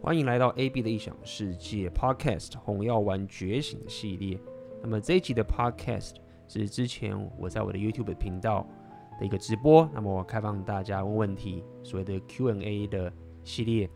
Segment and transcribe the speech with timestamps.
[0.00, 4.38] 欢迎来到 AB 的异想世界 Podcast《红药丸觉醒》系列。
[4.80, 6.14] 那么这一集的 Podcast
[6.46, 8.64] 是之前我在我的 YouTube 频道
[9.18, 13.90] 的一个直播，那么我开放大家问问题，所谓的 Q&A 的系列。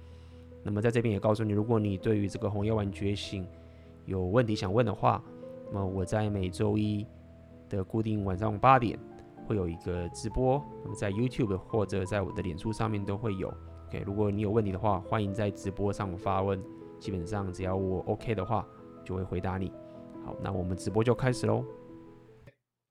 [0.65, 3.44] 那么在这边也告诉你，如果你对于这个《红药丸觉醒》
[4.04, 5.22] 有问题想问的话，
[5.71, 7.06] 那么我在每周一
[7.69, 8.98] 的固定晚上八点
[9.46, 13.54] 会有一个直播，那么在 YouTube 或者在我的脸书上面都会有。
[13.93, 16.59] OK，如果你有问题的话，欢迎在直播上发问。
[16.98, 18.66] 基本上只要我 OK 的话，
[19.05, 19.71] 就会回答你。
[20.25, 21.62] 好，那我们直播就开始喽。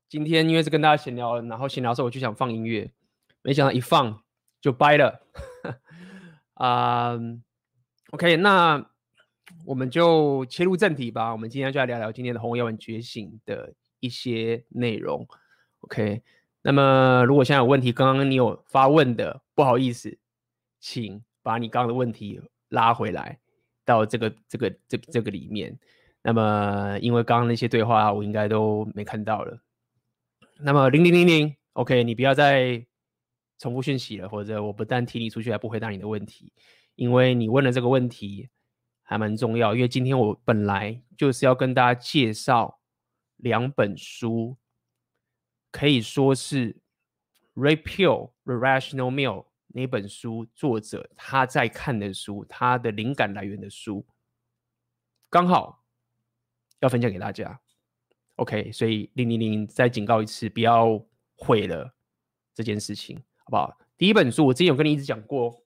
[0.08, 2.92] 今天因为是跟大家闲聊，然后闲聊的时候我就想放音乐，
[3.42, 4.22] 没想到一放
[4.62, 5.20] 就掰了。
[6.54, 7.18] 啊、
[8.12, 8.86] ，OK，那
[9.66, 11.32] 我们就切入正题吧。
[11.32, 15.28] 我们今天就来聊聊今天的红药丸觉醒的一些内容。
[15.80, 16.22] OK，
[16.62, 20.20] 那么如果现在有问题，刚刚你有发问的，不好意思。
[20.82, 23.40] 请把你刚刚的问题拉回来
[23.86, 25.80] 到这个这个这这个里面。
[26.24, 29.60] 那么，因为刚刚那些对话我应该都没看到了。
[30.60, 32.86] 那么，零零零零，OK，你不要再
[33.58, 36.54] 重复讯息了，或者我不但踢你出去，还不回答你的问题，
[36.96, 38.50] 因为你问的这个问题
[39.02, 39.74] 还蛮重要。
[39.74, 42.80] 因为今天我本来就是要跟大家介绍
[43.38, 44.58] 两本书，
[45.72, 46.82] 可以说是
[47.56, 49.51] Repeal The Rational Meal。
[49.74, 54.06] 那本书作者他在看的书，他的灵感来源的书，
[55.30, 55.84] 刚好
[56.80, 57.62] 要分享给大家。
[58.36, 61.06] OK，所以零零零再警告一次，不要
[61.36, 61.94] 毁了
[62.54, 63.78] 这件事情，好不好？
[63.98, 65.64] 第一本书我之前有跟你一直讲过，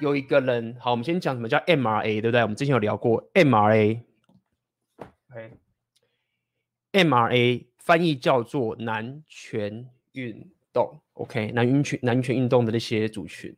[0.00, 2.42] 有一个人，好，我们先讲什么叫 MRA，对不对？
[2.42, 4.02] 我们之前有聊过 MRA。
[6.92, 11.00] OK，MRA 翻译叫做男权运动。
[11.14, 13.56] OK，男权男权运动的那些族群，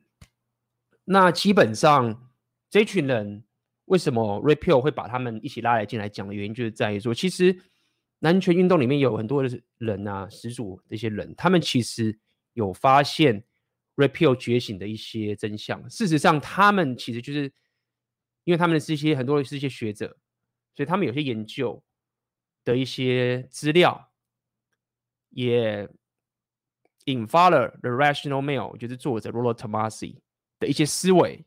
[1.05, 2.31] 那基本上
[2.71, 3.45] 这群人
[3.85, 7.55] 为什么 Repeal 会把他们一起拉来进来讲的原因，就是在于说，其实
[8.21, 12.19] 男权运动里面有很多的人啊，始祖这些人，他们其实
[12.55, 13.45] 有发现
[13.97, 15.87] Repeal 觉醒的一些真相。
[15.91, 17.53] 事实上，他们其实就是
[18.45, 20.17] 因为他们是一些很多的是一些学者，
[20.75, 21.85] 所以他们有些研究
[22.65, 24.11] 的一些资料
[25.29, 25.87] 也。
[27.05, 30.21] 引发了 The Rational Male，就是作者 Rollo Tomasi
[30.59, 31.45] 的一些思维，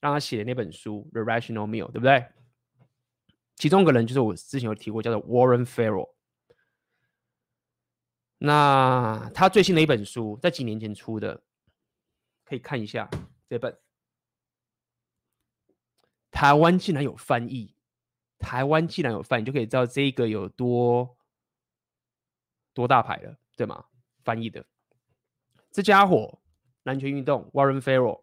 [0.00, 2.26] 让他写的那本书 The Rational Male，对不对？
[3.56, 6.12] 其中一个人就是我之前有提过，叫做 Warren Farrell。
[8.38, 11.42] 那他最新的一本书，在几年前出的，
[12.44, 13.08] 可以看一下
[13.48, 13.78] 这本。
[16.30, 17.74] 台湾竟然有翻译，
[18.38, 21.16] 台湾竟然有翻译，就可以知道这个有多
[22.74, 23.84] 多大牌了，对吗？
[24.24, 24.66] 翻译的。
[25.74, 26.38] 这家伙，
[26.84, 28.20] 男权运动，Warren Farrell，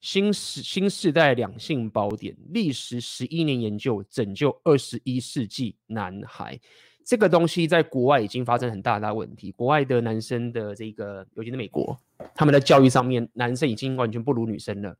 [0.00, 6.60] 新时新时代两性宝典，历时十一年研究，拯救二十一世纪男孩。
[7.04, 11.96] 这个东西在国外已经发生很大大问题，国外的男生的这个，尤其是美国，
[12.34, 14.98] 他们的教育上面，男生已经完全不如女生了。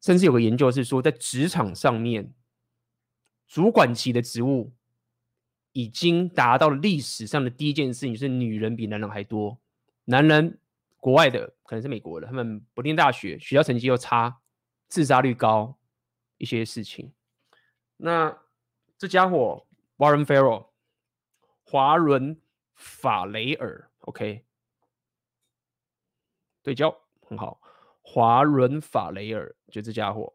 [0.00, 2.34] 甚至有个研究是说，在职场上面，
[3.46, 4.72] 主管级的职务。
[5.72, 9.56] 已经达到了历史上的第一件事情，就是女人比男人还多。
[10.04, 10.58] 男人，
[10.96, 14.40] 国外的可能是美国的，他们不念大学，学校成绩又差，
[14.88, 15.78] 自杀率高，
[16.38, 17.12] 一些事情。
[17.96, 18.36] 那
[18.98, 19.64] 这家伙
[19.98, 20.70] Warren Farrell，
[21.62, 22.40] 华伦
[22.74, 24.44] 法雷尔，OK，
[26.62, 27.60] 对焦很好。
[28.02, 30.34] 华伦法雷尔就这家伙，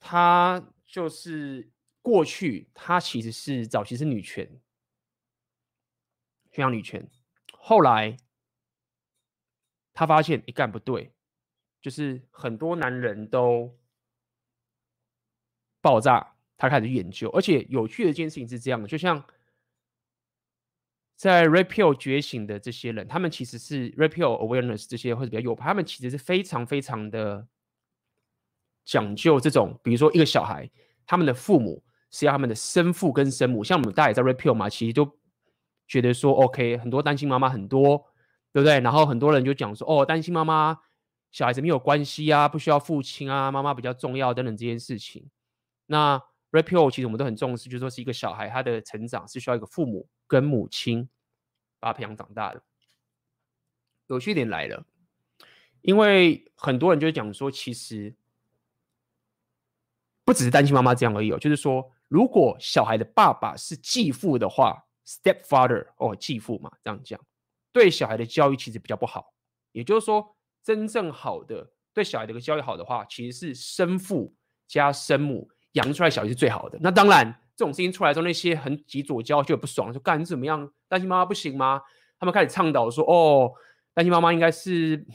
[0.00, 1.70] 他就是。
[2.10, 4.44] 过去他其实是早期是女权，
[6.50, 7.08] 宣扬女权。
[7.52, 8.16] 后来
[9.92, 11.12] 他发现一干不对，
[11.80, 13.78] 就是很多男人都
[15.80, 17.30] 爆炸，他开始研究。
[17.30, 19.24] 而且有趣的一件事情是这样的，就像
[21.14, 27.46] 在 Red Pill 觉醒的这些人，他们其实是 Red Pill Awareness 这些或者比较右派，他们其实是非常非常的
[28.84, 30.68] 讲究这种，比如说一个小孩，
[31.06, 31.84] 他们的父母。
[32.10, 35.16] 是他们的生父跟生母，像我们大家也在 Red Pill 嘛，其实都
[35.86, 38.04] 觉得说 OK，很多单亲妈妈很多，
[38.52, 38.80] 对不对？
[38.80, 40.76] 然后很多人就讲说，哦，单亲妈妈
[41.30, 45.30] 小孩子没有关系啊，不需要父亲啊，妈妈比较重要等等这件事情。
[45.86, 46.20] 那
[46.50, 51.08] Red Pill 其实我们都很重视，就是说是一个小孩他的成长是需要一个父母跟母亲
[51.78, 52.60] 把他培养长大的。
[54.08, 54.84] 有趣点来了，
[55.82, 58.12] 因为很多人就讲说，其实
[60.24, 61.92] 不只是单亲妈妈这样而已哦，就是说。
[62.10, 67.18] 如果小孩的爸爸是继父的话，stepfather 哦，继父嘛，这样讲，
[67.72, 69.32] 对小孩的教育其实比较不好。
[69.70, 74.34] 也就是说，真正好的对小孩的一个教育好的话，其实是生父
[74.66, 76.76] 加生母养出来小孩是最好的。
[76.80, 80.68] 那当然，这种事情出来之后，那些很极左教就很不爽，说干你怎么样？
[80.88, 81.80] 担心妈妈不行吗？
[82.18, 83.52] 他们开始倡导说，哦，
[83.94, 85.06] 担心妈妈应该是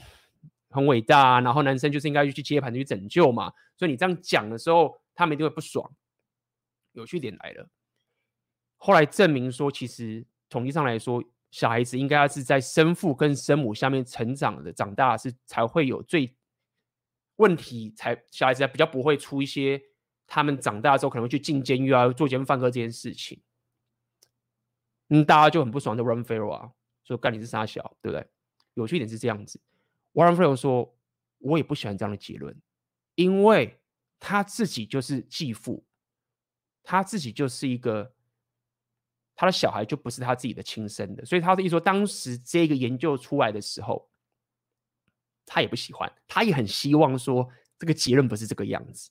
[0.70, 3.52] 很伟大，然后男生就是应该去接盘去拯救嘛。
[3.76, 5.88] 所以你这样讲的时候，他们一定会不爽。
[6.96, 7.68] 有趣点来了，
[8.76, 16.34] 后来证明说，其实统计上来说，小孩子应该要是在生父跟生母下面成长的，长大是才会有最
[17.36, 19.80] 问题，才小孩子才比较不会出一些
[20.26, 23.40] 他们长大之后可能会去进监狱啊、做奸犯科这件事情。
[25.08, 26.72] 嗯，大家就很不爽的 Warren Farrell 啊，
[27.04, 28.26] 说干你是杀小，对不对？
[28.74, 29.60] 有趣点是这样子
[30.14, 30.96] ，Warren Farrell 说，
[31.38, 32.58] 我也不喜欢这样的结论，
[33.14, 33.80] 因为
[34.18, 35.84] 他自己就是继父。
[36.88, 38.12] 他自己就是一个，
[39.34, 44.08] 他的小孩就不是他自己的亲生的，所以他的意思说，当时这个研究出来的时候，
[45.44, 49.10] 他也不喜欢，他也很希望说这个结论不是这个样子，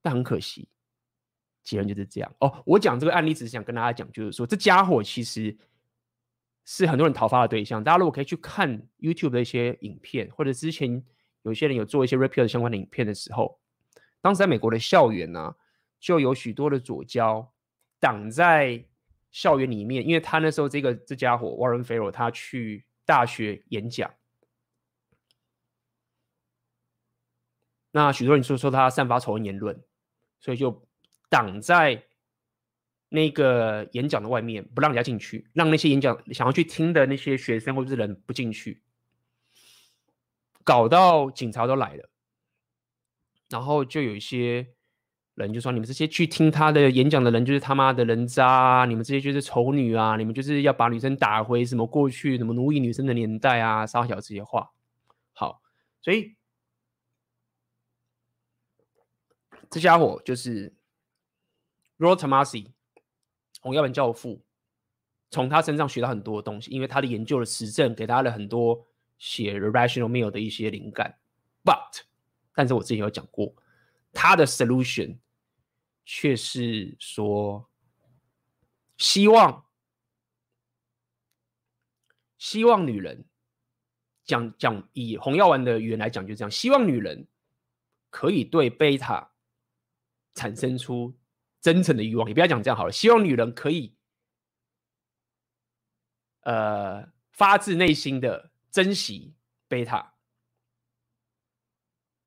[0.00, 0.66] 但很可惜，
[1.62, 2.34] 结论就是这样。
[2.40, 5.54] 哦，我讲这个案例只是想跟大家讲，就是说这家伙其实
[6.64, 7.84] 是很多人讨伐的对象。
[7.84, 11.04] 大家如果可以去看 YouTube 的一些影片，或者之前
[11.42, 13.60] 有些人有做一些 Repeal 相关的影片的时候，
[14.22, 15.54] 当时在美国的校园呢、
[16.00, 17.52] 就有许多的左胶
[17.98, 18.84] 挡在
[19.32, 24.14] 校园里面，因为他那时候这个这家伙 Warren Farrell 他去大学演讲，
[27.90, 29.82] 那许多人说说他散发仇恨言论，
[30.38, 30.86] 所以就
[31.28, 32.04] 挡在
[33.08, 38.82] 那个演讲的外面，不让人家进去，让那些演讲想要去听的那些学生或者是人不进去，
[40.62, 42.08] 搞到警察都来了，
[43.48, 44.74] 然后就有一些。
[45.38, 48.84] 人就说，你们这些去听他的演讲的人就是他妈的人渣！
[48.88, 50.16] 你们这些就是丑女啊！
[50.16, 53.86] 你们就是要把女生打回什么过去什么奴役女生的年代啊！
[53.86, 54.70] 撒小这些话，
[55.32, 55.62] 好，
[56.02, 56.34] 所以
[59.70, 60.74] 这家伙就是
[61.98, 62.66] r o t a m a s i
[63.60, 64.42] 红药丸教父，
[65.30, 68.84] 从他身上学到很多东西，因为他的研究的实证给他了很多
[69.18, 71.16] 写 Rational Meal 的一些灵感。
[71.64, 72.02] But，
[72.54, 73.54] 但是我之前有讲过，
[74.12, 75.16] 他的 solution。
[76.10, 77.68] 却是说，
[78.96, 79.66] 希望
[82.38, 83.26] 希望女人
[84.24, 87.28] 讲讲以红药丸的语言来讲，就这样，希望女人
[88.08, 89.32] 可以对贝塔
[90.32, 91.14] 产生出
[91.60, 92.26] 真诚的欲望。
[92.26, 93.94] 你不要讲这样好了，希望女人可以
[96.40, 99.34] 呃发自内心的珍惜
[99.68, 100.14] 贝塔，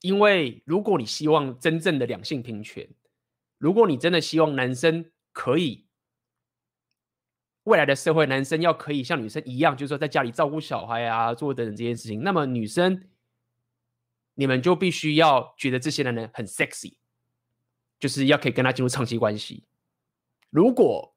[0.01, 2.87] 因为如果你希望真正的两性平权。
[3.61, 5.85] 如果你真的希望男生可以
[7.65, 13.07] 未来的社会，男生要可以像女生一样，就是说在家里照顾小孩啊，做等等这件事情，那么女生
[14.33, 16.95] 你们就必须要觉得这些男人很 sexy，
[17.99, 19.63] 就是要可以跟他进入长期关系。
[20.49, 21.15] 如果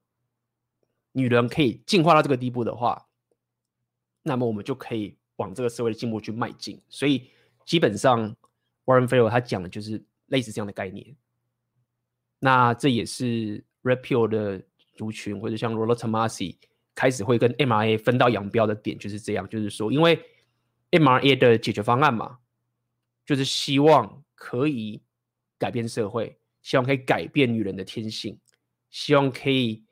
[1.13, 3.09] 女人可以进化到这个地步的话，
[4.23, 6.79] 那么我们就可以往这个社会的进步去迈进。
[6.91, 7.31] 所以
[7.65, 8.37] 基本上
[8.85, 11.17] ，Warren Farrell 他讲的就是类似这样的概念。
[12.39, 14.63] 那这也是 Red Pill 的
[14.95, 16.57] 族群，或者像 Rollo Tomassi
[16.95, 20.23] 开始会跟 MRA 分道扬镳的点就是这样，就是说，因为
[20.91, 22.39] MRA 的解决方案嘛，
[23.25, 25.03] 就是希望可以
[25.59, 28.39] 改变社会，希望可以改变女人的天性，
[28.91, 29.83] 希望可以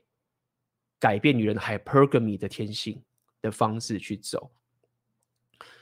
[1.00, 3.02] 改变女人 hypergamy 的天性
[3.40, 4.52] 的方式去走。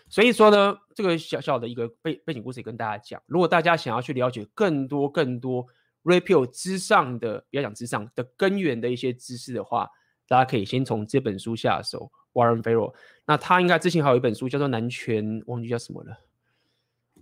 [0.08, 5.66] 所以说呢，这个小小的一个背背景故事也跟大家讲，如果大家想要去了解更多更多。
[6.02, 9.90] Repeal 之上的，不要讲之上的根源的一些知识的话，
[10.26, 12.10] 大家可以先从这本书下手。
[12.32, 12.94] Warren Farrell，
[13.26, 16.16] 那他应该之前还有一本书叫做《男权》，忘记叫什么了，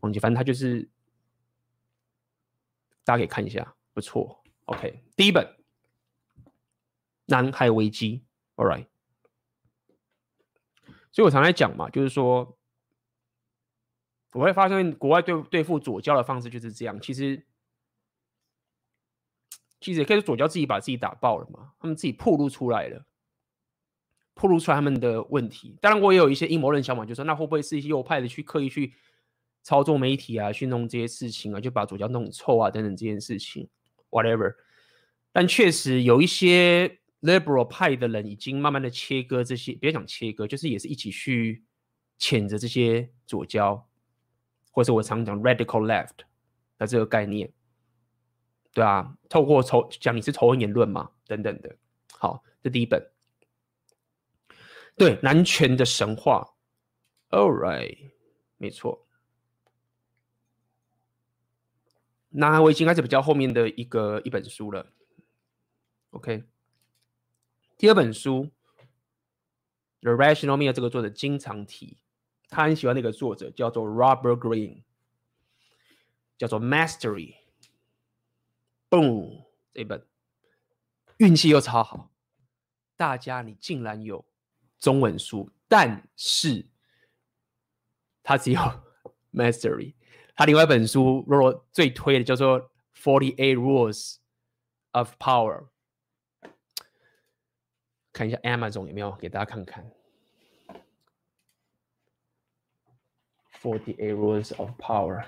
[0.00, 0.86] 忘记，反正他就是，
[3.04, 4.44] 大家可以看一下，不错。
[4.66, 5.46] OK，第一本
[7.24, 8.22] 《男孩危机》
[8.62, 8.86] ，All right。
[11.10, 12.58] 所以我常来讲嘛，就是说，
[14.34, 17.46] 我会发现国外对对付左胶的方式就是这样，其实。
[19.80, 23.04] 其实也可以说左胶自己把自己打爆了嘛，他们自己暴露出来了，
[24.34, 25.76] 暴露出来他们的问题。
[25.80, 28.92] 当然，我也有一些阴谋论想法，就说那会不会是一些右派的去刻意去
[29.62, 33.68] 操作媒体啊，去弄这些事情啊，就把左胶弄臭啊等等这件事情
[34.10, 34.54] ，whatever。
[35.32, 41.62] 但确实有一些 liberal 派的人已经慢慢的切割这些，别讲切割，就是也是一起去
[42.18, 43.86] 谴责这些左胶，
[44.72, 46.24] 或者我常讲 radical left
[46.78, 47.52] 的这个概念。
[48.78, 51.76] 对啊，透过仇讲你是仇恨言论嘛，等等的。
[52.12, 53.10] 好，这第一本，
[54.96, 56.54] 对男权的神话。
[57.30, 58.12] All right，
[58.56, 59.04] 没错。
[62.28, 64.92] 那我已经开始比较后面的一个一本书了。
[66.10, 66.44] OK，
[67.76, 68.44] 第二本书
[70.02, 71.98] 《The Rational Me》这个作者经常提，
[72.48, 74.84] 他很喜欢那个作者叫做 Robert Green，
[76.36, 77.37] 叫做 Mastery。
[78.90, 80.06] Boom，这本
[81.18, 82.10] 运气又超好，
[82.96, 84.24] 大家你竟然有
[84.78, 86.66] 中文书，但是
[88.22, 88.60] 它只有
[89.32, 89.94] Mastery。
[90.34, 92.60] 他另外一本书，若若最推的叫做
[92.94, 94.18] 《Forty Eight Rules
[94.92, 95.66] of Power》，
[98.12, 99.90] 看一下 Amazon 有没有给大家看看
[103.60, 105.24] 《Forty Eight Rules of Power》。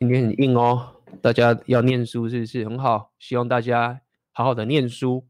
[0.00, 3.12] 今天很硬哦，大家要念书是不是很好？
[3.18, 4.00] 希望大家
[4.30, 5.26] 好好的念书。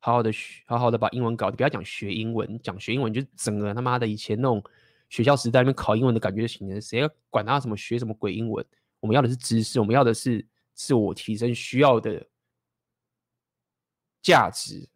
[0.00, 4.62] 好好的学，好好的把英文搞，不要讲学英文，讲学英文就整个他妈的以前那种
[5.08, 6.80] 学校时代里面考英文的感觉就行了。
[6.80, 8.66] 谁要管他什么学什么鬼英文？
[8.98, 12.26] 我们要的是知识，我们要的是自我提升需要的
[14.20, 14.88] 价值。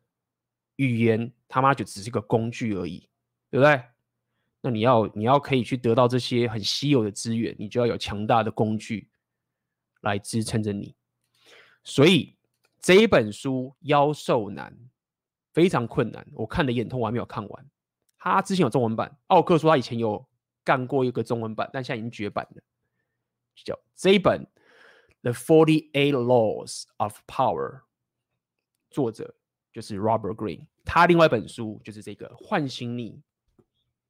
[0.75, 3.09] 语言他妈就只是个工具而已，
[3.49, 3.81] 对不对？
[4.71, 9.09] 你要你要可以去得到这些很稀有的资源，你就要有强大的工具
[10.01, 10.95] 来支撑着你。
[11.85, 12.37] 所以
[12.81, 14.77] 这一本书妖兽男。
[15.55, 17.67] 非常困难，我看的眼痛，我还没有看完。
[18.17, 20.25] 他之前有中文版，奥克说他以前有
[20.63, 22.63] 干过一个中文版，但现在已经绝版了。
[23.57, 24.47] 叫这一本
[25.23, 27.79] 《The Forty Eight Laws of Power》，
[28.89, 29.35] 作者
[29.73, 30.67] 就是 Robert Green。
[30.85, 33.13] 他另外一本书就是这个《唤醒你》，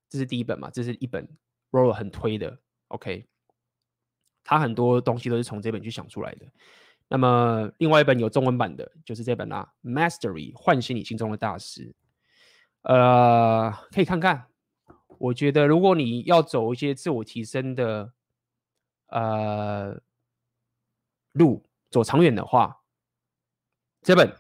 [0.09, 0.71] 这是第一本嘛？
[0.71, 1.29] 这是一本
[1.71, 2.59] Robert 很推的。
[2.89, 3.27] OK，
[4.43, 6.47] 他很多东西都是从这本去想出来的。
[7.09, 11.95] 那么，另外一本有中文版的，就是这本啦，《Mastery》唤醒你心中的大师。
[12.83, 14.47] 呃，可以看看。
[15.19, 18.13] 我觉得，如果你要走一些自我提升的
[19.07, 20.01] 呃
[21.33, 22.83] 路，走长远的话，
[24.03, 24.33] 这本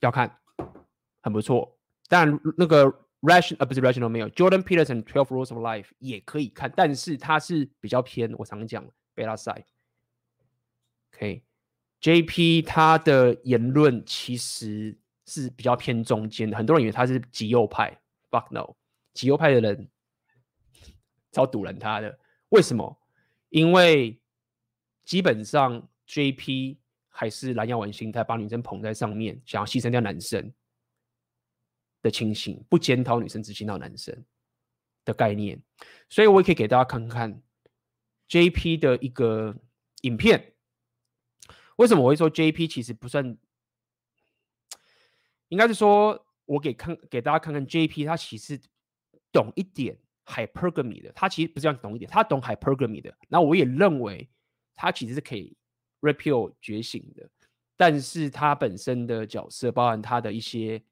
[0.00, 0.38] 要看，
[1.22, 1.78] 很不错。
[2.08, 8.84] 但那个 Rational 不是 Rational 没有 Jordan Peterson Twelve Rules of Life 也可以看，但是它是比较偏我常讲
[9.16, 9.64] Beta Side。
[11.14, 11.44] OK。
[12.00, 12.62] J.P.
[12.62, 17.96] 他的言论其实是比较偏中间的，很多人以为他是极右派
[18.28, 18.74] ，Fuck no，
[19.14, 19.88] 极右派的人
[21.30, 22.18] 超堵人他的。
[22.48, 22.98] 为什么？
[23.50, 24.20] 因为
[25.04, 26.80] 基本上 J.P.
[27.08, 30.52] 还是蓝药丸心态，把女生捧在上面，想要牺牲掉男生
[32.02, 34.24] 的情形，不检讨女生，只检讨男生
[35.04, 35.62] 的概念。
[36.08, 37.42] 所以我也可以给大家看看
[38.28, 38.76] J.P.
[38.76, 39.56] 的一个
[40.02, 40.54] 影片。
[41.76, 43.36] 为什么我会说 JP 其实不算？
[45.48, 48.60] 应该是说，我给看给大家看看 JP，他其实
[49.32, 51.12] 懂一点 hypergamy 的。
[51.12, 53.14] 他其实不是这样懂一点，他懂 hypergamy 的。
[53.28, 54.28] 那我也认为
[54.74, 55.56] 他其实是可以
[56.00, 57.28] Red Pill 觉醒的，
[57.76, 60.82] 但是他本身的角色，包含他的一些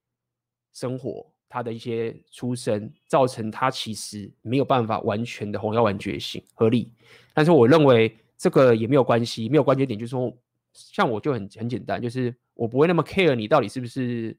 [0.73, 6.93] 生活，他的一些出身，造成他其实没有办法完全的红药丸觉醒合理。
[7.35, 10.37] 但是我认为这个也没有关系，没有关键点就是说。
[10.73, 14.39] 像我就很很简单，就是我不会那么 care 你到底是不是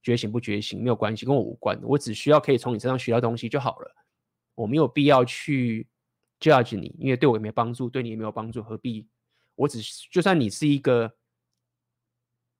[0.00, 1.76] 觉醒不觉醒，没有关系，跟我无关。
[1.82, 3.92] 我只需要可以从你身上学到东西就好了。
[4.54, 5.88] 我没有必要去
[6.38, 9.08] judge 你，因为对我也没帮助，对你也没有帮助，何必？
[9.56, 11.12] 我只就算你是一个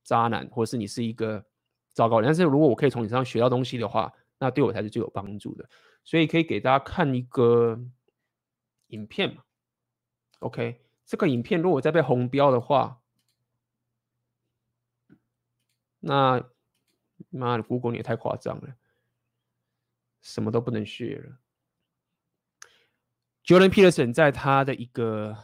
[0.02, 1.44] 渣男，或是你是一个
[1.92, 5.68] 糟糕，但是如果我可以从你身上学到东西的话，那对我才是最有帮助的。
[6.04, 7.78] 所以可以给大家看一个
[8.88, 9.42] 影片嘛
[10.40, 10.80] ，OK。
[11.04, 13.00] 这个影片如果再被红标的话，
[15.98, 16.42] 那
[17.28, 18.76] 妈的，Google 你也太夸张了，
[20.22, 21.38] 什么都不能学了。
[23.44, 25.36] Jordan Peterson 在他的一个，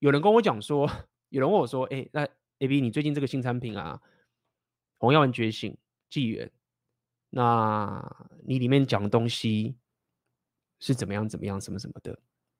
[0.00, 0.90] 有人跟我讲说，
[1.28, 4.02] 有人问我说，哎，那 AB 你最近这个新产品啊，
[4.98, 5.76] 红药丸觉醒
[6.08, 6.50] 纪元，
[7.30, 9.76] 那你里面讲的东西
[10.80, 12.18] 是怎么样怎么样什么什么的？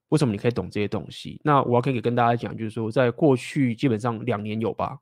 [0.09, 1.41] 为什么你可以懂这些东西？
[1.43, 5.01] 那我可以跟大家讲，就是说，在过去基本上两年有吧，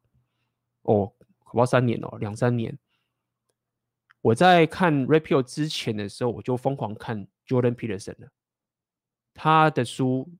[0.82, 2.78] 哦，恐怕三年哦，两三年。
[4.22, 8.30] 我在看 REPEL 之前的时候，我就疯狂看 Jordan Peterson 了，
[9.34, 10.32] 他的书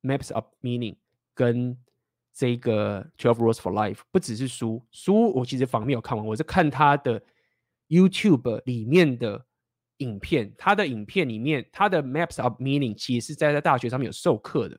[0.00, 0.96] Maps of Meaning
[1.34, 1.76] 跟
[2.38, 7.20] 这个 Twelve Rules for Life 不只是书，书我其实反而没有看完，我是看他的
[7.88, 9.44] YouTube 里面的。
[9.98, 14.78] 影片，他的影片里面，他的 Maps of Meaning 其实是在在大学上面有授课的。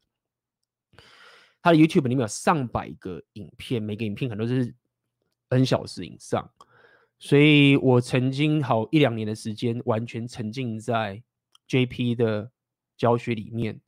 [1.61, 4.73] 他的 YouTube 里面有上百个影片，每个影片可能都是
[5.49, 6.49] N 小时以上。
[7.17, 11.21] 所以我曾经好一两年的时间，完全沉浸在
[11.67, 12.49] JP 的
[12.95, 13.81] 教学里面。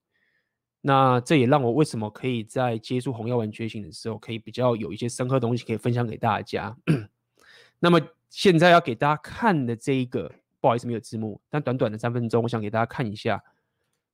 [0.83, 6.75] 那这也让我为什么可以在接触红药丸觉醒的时候，可以比较有一些深刻的东西可以分享给大家。
[7.77, 13.43] 那么现在要给大家看的这一个，不好意思没有字幕，但短短的三分钟，我想给大家看一下，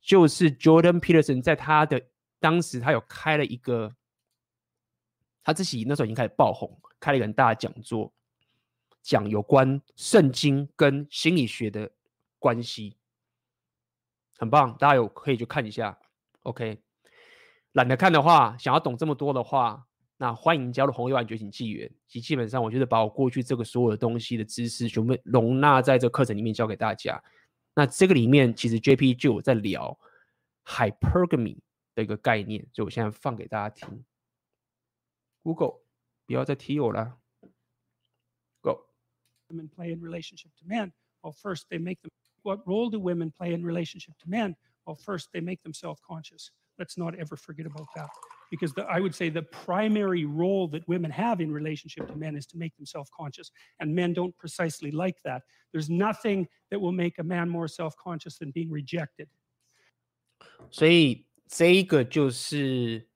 [0.02, 2.02] 就是 Jordan Peterson 在他的
[2.40, 3.96] 当时他有开了一个，
[5.44, 8.12] 他自己那时候已经开始爆红，开了一个很大的讲座，
[9.02, 11.90] 讲有关圣经跟心理学的
[12.40, 12.98] 关系，
[14.38, 15.98] 很棒，大家有可以去看一下。
[16.48, 16.82] OK，
[17.74, 19.86] 懒得看的话，想要懂这么多的话，
[20.16, 21.92] 那欢迎加入红药丸觉醒纪元。
[22.08, 27.22] 其基本上，我就是把我过去这个所有的东西的知识全部容纳在这课程里面教给大家。
[27.76, 30.00] 那这个里面其实 JP 就有在聊
[30.64, 31.58] Hypergamy
[31.94, 34.06] 的一个概念，所以我现在放给大家听。
[35.44, 35.82] Google，
[36.26, 37.18] 不要再提我了。
[38.62, 38.88] Go。
[39.50, 40.94] Women play in relationship to men.
[41.22, 42.10] Well, first they make them.
[42.42, 44.56] What role do women play in relationship to men?
[44.87, 46.51] Well, first, they make them self-conscious.
[46.79, 48.09] Let's not ever forget about that.
[48.51, 52.37] Because the, I would say the primary role that women have in relationship to men
[52.37, 53.51] is to make them self-conscious.
[53.79, 55.43] And men don't precisely like that.
[55.73, 59.29] There's nothing that will make a man more self-conscious than being rejected.
[60.71, 63.09] 所以这一个就是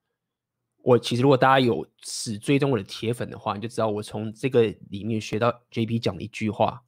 [0.83, 6.85] 我其实如果大家有只追踪我的铁粉的话，你就知道我从这个里面学到 JP 讲的一句话。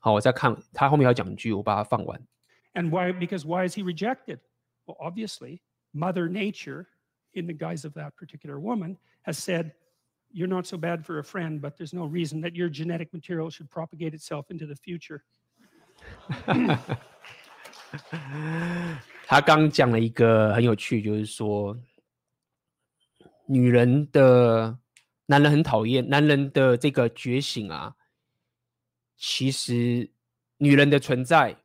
[0.00, 2.26] 好，我再看他后面要讲一句，我把它放完。
[2.76, 3.12] And why?
[3.12, 4.40] Because why is he rejected?
[4.86, 6.88] Well, obviously, Mother Nature,
[7.34, 9.72] in the guise of that particular woman, has said,
[10.34, 13.50] You're not so bad for a friend, but there's no reason that your genetic material
[13.50, 15.22] should propagate itself into the future.
[19.26, 21.78] 他刚讲了一个很有趣，就是说，
[23.46, 24.78] 女人的
[25.26, 27.94] 男人很讨厌，男人的这个觉醒啊，
[29.18, 30.10] 其实
[30.56, 31.58] 女人的存在。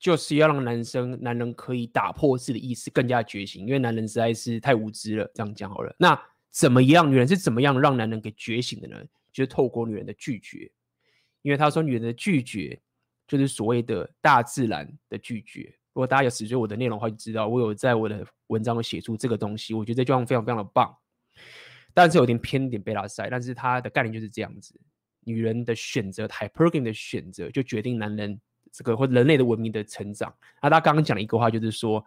[0.00, 3.66] 就是要让男生、男人可以打破自己的意识，更加觉醒。
[3.66, 5.30] 因为男人实在是太无知了。
[5.34, 5.94] 这样讲好了。
[5.98, 6.18] 那
[6.50, 7.08] 怎么样？
[7.12, 8.96] 女人是怎么样让男人给觉醒的呢？
[9.30, 10.70] 就是透过女人的拒绝。
[11.42, 12.80] 因为他说，女人的拒绝
[13.28, 15.72] 就是所谓的大自然的拒绝。
[15.92, 19.74] 如果大家有死追我的内容的话，就知道我有在我的文章中写出这个东西。
[19.74, 20.96] 我觉得这句话非常非常的棒，
[21.92, 23.28] 但是有点偏点贝拉塞。
[23.28, 24.74] 但是它的概念就是这样子：
[25.24, 28.40] 女人的选择，Hypergamy 的选择，就决定男人。
[28.72, 32.04] 这个或人类的文明的成长，那他刚刚讲了一个话，就是说，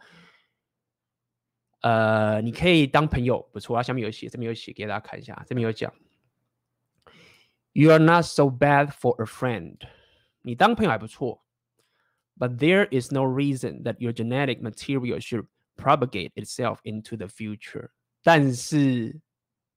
[1.81, 5.93] 呃，你可以当朋友，不错，他下面有写，这边有写，给大家看一下，这边有讲
[7.73, 9.77] ，You are not so bad for a friend，
[10.41, 11.43] 你当朋友还不错
[12.37, 17.89] ，But there is no reason that your genetic material should propagate itself into the future，
[18.23, 19.19] 但是，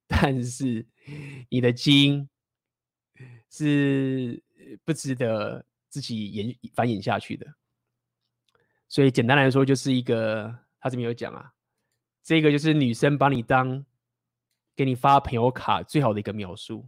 [0.07, 0.87] 但是
[1.49, 2.29] 你的基因
[3.51, 4.40] 是
[4.85, 5.66] 不值得。
[5.96, 7.46] 自己延繁衍下去的，
[8.87, 11.54] 所以简单来说，就是一个他这边有讲啊，
[12.22, 13.82] 这个就是女生把你当
[14.74, 16.87] 给你发朋友卡最好的一个描述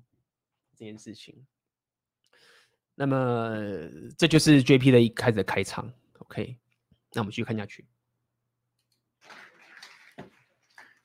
[0.77, 1.47] 这件事情。
[2.95, 3.59] 那么
[4.19, 6.59] 这就是 JP 的一开始的开场，OK，
[7.15, 7.87] 那我们继续看下去。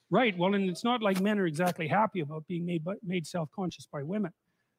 [0.09, 3.87] Right, well, and it's not like men are exactly happy about being made made self-conscious
[3.89, 4.33] by women.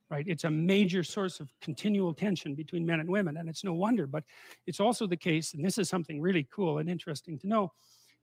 [0.10, 0.26] right?
[0.28, 4.08] It's a major source of continual tension between men and women, and it's no wonder.
[4.08, 4.24] But
[4.66, 7.72] it's also the case, and this is something really cool and interesting to know.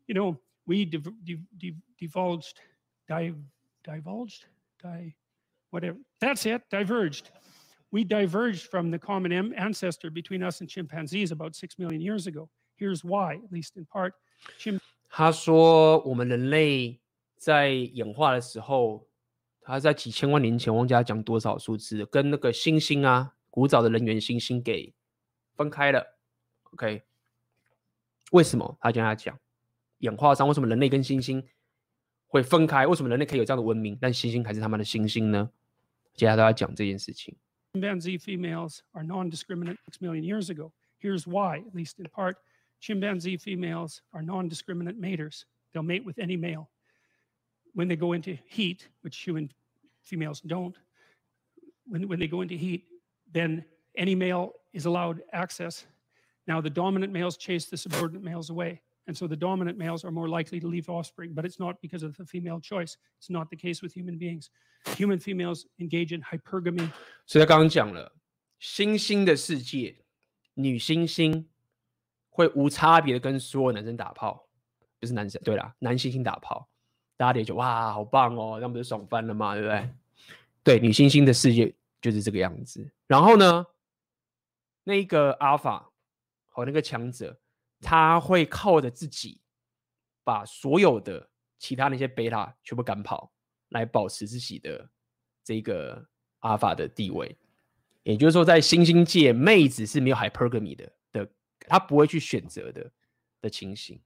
[0.08, 2.60] You know, we div div div divulged,
[3.06, 3.36] div
[3.84, 4.46] divulged,
[4.82, 5.14] di,
[5.70, 5.96] whatever.
[6.20, 6.62] That's it.
[6.70, 7.30] Diverged.
[7.92, 12.48] We diverged from the common ancestor between us and chimpanzees about six million years ago.
[12.74, 14.14] Here's why, at least in part.
[14.58, 17.00] Chim 他说，我们人类
[17.36, 19.06] 在演化的时候。
[19.71, 24.93] 他在几千万年前，忘记他讲多少数字，跟那个猩猩啊，古早的人猿猩猩给
[25.55, 26.17] 分开了。
[26.73, 27.03] OK，
[28.31, 28.77] 为什么？
[28.81, 29.39] 他跟他讲，
[29.99, 31.45] 演化上为什么人类跟猩猩
[32.27, 32.85] 会分开？
[32.85, 35.49] 为什么人类可以有这样的文明，但猩猩还是他们的猩猩呢？
[36.15, 37.37] 接下来都要讲这件事情。
[37.71, 40.73] Chimpanzee females are non-discriminate six million years ago.
[41.01, 42.35] Here's why, at least in part.
[42.81, 45.43] Chimpanzee females are non-discriminant maters.
[45.71, 46.67] They'll mate with any male.
[47.73, 49.49] when they go into heat, which human
[50.10, 50.76] females don't,
[51.86, 52.84] when, when they go into heat,
[53.32, 53.64] then
[53.96, 55.86] any male is allowed access.
[56.46, 58.82] Now, the dominant males chase the subordinate males away.
[59.08, 62.02] And so the dominant males are more likely to leave offspring, but it's not because
[62.02, 62.96] of the female choice.
[63.20, 64.50] It's not the case with human beings.
[64.96, 66.90] Human females engage in hypergamy.
[67.24, 68.12] 所以他刚刚讲了，
[68.60, 69.96] 猩猩的世界，
[70.54, 71.44] 女猩猩
[72.30, 74.48] 会无差别的跟所有男生打炮，
[74.98, 76.68] 不是男生，对啦，男猩猩打炮。
[77.16, 79.54] 大家也觉得哇，好棒哦，那不是爽翻了吗？
[79.54, 79.88] 对不对？
[80.63, 82.93] 对，女猩猩的世界就是这个样子。
[83.07, 83.65] 然后呢，
[84.83, 85.91] 那个阿法
[86.47, 87.39] 和那个强者，
[87.79, 89.41] 他会靠着自己
[90.23, 93.33] 把所有的其他那些贝塔全部赶跑，
[93.69, 94.89] 来保持自己的
[95.43, 96.07] 这个
[96.39, 97.35] 阿法的地位。
[98.03, 101.31] 也就是说，在星星界，妹子是没有 hypergamy 的的，
[101.67, 102.91] 她不会去选择的
[103.41, 103.99] 的情形。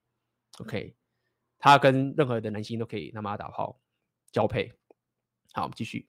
[0.59, 0.95] OK，
[1.59, 3.81] 她跟任何的男性都可以他妈打炮
[4.31, 4.71] 交配。
[5.53, 6.07] 好，我们继续。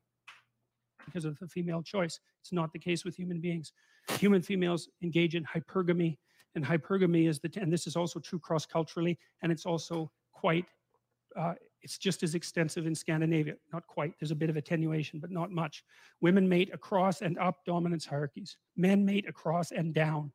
[1.06, 3.72] Because of the female choice, it's not the case with human beings.
[4.18, 6.18] Human females engage in hypergamy,
[6.54, 10.66] and hypergamy is the, and this is also true cross culturally, and it's also quite,
[11.36, 13.54] uh, it's just as extensive in Scandinavia.
[13.72, 15.84] Not quite, there's a bit of attenuation, but not much.
[16.20, 20.32] Women mate across and up dominance hierarchies, men mate across and down.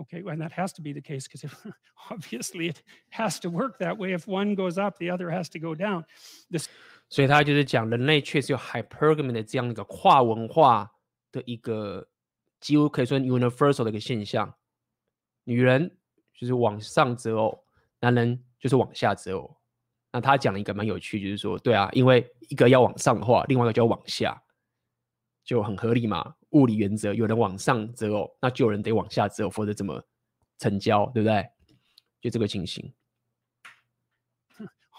[0.00, 1.44] Okay, and that has to be the case because
[2.08, 4.14] obviously it has to work that way.
[4.16, 6.04] If one goes up, the other has to go down.
[6.50, 6.68] This
[7.08, 10.90] 所以他就是讲人类确实有 hypergamy 的这样一个跨文化
[11.32, 12.06] 的一个
[12.60, 14.54] 几乎可以说 universal 的一个现象。
[15.44, 15.98] 女人
[16.32, 17.64] 就是往上择偶，
[18.00, 19.56] 男人就是往下择偶。
[20.12, 24.40] 那他讲了一个蛮有趣，就是说，对啊，因为一个要往上的话，另外一个就要往下，
[25.44, 26.34] 就很合理嘛。
[26.50, 30.02] 物理原则，有人往上择偶，那就有人得往下择偶，否则怎么
[30.58, 31.48] 成交，对不对？
[32.20, 32.92] 就这个情形。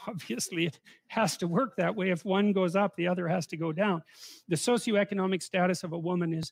[0.08, 2.10] obviously it has to work that way.
[2.10, 4.02] If one goes up, the other has to go down.
[4.48, 6.52] The socioeconomic status of a woman is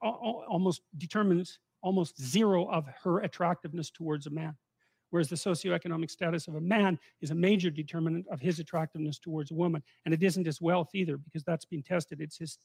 [0.00, 4.56] almost determines almost zero of her attractiveness towards a man.
[5.10, 9.50] Whereas the socioeconomic status of a man is a major determinant of his attractiveness towards
[9.52, 9.82] a woman.
[10.04, 12.20] And it isn't his wealth either, because that's been tested.
[12.20, 12.58] It's his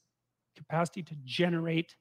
[0.56, 1.94] capacity to generate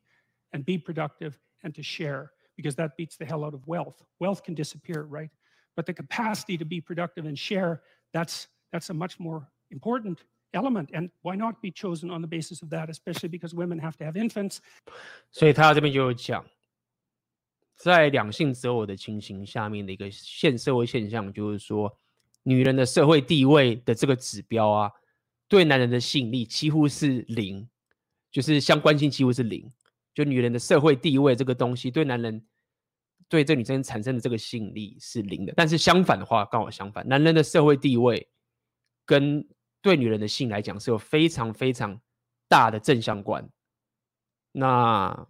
[0.54, 4.02] and be productive and to share, because that beats the hell out of wealth.
[4.20, 5.30] Wealth can disappear, right?
[5.76, 7.82] But the capacity to be productive and share
[8.14, 12.62] that's that's a much more important element and why not be chosen on the basis
[12.62, 14.60] of that especially because women have to have infants
[15.32, 16.44] 所以他这边就有讲
[17.76, 21.96] 在两性择偶的情形下面的一个现社会现象就是说
[22.44, 24.92] 女人的社会地位的这个指标啊
[25.48, 27.68] 对男人的吸引力几乎是零
[28.35, 29.65] 就是相关性几乎是零
[30.13, 32.45] 就女人的社会地位这个东西对男人
[33.29, 38.29] 对这女生产生的这个吸引力是零的，但是相反的话，刚好相反，男人的社会地位
[39.07, 39.49] 跟
[39.81, 41.97] 对女人的性来讲是有非常非常
[42.49, 43.49] 大的正相关。
[44.51, 45.29] 那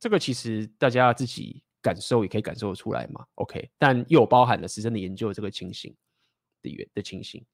[0.00, 3.70] 这个其实大家自己感受也可以感受得出来嘛，OK？
[3.76, 5.94] 但又包含了实证的研究这个情形
[6.62, 7.44] 的原的情形。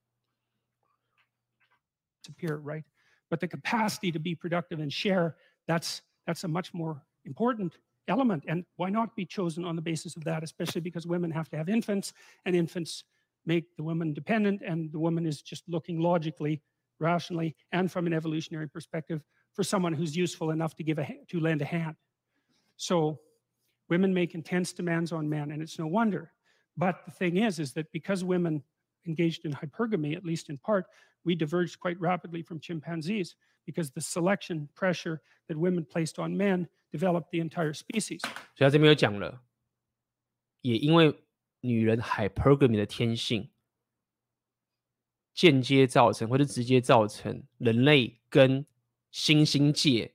[2.28, 2.84] Appear right,
[3.30, 5.36] but the capacity to be productive and share
[5.66, 7.78] that's that's a much more important.
[8.08, 8.44] element.
[8.48, 11.56] And why not be chosen on the basis of that, especially because women have to
[11.56, 12.12] have infants
[12.46, 13.04] and infants
[13.44, 16.62] make the woman dependent and the woman is just looking logically,
[17.00, 21.40] rationally, and from an evolutionary perspective for someone who's useful enough to give a to
[21.40, 21.96] lend a hand.
[22.76, 23.20] So
[23.88, 26.32] women make intense demands on men, and it's no wonder.
[26.76, 28.62] But the thing is, is that because women
[29.07, 30.85] engaged in hypergamy, at least in part,
[31.23, 36.67] we diverged quite rapidly from chimpanzees because the selection pressure that women placed on men
[36.91, 38.21] developed the entire species.
[38.55, 39.41] 所以他这边有讲了，
[40.61, 41.15] 也因为
[41.61, 43.49] 女人 hypergamy 的天性，
[45.33, 48.65] 间接造成或者直接造成人类跟
[49.11, 50.13] 新兴界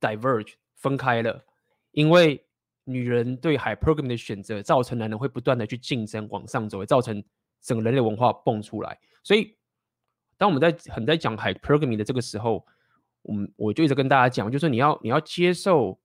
[0.00, 1.44] diverge 分开了，
[1.92, 2.46] 因为
[2.84, 7.22] 女人对 hypergamy 的选择，造成男人会不断的去竞争往上走，会造成
[7.65, 8.99] 整个人类文化蹦出来。
[9.23, 9.57] 所以，
[10.37, 12.65] 当我们在很在讲 hypergamy 的这个时候，
[13.23, 15.99] 我们我就一直跟大家讲，就是你要你要接受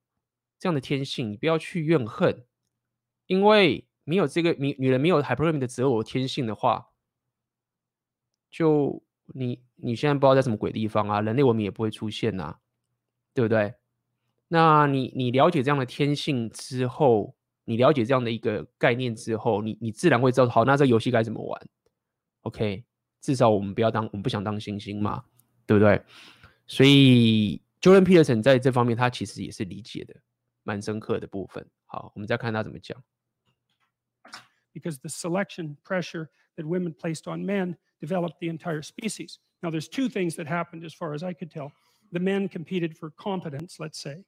[0.59, 2.45] 这样的天性，你不要去怨恨，
[3.27, 6.89] 因为没有这个女女人没有 hypergamy 的择偶天性的话，
[8.51, 9.03] 就
[9.35, 12.59] 你你现在不知道在什么鬼地方啊，人类文明也不会出现呐、啊，
[13.35, 13.75] 对不对？
[14.49, 17.37] 那你你了解这样的天性之后，
[17.70, 21.62] 你了解这样的一个概念之后，你你自然会知道，好，那这个游戏该怎么玩？
[22.42, 22.84] OK，
[23.22, 25.24] 至少我们不要当我们不想当猩猩嘛，
[25.66, 26.02] 对不对？
[26.68, 30.16] 所以，Jordan Peterson 在这方面，他其实也是理解的
[30.64, 31.66] 蛮深刻的部分。
[31.86, 33.02] 好，我们再看他怎么讲。
[34.74, 39.38] Because the selection pressure that women placed on men developed the entire species.
[39.62, 41.72] Now, there's two things that happened as far as I could tell.
[42.12, 44.26] The men competed for competence, let's say.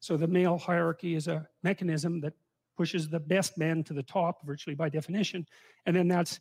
[0.00, 2.34] So the male hierarchy is a mechanism that
[2.76, 5.46] pushes the best men to the top, virtually by definition.
[5.86, 6.40] And then that's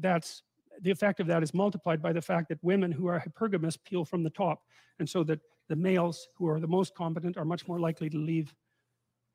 [0.00, 0.42] that's
[0.80, 4.04] the effect of that is multiplied by the fact that women who are hypergamous peel
[4.04, 4.62] from the top.
[4.98, 8.18] And so that the males who are the most competent are much more likely to
[8.18, 8.54] leave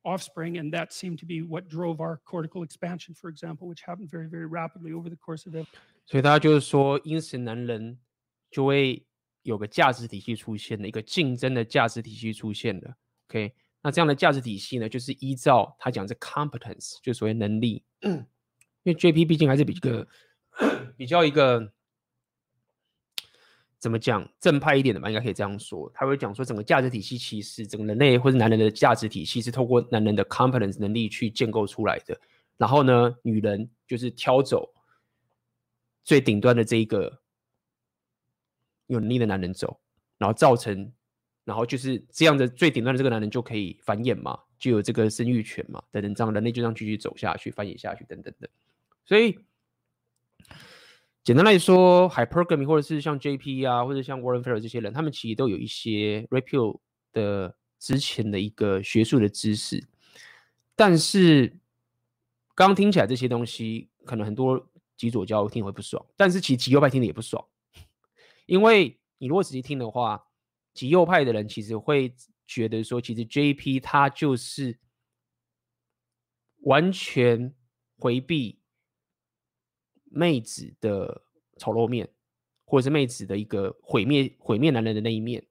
[0.04, 0.58] offspring.
[0.58, 4.28] And that seemed to be what drove our cortical expansion, for example, which happened very,
[4.28, 5.66] very rapidly over the course of it.
[6.06, 7.98] 所以他就是说，因此男人
[8.50, 9.06] 就会
[9.42, 12.96] 有个价值体系出现了，一个竞争的价值体系出现了。
[13.28, 13.52] OK，
[13.85, 17.83] 那这样的价值体系呢，就是依照他讲这 competence，就所谓能力。
[18.01, 18.25] 嗯，
[18.83, 20.07] 因为 JP 毕竟还是比个
[20.95, 21.69] 比较一个
[23.77, 25.91] 怎么讲正派一点的吧，应该可以这样说。
[25.93, 32.17] 他会讲说，整个价值体系其实整个人类或者男人的价值体系是透过男人的 competence 能力去建构出来的。
[32.55, 34.73] 然后呢，女人就是挑走
[36.05, 37.19] 最顶端的这一个
[38.87, 39.81] 有能力的男人走，
[40.17, 40.93] 然后造成。
[41.45, 48.49] 然后就是这样的最顶端的这个男人就可以繁衍嘛，就有这个生育权嘛，等等，这样人类就这样继续走下去，繁衍下去，等等的。
[49.05, 49.37] 所以
[51.21, 56.79] 简单来说，hypergamy 或者是像 JP 啊，或者像 Warrenfer 这些人，他们其实都有一些 Red
[57.11, 59.85] 的之前的一个学术的知识。
[60.77, 61.57] 但是
[62.55, 67.45] 刚刚听起来这些东西，可能很多极左教听会不爽，但是其实极右派听的也不爽，
[68.45, 70.23] 因为你如果仔细听的话。
[70.73, 72.15] 极右派的人其实会
[72.47, 74.77] 觉得说，其实 JP 他就是
[76.61, 77.53] 完全
[77.97, 78.59] 回避
[80.05, 81.23] 妹子的
[81.57, 82.09] 丑陋面，
[82.65, 85.45] 或者是妹子的一个毁灭毁灭男人的那一面，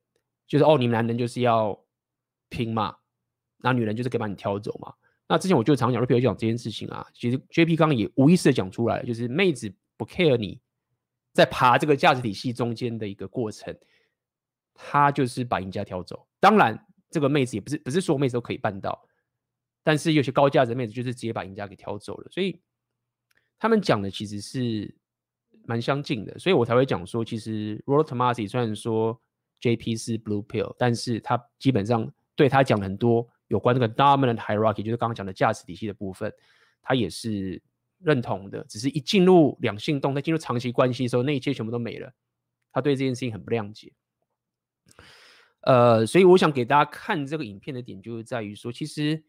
[0.47, 1.79] 就是哦，你们男人就是要
[2.49, 2.97] 拼嘛，
[3.59, 4.93] 那女人就是可以把你挑走嘛。
[5.29, 10.61] 那之前我就常讲，就比如讲这件事情啊，其实 JP 刚刚也无意识的讲出来，就是妹子不 care 你
[11.33, 13.75] 在爬这个价值体系中间的一个过程。
[14.75, 19.07] 他就是把赢家挑走，当然这个妹子也不是不是说妹子都可以办到，
[19.83, 22.61] 但是有些高价值的妹子就是直接把赢家给挑走了，所以
[23.59, 24.95] 他们讲的其实是
[25.65, 29.21] 蛮相近的，所以我才会讲说，其实 Rollo Tomassi 虽然说
[29.61, 36.33] JP 是 Blue Pill，但是他基本上对他讲很多有关这个 Dominant Hierarchy，就是刚刚讲的价值体系的部分，
[36.83, 37.63] 他也是
[37.99, 42.13] 认同的，只是一进入两性动态，进入长期关系的时候，那一切全部都没了，
[42.73, 43.93] 他对这件事情很不谅解。
[45.63, 49.23] 呃，所以我想给大家看这个影片的点，就是在于说，其实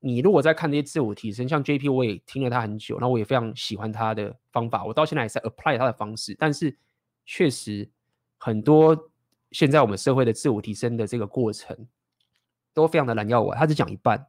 [0.00, 6.34] 你如果在看这些自我提升，像 JP，我也听了他很久，那我也非常喜欢他的方法，我到现在也在 apply 他的方式。
[6.38, 6.76] 但是
[7.24, 7.90] 确实
[8.38, 9.10] 很多
[9.50, 11.86] 现在我们社会的自我提升的这个过程
[12.72, 14.26] 都非常的难要我，他只讲一半，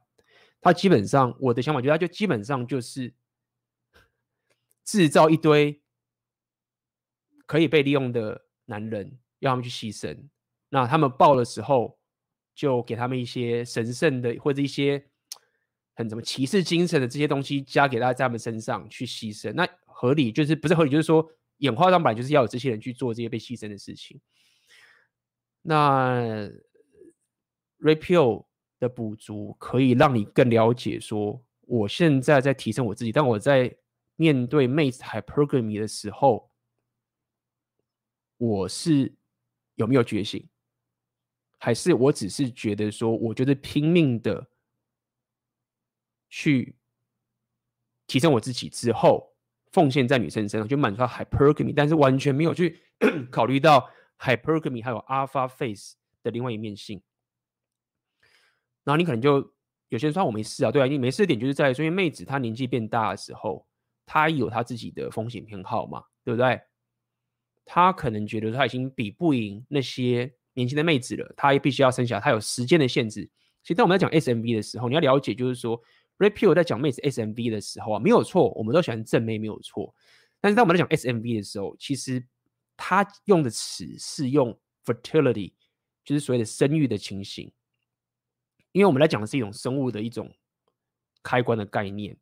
[0.60, 3.14] 他基本上我的想法就是，他就基本上就是
[4.84, 5.80] 制造一堆
[7.46, 10.28] 可以被利用的男人，要他们去牺牲。
[10.68, 11.98] 那他们报的时候，
[12.54, 15.02] 就给他们一些神圣的或者一些
[15.94, 19.52] 很什么骑士精神的这些东西加给他在他们身上去牺牲。
[19.52, 21.28] 那合理就是不是合理，就是说
[21.58, 24.20] 演化上本来就是要有这些人去做这些被牺牲的事情。
[25.62, 26.48] 那
[27.80, 28.46] Red Pill
[28.78, 33.76] 的补足可以让你更了解说，我现在在提升我自己，但我在
[34.16, 36.50] 面对妹子 Hypergamy 的时候，
[38.36, 39.14] 我是
[39.74, 40.48] 有没有觉醒？
[41.58, 44.48] 还是我只是觉得说，我觉得拼命的
[46.28, 46.76] 去
[48.06, 49.34] 提升我自己之后，
[49.72, 52.78] 奉献在女生身上，就满足 hypergamy，但是完全没有去
[53.30, 57.02] 考虑到 hypergamy 还有 alpha face 的另外一面性。
[58.84, 59.52] 然后你可能就
[59.88, 63.66] 有些人说我没事啊，对啊，你没事的点就是在说，因为妹子她年纪变大的时候，
[64.06, 66.60] 她有她自己的风险偏好嘛，对不对？
[67.64, 70.37] 她可能觉得她已经比不赢那些。
[70.58, 73.22] 年轻的妹子了，她也必须要生小孩，她有时间的限制。
[73.62, 75.80] 其实当我们在讲 SMV 的时候，你要了解，就是说
[76.16, 79.94] r e p e a l 在讲妹子 SMV 的时候啊，没有错，我们都喜欢正妹，没有错。
[80.40, 82.24] 但是当我们在讲 SMV 的时候，其实
[82.76, 85.52] 他用的词是用 fertility，
[86.04, 87.52] 就是所谓的生育的情形。
[88.72, 90.32] 因为我们来讲的是一种生物的一种
[91.22, 92.16] 开关的概念。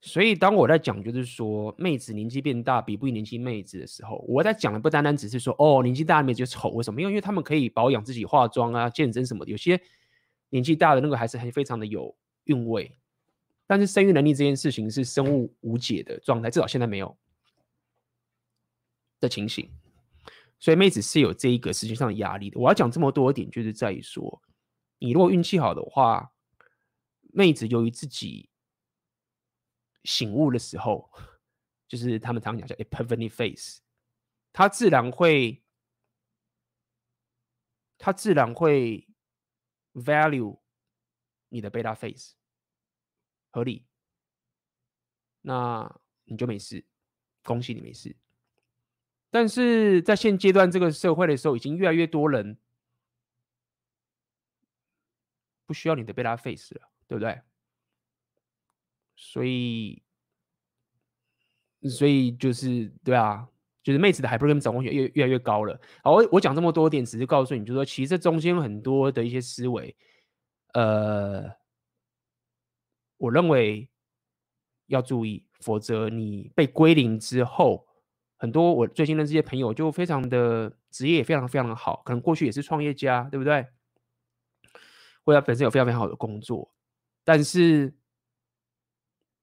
[0.00, 7.00] 所以，当我在讲就是说妹子年纪变大比不赢年轻妹子的时候，我在讲的不单单只是说哦，年纪大的妹子就丑为什么？
[7.00, 9.50] 因为因为他们可以保养自己、化妆啊、健身什么的。
[9.50, 9.80] 有些
[10.50, 12.96] 年纪大的那个还是很非常的有韵味。
[13.66, 17.16] 但是生育能力这件事情是生物无解的状态，至少现在没有
[19.18, 19.68] 的情形。
[20.60, 22.60] 所以妹子是有这一个实际上的压力的。
[22.60, 24.40] 我要讲这么多点，就是在于说，
[25.00, 26.30] 你如果运气好的话，
[27.32, 28.47] 妹子由于自己。
[30.04, 31.10] 醒悟的时候，
[31.86, 33.82] 就是他们常讲叫 epiphany f a c e
[34.52, 35.62] 他自然会，
[37.96, 39.06] 他自然会
[39.94, 40.58] value
[41.48, 42.32] 你的 beta phase，
[43.50, 43.86] 合理，
[45.42, 46.84] 那你就没事，
[47.42, 48.16] 恭喜你没事。
[49.30, 52.58] 但是在现阶段这个社会的时候，已经越来越多人
[55.66, 57.40] 不需要你的 beta phase 了，对不对？
[59.20, 60.00] 所以，
[61.90, 63.44] 所以就是对啊，
[63.82, 65.78] 就是妹子的 hyper 跟掌控权越越来越高了。
[66.04, 69.96] 好，我我讲这么多点，只是告诉你，就是说，其实这中间很多的一些思维，
[70.74, 71.50] 呃，
[73.16, 73.90] 我认为
[74.86, 77.84] 要注意，否则你被归零之后，
[78.36, 83.66] 很多我最近的这些朋友就非常的职业也非常非常的好，可能过去也是创业家，对不对？
[85.24, 86.72] 或者本身有非常非常好的工作，
[87.24, 87.92] 但是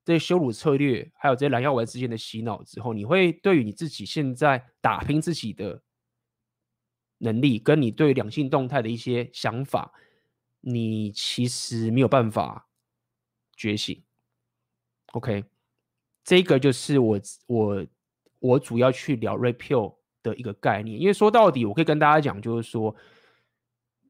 [0.05, 5.81] 这些羞辱策略，还有这些蓝药丸之间的洗脑之后，你会对于你自己现在打拼自己的
[7.17, 9.91] 能力，跟你对两性动态的一些想法，
[10.61, 12.69] 你其实没有办法
[13.57, 14.01] 觉醒。
[15.13, 15.43] OK，
[16.23, 17.85] 这个就是我我
[18.39, 22.95] 我主要去聊 Red Pill 的一个概念，因为说到底，我可以跟大家讲，就是说。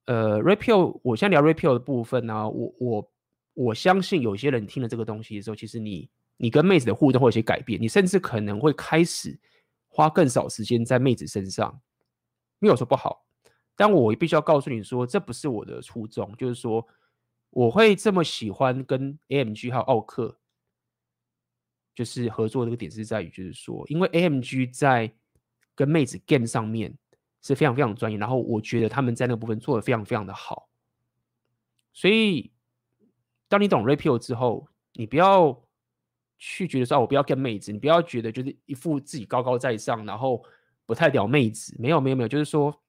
[0.08, 2.48] 呃，Red Pill，我先聊 Red Pill 的部分呢、啊。
[2.48, 3.12] 我我
[3.56, 9.36] 我相信有些人听了这个东西的时候，其实你你跟妹子的互动会有些改变，你甚至可能会开始
[9.88, 11.82] 花更少时间在妹子身上。
[12.60, 13.26] 没有说不好，
[13.76, 16.32] 但我必须要告诉你说，这不是我的初衷。
[16.38, 16.88] 就是说，
[17.50, 20.38] 我会这么喜欢跟 AMG 还有奥克
[21.96, 25.12] 就是合作的这个点是在于，就是说，因为 AMG 在
[25.74, 26.98] 跟妹子 game 上面。
[27.42, 30.68] 是非常非常专业，然后我觉得他们在那个部分做的非常非常的好，
[31.94, 32.52] 所以
[33.48, 35.64] 当你懂 Red Pill 之后，你不要
[36.38, 40.44] 去觉得说，我不要跟妹子，你不要觉得就是一副自己高高在上，然后
[40.86, 42.82] 不太屌妹子，没有没有没有，就是说，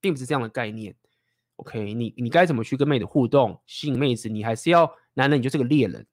[0.00, 0.94] 并不是这样的概念。
[1.56, 6.06] OK，你你该怎么去跟妹子互动，吸引妹子，你还是要男人，你就是个猎人。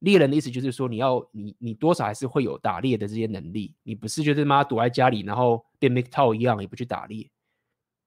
[0.00, 7.30] 猎人的意思就是说，你要你你多少还是会有打猎的这些能力，你不是就是妈躲在家里，然后变 MGTOW 一样也不去打猎，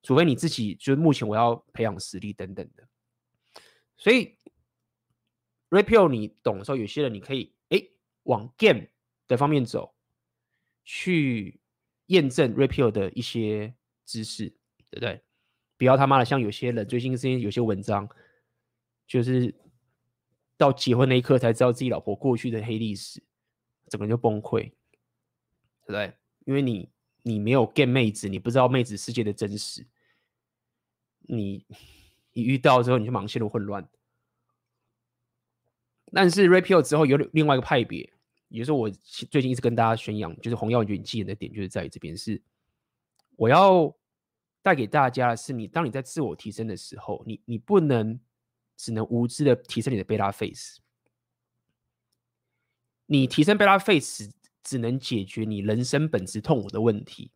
[0.03, 2.83] 除非你自己就是目前我要培养实力等等的。
[3.97, 4.34] 所以
[5.69, 7.81] REPEL 你懂的时候，有些人你可以哎
[8.23, 8.87] 往 Game
[9.27, 9.93] 的方面走，
[10.83, 11.59] 去
[12.07, 13.73] 验证 REPEL 的一些
[14.05, 14.49] 知识，
[14.89, 15.21] 对不对？
[15.77, 18.09] 不要他妈的像有些人最近之间有些文章
[19.07, 19.53] 就是。
[20.57, 23.21] 到结婚那一刻才知道自己老婆过去的黑历史，
[23.89, 26.13] 整个人就崩溃，对不对？
[26.45, 26.89] 因为你
[27.23, 29.85] 你没有 game 妹子，你不知道妹子世界的真实，
[31.23, 31.65] 你
[32.31, 33.85] 你遇到之后你就马上陷入混乱。
[36.15, 38.11] 但是 Red Pill 之后有另外一个派别，
[38.47, 42.41] 也就是我最近一直跟大家宣扬，就是红药丸觉醒的点，就是在于这边是
[43.35, 43.93] 我要
[44.63, 48.19] 带给大家的是你，当你在自我提升的时候，你你不能。
[48.77, 50.81] 只能无知的提升你的贝拉 face，
[53.05, 54.29] 你提升贝拉 face
[54.61, 57.31] 只能解决你人生本质痛苦的问题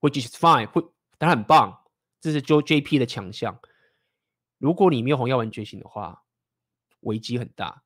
[0.00, 0.80] ，which is fine，会
[1.18, 1.84] 当然很棒，
[2.22, 3.60] 这是 Jo JP 的强项。
[4.56, 6.24] 如果你没有红药丸觉醒的话，
[7.00, 7.84] 危机很大，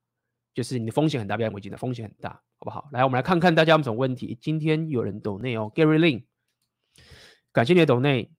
[0.53, 2.89] 就是你的风险很大，不要危机的风险很大，好不好？
[2.93, 4.37] 来，我们来看看大家有什么问题。
[4.41, 6.25] 今天有人抖内哦，Gary Lin，
[7.53, 8.31] 感谢你的抖内。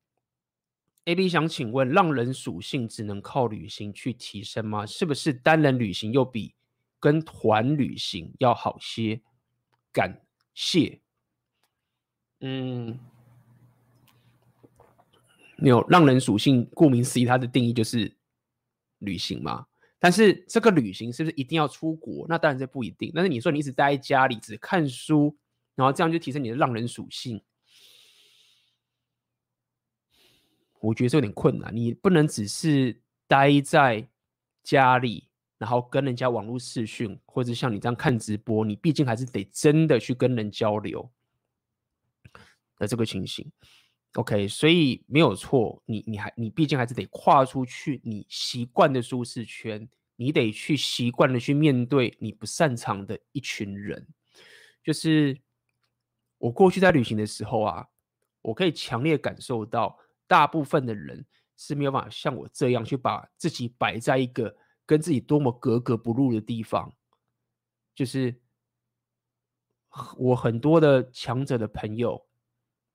[1.05, 4.85] AB 想请问，浪人属性只能靠旅行去提升吗？
[4.85, 6.53] 是不是单人旅行又比
[6.99, 9.19] 跟团旅行要好些？
[9.91, 10.21] 感
[10.53, 11.01] 谢。
[12.41, 12.99] 嗯，
[15.57, 18.15] 有浪人属性，顾名思义，它的定义就是
[18.99, 19.65] 旅行嘛。
[20.03, 22.25] 但是这个旅行是不是一定要出国？
[22.27, 23.11] 那当然这不一定。
[23.13, 25.37] 但是你说你一直待在家里，只看书，
[25.75, 27.39] 然后这样就提升你的浪人属性。
[30.79, 34.03] 我觉得这有点困难，你不能只是待在
[34.63, 35.27] 家里，
[35.59, 41.07] 然后跟人家网络视讯，或者像你这样看直播，你毕竟还是得真的去跟人交流
[42.79, 43.51] 的这个情形。
[44.15, 54.07] OK，所以没有错，你你还你毕竟还是得跨出去你习惯的舒适圈，你得去习惯的去面对你不擅长的一群人。
[54.83, 55.39] 就是
[56.37, 57.87] 我过去在旅行的时候啊，
[58.41, 59.97] 我可以强烈感受到。
[60.27, 61.25] 大部分的人
[61.57, 66.89] 是没有办法像我这样去把自己摆在一个跟自己多么格格不入的地方，
[67.93, 68.39] 就是
[70.17, 72.25] 我很多的强者的朋友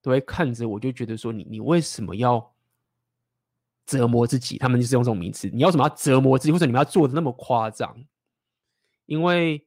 [0.07, 2.55] 都会看着我，就觉得说你你为什么要
[3.85, 4.57] 折磨自己？
[4.57, 8.07] 他们就是用这种名词，你要什么要折磨自己，或者你们要做的那么夸张？
[9.07, 9.67] 因为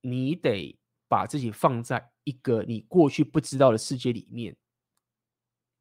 [0.00, 4.56] 你得把自己放在一个你过去不知道的世界里面。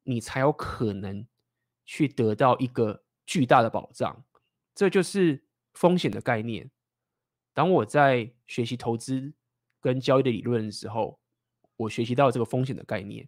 [0.05, 1.27] 你才有可能
[1.85, 4.25] 去得到一个巨大的保障，
[4.73, 6.71] 这就是风险的概念。
[7.53, 9.31] 当我在学习投资
[9.79, 11.19] 跟交易的理论的时候，
[11.75, 13.27] 我学习到这个风险的概念。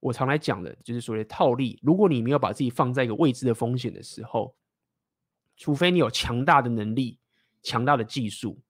[0.00, 1.78] 我常来讲的就是所谓套利。
[1.82, 4.56] 如果你没有把自己放在一个未知的风险的时候，
[5.56, 7.20] 除非你有强大的能力、
[7.62, 8.60] 强大的技术，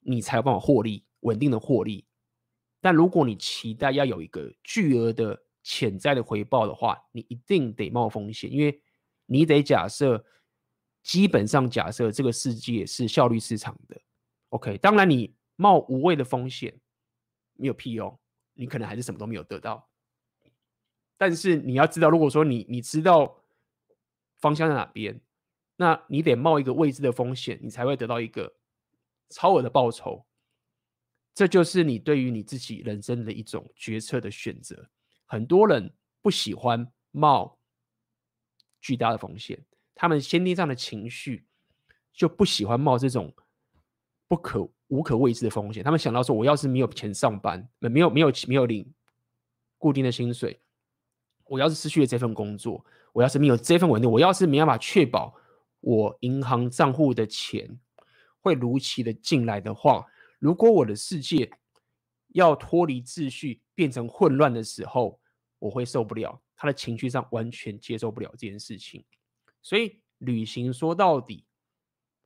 [0.00, 2.06] 你才有办法获利，稳定的获利。
[2.82, 8.82] 但如果你期待要有一个巨额的潜在的回报的话，你一定得冒风险，因为
[9.26, 10.22] 你得假设，
[11.02, 13.98] 基本上假设这个世界是效率市场的。
[14.50, 16.80] OK，当然你冒无谓的风险
[17.52, 18.18] 没有屁用，
[18.54, 19.90] 你可能还是什么都没有得到。
[21.18, 23.42] 但是你要知道，如果说你你知道
[24.38, 25.20] 方向在哪边，
[25.76, 28.56] 那你得冒一个未知的风险，你才会得到一个
[29.28, 30.24] 超额的报酬。
[31.34, 34.88] 这就是你对于你自己人生的一种决策的选择。
[35.26, 37.58] 很多人不喜欢冒
[38.80, 39.62] 巨大的风险，
[39.94, 41.46] 他们先天上的情绪
[42.14, 43.34] 就不喜欢冒这种
[44.26, 45.82] 不可无可未知的风险。
[45.82, 48.92] 他们想到说，我要是没有钱上班，没有没有没有领
[49.78, 50.60] 固定的薪水，
[51.44, 55.34] 我要是失去了这份工作，我要是没有这份稳定，我要是没办法确保
[55.80, 57.78] 我银行账户的钱
[58.40, 60.06] 会如期的进来的话。
[60.38, 61.50] 如果我的世界
[62.28, 65.20] 要脱离秩序变成混乱的时候，
[65.58, 66.40] 我会受不了。
[66.56, 69.04] 他的情绪上完全接受不了这件事情。
[69.62, 71.44] 所以旅行说到底，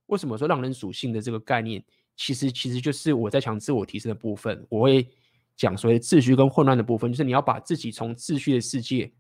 [0.07, 1.85] 为什么说让人属性的这个概念，
[2.17, 4.67] 其实其实就是我在讲自我提升的部分。
[4.69, 5.09] 我会
[5.57, 9.13] 讲所谓秩序跟混乱的部分，就是你要把自己从秩序的世界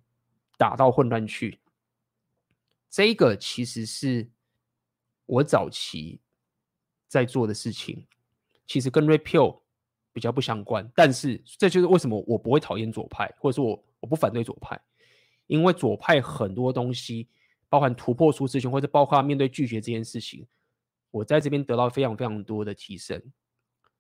[0.57, 1.61] 打到混乱去。
[2.90, 4.30] 这个其实是
[5.26, 6.20] 我早期
[7.09, 8.07] 在做的事情。
[8.66, 9.61] 其实跟 repeal
[10.12, 14.80] 比较不相关，但是这就是为什么我不会讨厌左派，或者说我我不反对左派，
[15.49, 17.28] 因为左派很多东西，
[17.68, 20.47] 包含突破舒适圈，或者包括面对拒绝这件事情，
[21.15, 23.23] 我在这边得到非常非常多的提升。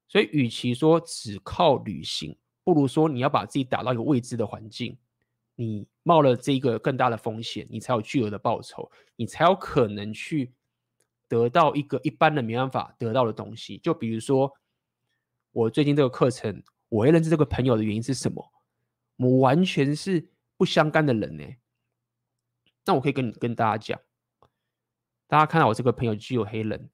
[0.08, 4.98] 所以，与其说只靠旅行，不如说你要把自己打到一个未知的环境，
[5.54, 10.52] 你冒了这个更大的风险，你才有巨额的报酬，你才有可能去。
[11.26, 14.52] 得到一个一般人没办法得到的东西，就比如说
[15.52, 18.52] 我最近这个课程，我会认识这个朋友的原因是什么？
[19.16, 21.44] 我完全是不相干的人呢。
[22.84, 24.00] 那我可以跟你跟大家讲，
[25.26, 26.90] 大家看到我这个朋友具有黑人，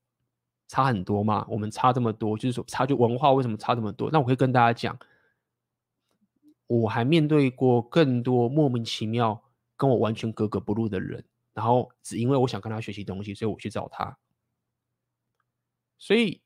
[0.70, 1.44] 差很多嘛？
[1.48, 4.08] 我们差这么多，就是说差距文化为什么差这么多？
[4.12, 4.96] 那我可以跟大家讲，
[6.68, 9.42] 我还面对过更多莫名其妙
[9.76, 11.24] 跟我完全格格不入的人。
[11.52, 14.16] 然后只因为我想跟他学习东西，所以我去找他。
[15.98, 16.40] 所以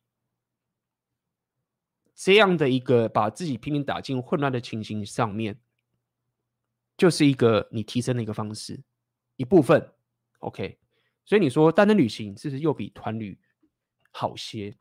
[2.15, 5.61] 这样的一个把自己拼命打进混乱的情形上面，
[6.97, 8.83] 就是一个你提升的一个方式，
[9.37, 9.93] 一部分。
[10.39, 10.79] OK，
[11.27, 13.39] 所以你说单人旅行是不是又比团旅
[14.15, 14.75] 好些？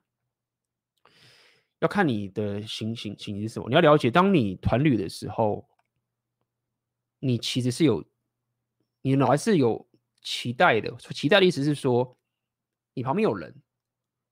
[1.79, 3.67] 要看你的心情情形是什么。
[3.67, 5.67] 你要了解，当你团旅的时候，
[7.19, 8.05] 你其实是有，
[9.01, 9.85] 你脑还是有。
[10.25, 12.17] 期待的，期待的意思是说，
[12.93, 13.61] 你旁边有人，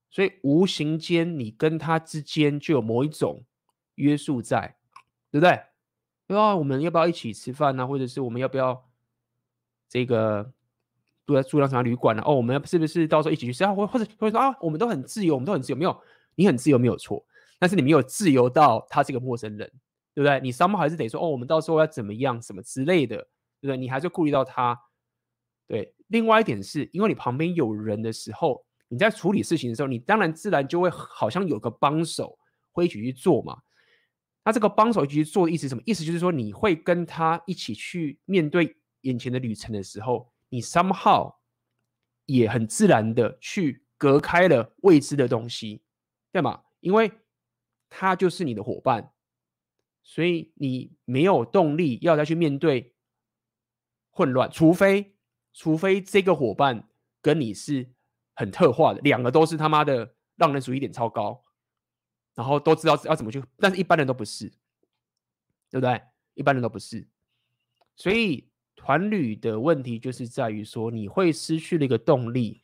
[0.09, 3.43] 所以无形间你跟他之间就有某一种
[3.95, 4.77] 约束在，
[5.29, 5.61] 对不对？
[6.27, 7.85] 对啊，我们要不要一起吃饭呢？
[7.85, 8.89] 或者是我们要不要
[9.89, 10.53] 这个
[11.25, 12.23] 住在住到什么旅馆呢？
[12.25, 13.73] 哦，我们是不是到时候一起去吃啊？
[13.73, 16.01] 或或者或者说啊，我们都很自由，我们都很自由，没有，
[16.35, 17.23] 你很自由没有错，
[17.59, 19.71] 但是你没有自由到他是个陌生人，
[20.13, 20.39] 对不对？
[20.41, 23.17] 你双方还是得说哦，我们到时候要怎么样，什么之类的，
[23.59, 23.77] 对不对？
[23.77, 24.79] 你还是顾虑到他。
[25.67, 32.37] 对，另外一点是因为你旁边有人的时候，你在处理事情的时候，你当然自然就会好像有个帮手
[32.73, 33.57] 会一起去做嘛。
[34.43, 35.81] 那这个帮手一起去做的意思什么？
[35.85, 41.37] 意思就是说你会跟他一起去面对眼前的旅程的时候，你 somehow
[42.27, 45.81] 也很自然的去隔开了未知的东西，
[46.31, 46.61] 对吗？
[46.79, 47.11] 因为
[47.89, 49.11] 他就是你的伙伴，
[50.03, 52.93] 所以你没有动力要再去面对
[54.11, 55.15] 混乱，除非。
[55.53, 56.87] 除非这个伙伴
[57.21, 57.91] 跟你是
[58.35, 61.43] 很特化的，两个都是他妈的让人主义点超高，
[62.33, 64.47] 然后都知道要怎么去，但是一般人都不是，
[65.69, 66.01] 对不对？
[66.35, 67.05] 一般人都不是，
[67.97, 68.49] 所以
[68.83, 72.63] 团旅的问题就是在于说，你会失去了一个动力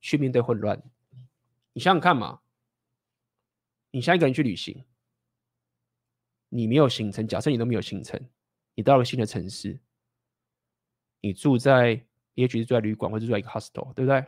[0.00, 0.82] 去面对混乱。
[1.74, 2.40] 你想想看嘛，
[3.90, 4.84] 你现在一个人去旅行，
[6.48, 8.18] 你没有行程，假设你都没有行程，
[8.74, 9.78] 你到了新的城市，
[11.20, 12.04] 你住在。
[12.34, 14.24] 也许是住在旅馆，或者住在一个 hostel，对不对？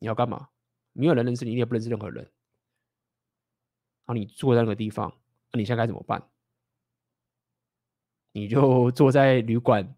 [0.00, 0.50] 你要干嘛？
[0.92, 2.22] 没有人认识你，你也不认识任何人。
[2.24, 5.16] 然后你坐在那个地方，
[5.52, 6.28] 那你现在该怎么办？
[8.34, 9.94] 你就坐在旅馆，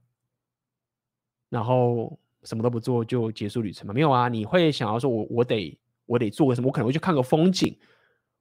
[1.49, 3.93] 然后什么都不做就结束旅程吗？
[3.93, 6.69] 没有啊，你会想要说我，我得我得做个什么？
[6.69, 7.77] 我可能会去看个风景，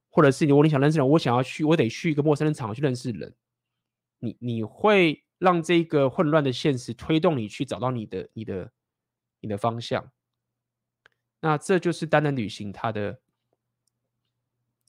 [0.09, 3.33] 或者是你，如果你想认识人，我想要去，我得去一个陌生的场合去认识人。
[4.19, 5.23] 你你会。
[5.37, 8.71] 让这个混乱的现实推动你去找到你的、你的、
[9.41, 10.09] 你的方向。
[11.41, 13.19] 那这就是单人旅行它的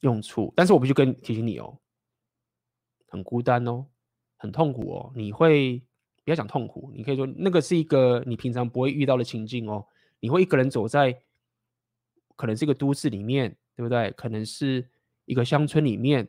[0.03, 0.55] 用处。
[0.57, 1.81] 但是我必须跟提醒你哦，
[3.09, 3.87] 很孤单哦。
[4.37, 5.13] 很痛苦哦。
[5.15, 5.83] 你会
[6.25, 9.87] 不要讲痛苦，你可以说那个是一个你平常不会遇到的情境哦。
[10.21, 11.17] 你会一个人走在
[12.37, 14.11] 可能是一个都市里面，对不对？
[14.13, 14.89] 可能是
[15.25, 16.29] 一个乡村里面，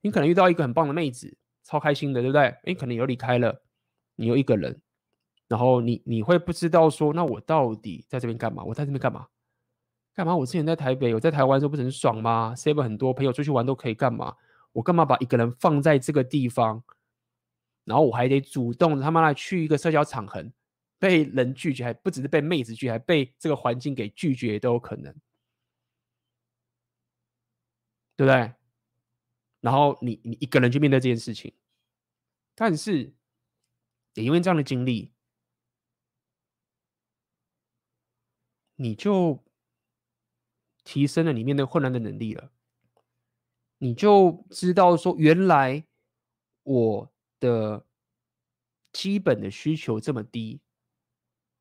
[0.00, 2.42] 你可能遇到一个很棒的妹子，超开心的，对不对？
[2.64, 3.62] 哎，可能又离开了，
[4.16, 4.80] 你又一个人，
[5.46, 8.64] 然后你你会不知道说，那我到底在这边干嘛？
[8.64, 9.26] 我在这边干嘛？
[10.14, 10.34] 干嘛？
[10.34, 14.34] 我之前在台北，我在台湾的时候不是很爽吗？Seven 很多朋友出去玩都可以干嘛？
[14.72, 16.82] 我干嘛把一个人放在这个地方？
[17.88, 20.44] 然后我还得主动他妈的去一个社交场合，
[20.98, 25.12] 被人拒绝，还不只是被妹子拒绝，还被这个环境给拒绝都有可能，
[28.16, 28.52] 对不对？
[29.60, 31.52] 然后你你一个人去面对这件事情，
[32.54, 33.12] 但是
[34.14, 35.10] 也因为这样的经历，
[38.76, 39.42] 你就。
[40.84, 42.50] 提升了你面对困难的能力了，
[43.76, 45.84] 你就知道说，原来
[46.62, 47.84] 我的
[48.92, 50.60] 基本的需求这么低，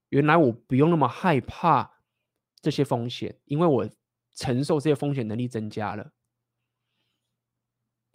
[0.09, 2.01] 原来我不用那么害怕
[2.61, 3.89] 这些风险，因为我
[4.33, 6.13] 承受这些风险能力增加了。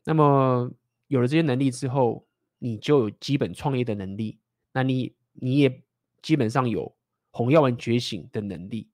[0.05, 0.73] 那么
[1.07, 2.27] 有了这些能力之后，
[2.59, 4.41] 你就有基本创业的能力，
[4.73, 5.83] 那你你也
[6.23, 6.97] 基本上有
[7.31, 8.91] 红药丸觉醒的能力。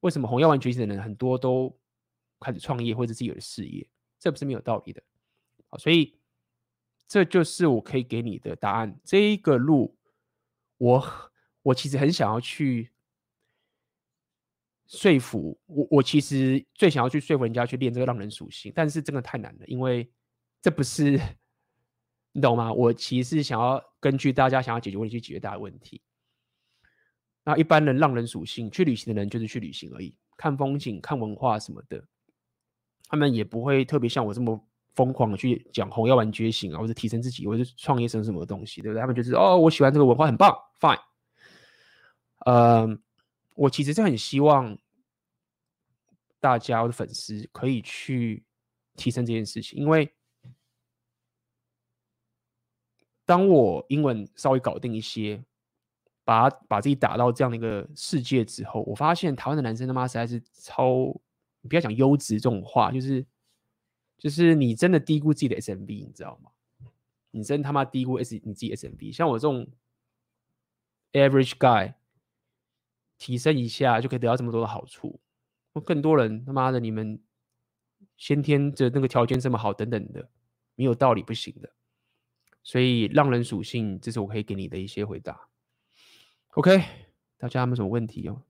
[0.00, 1.78] 为什么红药丸觉醒的人很多都
[2.40, 3.88] 开始创业或者自己有的事业？
[4.18, 5.02] 这不是没有道理的。
[5.68, 6.18] 好，所以
[7.08, 8.98] 这就是我可以给你的答案。
[9.04, 9.96] 这一个路，
[10.78, 11.30] 我
[11.62, 12.90] 我其实很想要去
[14.86, 20.10] 说服我，我其实最想要去说服人家去练这个浪人属性，但是真的太难了，因为
[20.60, 21.20] 这不是
[22.32, 22.72] 你懂吗？
[22.72, 26.02] 我其实想要根据大家想要解决问题去解决大家的问题。
[27.44, 32.04] 那一般人浪人属性去旅行的人就是去旅行而已，看风景、看文化什么的，
[33.08, 39.00] 他们也不会特别像我这么疯狂的去讲红药丸觉醒啊，或者提升自己，或者创业什么什么东西，对不对？
[39.00, 40.98] 他们就是哦，我喜欢这个文化，很棒，fine。
[42.46, 42.98] 呃，
[43.54, 44.76] 我其实是很希望
[46.40, 48.44] 大家的粉丝可以去
[48.96, 50.12] 提升这件事情，因为
[53.24, 55.44] 当我英文稍微搞定一些。
[56.26, 61.16] 把把自己打到这样的一个世界之后，我发现台湾的男生他妈实在是超，
[61.60, 63.24] 你不要讲优质这种话，就是
[64.18, 66.50] 就是你真的低估自己的 SMV，你知道吗？
[67.30, 69.68] 你真他妈低估 S 你自己 SMV，像我这种
[71.12, 71.94] average guy，
[73.18, 75.20] 提升一下就可以得到这么多的好处，
[75.84, 77.22] 更多人他妈的你们
[78.16, 80.30] 先天的那个条件这么好等等的，
[80.74, 81.74] 没有道理不行的。
[82.62, 85.48] 所以浪人属性，这是我可以给你的一些回答。
[86.54, 86.82] OK，
[87.36, 88.42] 大家有没有什么问题哦？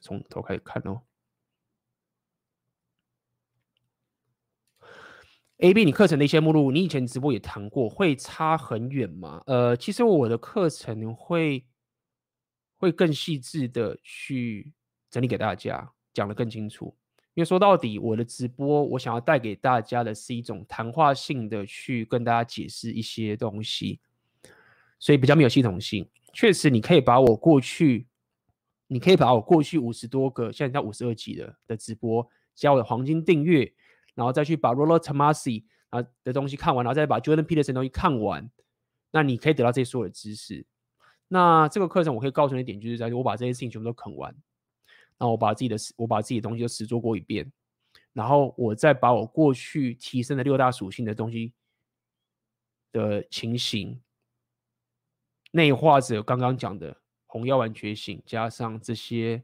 [0.00, 1.02] 从头开始看哦。
[5.60, 9.42] AB，你课程的一些目录，你以前直播也谈过，会差很远吗？
[9.46, 11.66] 呃，其实我的课程会
[12.78, 14.72] 会更细致的去
[15.10, 16.96] 整理给大家，讲得更清楚。
[17.34, 24.00] 因为说到底，我的直播我想要带给大家的是一种谈话性的去跟大家解释一些东西，
[24.98, 26.08] 所以比较没有系统性。
[26.32, 28.06] 确实，你可以把我过去，
[28.86, 33.70] 你可以把我过去五十多个，现在到五十二集的的直播，加我的黄金订阅，
[34.14, 38.50] 然后再去把 Rollo Tomasi 啊的东西看完，然后再把 Jordan Peterson 的东西看完，
[39.10, 40.66] 那你可以得到这些所有的知识。
[41.28, 44.32] 那这个课程我可以告诉你一点，就是在我把这些事情全部都啃完，
[45.18, 47.52] 然后我把自己的我把自己的东西都实做过一遍，
[48.12, 51.52] 然后我再把我过去提升的六大属性的东西
[52.92, 54.00] 的情形。
[55.52, 56.96] 内化着刚刚讲的
[57.26, 59.42] 红药丸觉醒，加上这些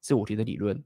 [0.00, 0.84] 自我提的理论，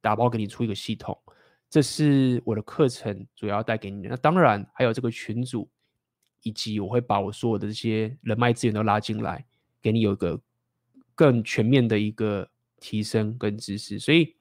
[0.00, 1.22] 打包给你出一个系统。
[1.70, 4.08] 这是我的课程主要带给你。
[4.08, 5.70] 那当然还有这个群组，
[6.42, 9.46] 以及我会把我所有的这些人脉资源都拉进来，
[9.80, 10.40] 给你有一个
[11.14, 12.50] 更全面的一个
[12.80, 14.00] 提升跟知识。
[14.00, 14.34] 所以，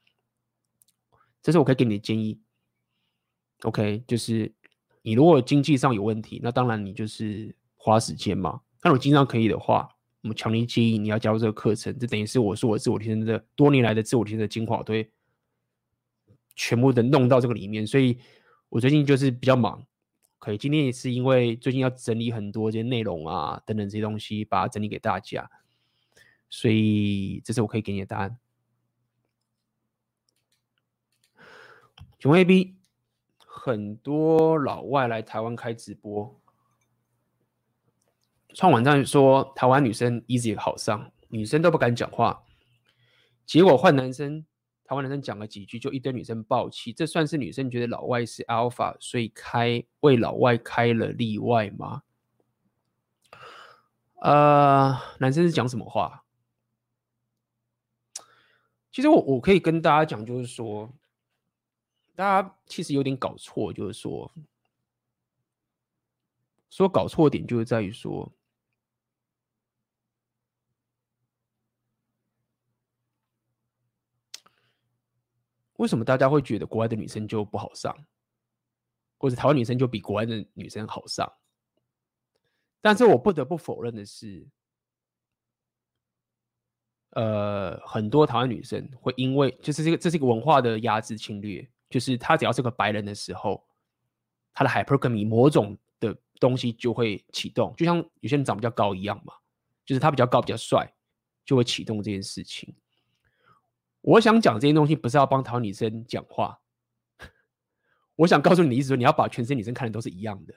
[1.44, 2.42] 这是我可以给你的建议。
[3.62, 4.52] OK，就是
[5.04, 8.60] 你如果经济上有问题，那当然你就是花时间嘛。
[8.82, 9.88] 那如果经常可以的话，
[10.24, 11.96] 我强烈建议你要加入这个课程。
[12.00, 15.12] 这等于是我说我自我提升的多年来的自我提升的精华，都会
[16.60, 17.88] 全部的弄到这个里面。
[17.88, 18.20] 所以
[18.68, 19.82] 我最近就是比较忙，
[20.40, 25.50] 可以今天也是因为最近要整理很多这些内容啊等等这些东西，把它整理给大家。
[26.50, 28.38] 所以这是我可以给你的答案。
[32.20, 32.76] 请问 AB，
[33.38, 36.38] 很多老外来台湾开直播。
[38.54, 42.44] 创网站说台湾女生 easy 好上，女生都不敢讲话，
[43.46, 44.46] 结果换男生，
[44.90, 46.92] 台湾男生讲了几句，就一堆女生爆气。
[46.92, 52.02] 这算是女生觉得老外是 alpha，所以开为老外开了例外吗？
[54.16, 56.24] 呃，男生是讲什么话？
[58.92, 60.92] 其实我我可以跟大家讲，就是说，
[62.16, 64.34] 大家其实有点搞错，就是说，
[66.72, 68.32] 说搞错点就是在于说，
[75.80, 77.96] 为什么大家会觉得国外的女生就不好上，
[79.18, 81.32] 或者台湾女生就比国外的女生好上？
[82.82, 84.46] 但是我不得不否认的是。
[87.12, 93.66] 呃，很多台湾女生会因为就是这个，这是一个文化的压制侵略，就是她只要是个白人的时候，
[94.54, 99.34] 她的 hypergamy 某种的东西就会启动，就像有些人长比较高一样嘛，
[99.86, 100.88] 就是他比较高比较帅，
[101.44, 102.76] 就会启动这件事情。
[104.02, 106.60] 我想讲这些东西不是要帮台湾女生讲话，
[108.16, 110.54] 我想告诉你的意思说，你要把全世界女生看的都是一样的，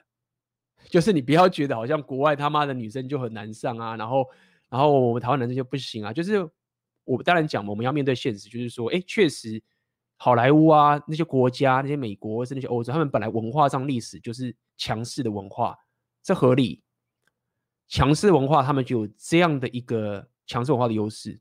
[0.89, 4.25] 就是你不要觉得好像国外他妈的女生就很难上啊，然后。
[4.69, 6.49] 然后我们台湾男生就不行啊，就是
[7.03, 9.61] 我当然讲嘛，我们要面对现实，就是说，哎，确实，
[10.17, 15.77] 好莱坞啊，那些国家，那些美国是那些欧洲，他们本来文化上历史就是强势的文化，
[16.23, 16.81] 这合理。
[17.87, 21.39] 强势文化，他们就有这样的一个强势文化的优势，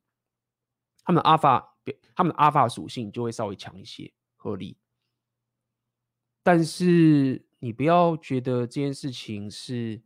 [1.02, 1.71] 他们阿法，
[2.14, 4.76] 他们的阿法属性就会稍微强一些，合理。
[6.42, 10.02] 但是你不要觉得这件事情是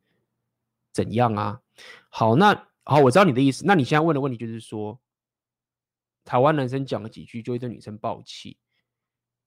[0.92, 1.62] 怎样啊？
[2.08, 2.68] 好，那。
[2.88, 3.64] 好，我知道你的意思。
[3.66, 4.96] 那你现在问的问题就是说，
[6.24, 8.56] 台湾男生讲了几句就会对女生爆气，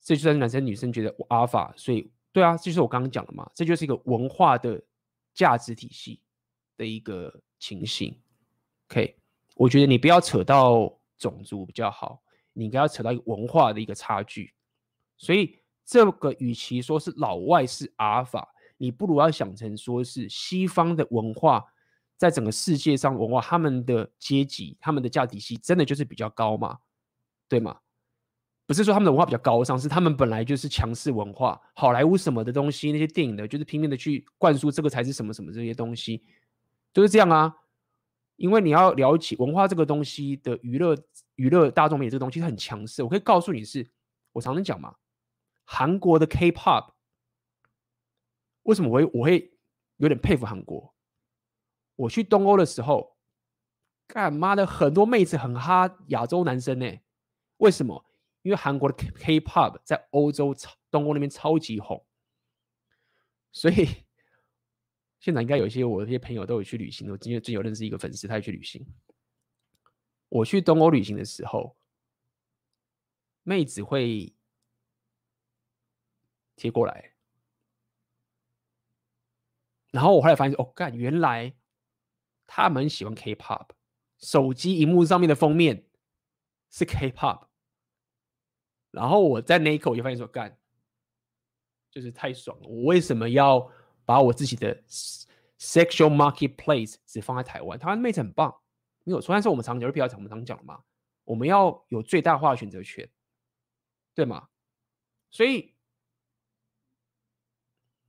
[0.02, 4.84] 这就算是男生女生觉得我阿法，所以对啊，这就是我刚刚讲的嘛，这就是一个文化的
[5.34, 6.20] 价值体系
[6.76, 8.14] 的一个情形。
[8.90, 9.18] OK，
[9.56, 14.52] 我觉得你不要扯到种族比较好，你应该要扯到一个文化的一个差距。
[15.18, 21.64] 所以这个与其说是老外是阿尔法，你不如要想成说是西方的文化。
[22.18, 26.80] 在整个世界上文化，他们的阶级、他们的价值体系真的就是比较高嘛？
[27.48, 27.80] 对吗？
[28.66, 36.22] 不是说他们的文化比较高尚，是他们本来就是强势文化，好莱坞什么的东西，那些电影的，就是拼命的去灌输这个才是什么什么这些东西，
[36.94, 37.56] 就是这样啊。
[38.40, 40.96] 因为你要了解文化这个东西的娱乐、
[41.36, 43.04] 娱乐大众媒体这个东西很强势。
[43.04, 43.86] 我可以告诉你是，
[44.32, 44.96] 我常常讲嘛，
[45.66, 46.94] 韩国的 K-pop，
[48.64, 49.54] 为什么我会我会
[49.98, 50.96] 有点佩服韩国？
[51.98, 53.18] 我去东欧的时候，
[54.08, 57.00] 干妈的很多妹子很哈亚洲男生呢？
[57.58, 58.06] 为什么？
[58.42, 60.56] 因为韩国的 K-pop 在欧洲
[60.90, 62.06] 东欧那边超级红，
[63.52, 64.06] 所以
[65.20, 67.12] 现在应该有一些我的一些朋友都有去旅行。
[67.12, 68.86] 我今天最近有认识一个粉丝，他也去旅行。
[70.30, 71.78] 我去东欧旅行的时候，
[73.44, 74.34] 妹子会
[76.56, 77.14] 贴过来，
[79.92, 81.56] 然后我后来发现，哦，干，原来。
[82.52, 83.70] 他们喜欢 K-pop，
[84.18, 85.86] 手机荧幕上面的封面
[86.72, 87.46] 是 K-pop，
[88.90, 90.58] 然后我在那一刻我就发现说，干，
[91.92, 92.68] 就是太爽了。
[92.68, 93.72] 我为什么要
[94.10, 94.76] 把我自己的
[95.60, 97.78] sexual marketplace 只放在台湾？
[97.78, 98.52] 台湾妹子很棒，
[99.04, 99.36] 没有错。
[99.36, 100.84] 但是我们常讲，就比较常我们常讲嘛，
[101.26, 103.08] 我们要有最大化的选择权，
[104.16, 104.50] 对吗？
[105.30, 105.76] 所以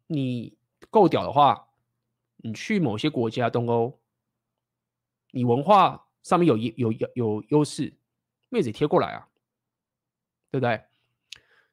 [0.06, 0.56] 你
[0.88, 1.68] 够屌的话，
[2.38, 4.00] 你去某些国家，东欧。
[5.32, 7.92] 你文化上面有有有有优势，
[8.48, 9.28] 妹子贴过来啊，
[10.50, 10.82] 对不对？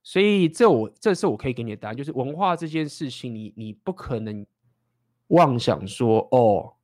[0.07, 4.47] 所以这我这是我可以给你的答案，就是文化这件事情你，你不可能
[5.27, 6.77] 妄想说哦，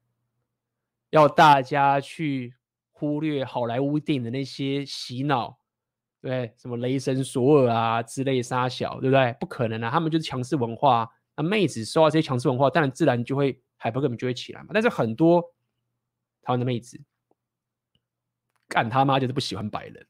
[1.10, 2.54] 要大家去
[2.92, 5.58] 忽略好莱坞电影的那些洗脑，
[6.20, 9.34] 对，什么雷神索尔啊之类杀小，对不对？
[9.40, 14.72] 不可能啊，他们就是强势文化，那妹子受到这些强势文化，当然自然就会海博根本就会起来嘛。
[14.74, 15.42] 但是很多。
[16.42, 17.02] 台湾的妹子，
[18.68, 20.06] 干他妈就是不喜欢白人，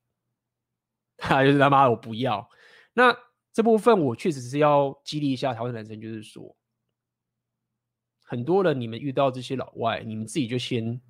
[1.16, 2.50] 他 就是他妈我不要。
[2.94, 3.18] 那
[3.52, 6.56] 这部分我确实是要激励一下台湾男生，就是说，
[8.22, 11.02] 很多人你们遇到这些老外，你们自己就先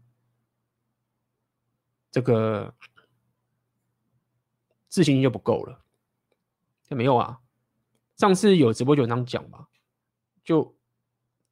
[2.12, 2.74] 这个
[4.88, 5.84] 自信心就不够了。
[6.90, 7.42] 没有啊，
[8.18, 9.68] 上次有直播就这样讲嘛，
[10.44, 10.76] 就。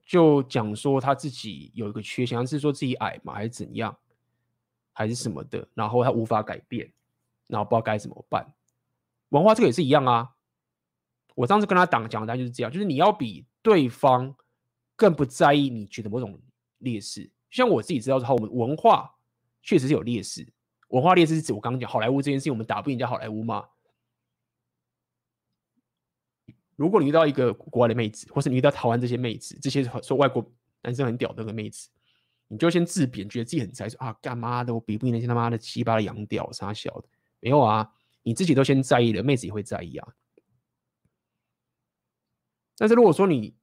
[0.03, 3.97] 就讲说他自己有一个缺陷，是说自己矮嘛，还是怎样，
[4.91, 6.91] 还是什么的，然后他无法改变，
[7.47, 8.53] 然后不知道该怎么办。
[9.31, 10.29] 文化这个也是一样啊。
[11.35, 14.33] 我上次跟他讲讲的就是这样，就是你要比对方
[14.95, 16.39] 更不在意你觉得某种
[16.77, 17.29] 劣势。
[17.49, 19.15] 像我自己知道之后，我们文化
[19.61, 20.47] 确实是有劣势。
[20.89, 23.65] 文化劣势是指我刚刚讲好莱坞这件事情，我们打不赢人家好莱坞嘛。
[26.75, 30.45] 如果你遇到一个国外的妹子，或是你遇到台湾这些妹子，这些说外国
[30.81, 31.89] 男生很屌的那个妹子，
[32.47, 37.07] 你就先自贬，觉得自己很在意，说啊，干嘛的，我比不赢那些他妈的鸡巴的洋屌，啥小的，
[37.39, 37.89] 没有啊，
[38.23, 40.07] 你自己都先在意了，妹子也会在意啊。
[42.77, 43.55] 但是如果说你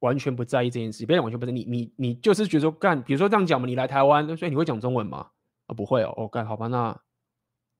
[0.00, 5.30] 完全不在意这件事，别人完全不在意，你你你就是觉得说干，比如说这样讲嘛，你来台湾，所以你会讲中文吗？
[5.66, 7.00] 啊，不会哦，哦干，好吧，那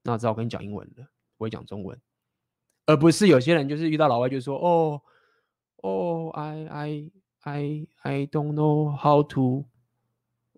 [0.03, 2.01] 那只好跟你讲英文了，不会讲中文，
[2.87, 5.03] 而不是有些人就是遇到老外就说，哦
[5.83, 7.11] 哦，I I。
[7.45, 9.65] I I don't know how to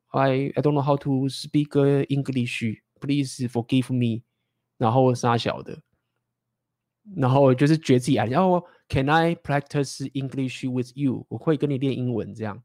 [0.09, 1.77] I I don't know how to speak
[2.09, 2.83] English.
[3.01, 4.23] Please forgive me.
[4.77, 5.79] 然后杀小的，
[7.17, 11.27] 然后就是觉得自己啊，然后 Can I practice English with you？
[11.29, 12.63] 我会跟你练英文这样。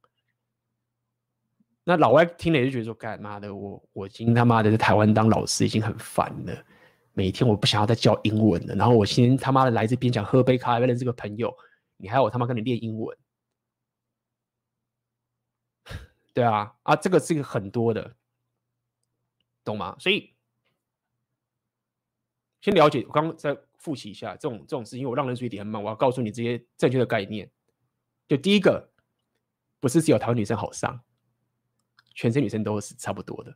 [1.84, 6.66] 那老外听了也就觉得说，干妈的，我我已经他妈的在台湾当老师已经很烦了，
[7.12, 8.74] 每天我不想要再教英文了。
[8.76, 11.54] 然后我先他妈的来这边想喝杯咖啡认识个朋友，
[11.98, 13.18] 你还要我他妈跟你练英文？
[16.34, 18.16] 对啊，啊，这个是一个很多的，
[19.66, 19.98] 懂吗？
[20.00, 20.34] 所以
[22.62, 27.52] 先了解，我刚刚再复习一下这种这种事情，因为我让人注意点很慢，我要告诉你这些正确的概念。
[28.28, 28.92] 就第一个，
[29.80, 31.04] 不是只有台湾女生好上，
[32.14, 33.56] 全身女生都是差不多的，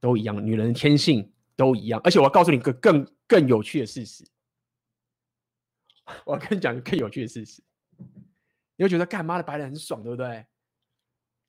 [0.00, 2.00] 都一样，女人天性都一样。
[2.02, 4.24] 而且我要告诉你一个更更有趣的事实，
[6.26, 7.62] 我要跟你讲个更有趣的事实，
[8.76, 10.44] 你会觉得干妈的白人很爽，对不对？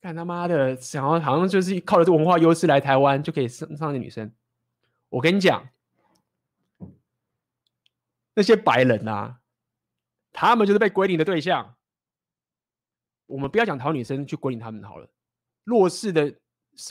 [0.04, 4.30] 看他妈的，想要好像就是靠着这文化优势来台湾就可以上上的女生，
[5.08, 5.70] 我跟你讲，
[8.34, 9.40] 那些白人啊，
[10.34, 11.78] 他们就是被归零的对象。
[13.28, 15.08] 我们不要讲讨女生去归零他们好了，
[15.64, 16.36] 弱势的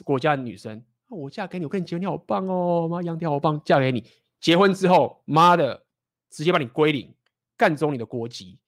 [0.02, 4.10] 国家的女生，我嫁给你，我跟你结婚，你好棒哦，妈洋条好棒，嫁给你，
[4.40, 5.84] 结婚之后，妈的，
[6.30, 7.14] 直接把你归零，
[7.58, 8.58] 干走你的国籍，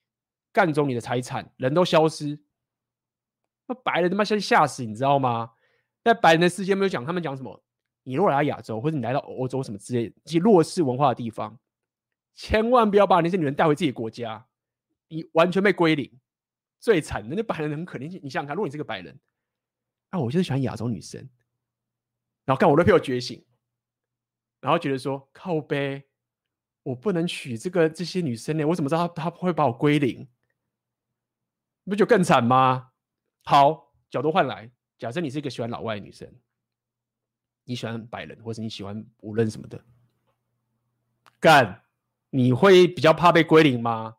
[0.52, 2.38] 干走你的财产，人都消失。
[3.66, 5.52] 那白人他妈先吓死，你知道吗？
[6.02, 7.62] 在白人的世界没有讲，他们讲什么？
[8.02, 11.58] 你如果来到亚洲，或者你来到欧洲什么之类的，这些弱势文化的地方，
[12.34, 14.46] 千万不要把那些女人带回自己国家，
[15.08, 16.20] 你完全被归零。
[16.78, 19.18] 最惨的那白人很可怜，你想想看，如果你是个白人，
[20.10, 21.26] 啊，我就是喜欢亚洲女生，
[22.44, 23.42] 然后看我都被我觉醒，
[24.60, 26.04] 然后觉得说靠呗，
[26.82, 30.28] 我不能娶这个这些女生呢，我怎么知道他他会把我归零？
[31.86, 32.90] 不就更惨吗？
[33.44, 36.26] 好，角度换来，假设你是一个喜欢老外的女生，
[37.64, 39.84] 你喜欢白人，或者你喜欢无论什么的，
[41.38, 41.82] 干，
[42.30, 44.16] 你会比较怕被归零吗？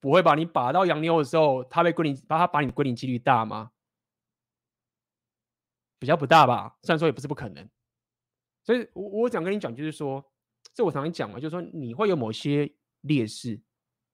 [0.00, 3.72] 不会把你把到洋妞的时候，他被归零，把他把你归零几率大吗？
[5.98, 7.68] 比较不大吧，虽然说也不是不可能。
[8.64, 10.24] 所以我我想跟你讲，就是说，
[10.72, 12.72] 这我常常讲嘛，就是说你会有某些
[13.02, 13.60] 劣势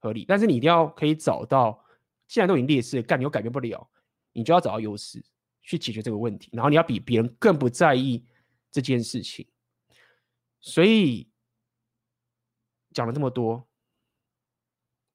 [0.00, 1.84] 合理，但是你一定要可以找到，
[2.26, 3.88] 既然都已经劣势，干你又改变不了。
[4.36, 5.24] 你就要找到优势
[5.62, 8.22] 去解决这个问题，然后你要比别人更不在意
[8.70, 9.48] 这件事情。
[10.60, 11.30] 所以
[12.92, 13.66] 讲了这么多，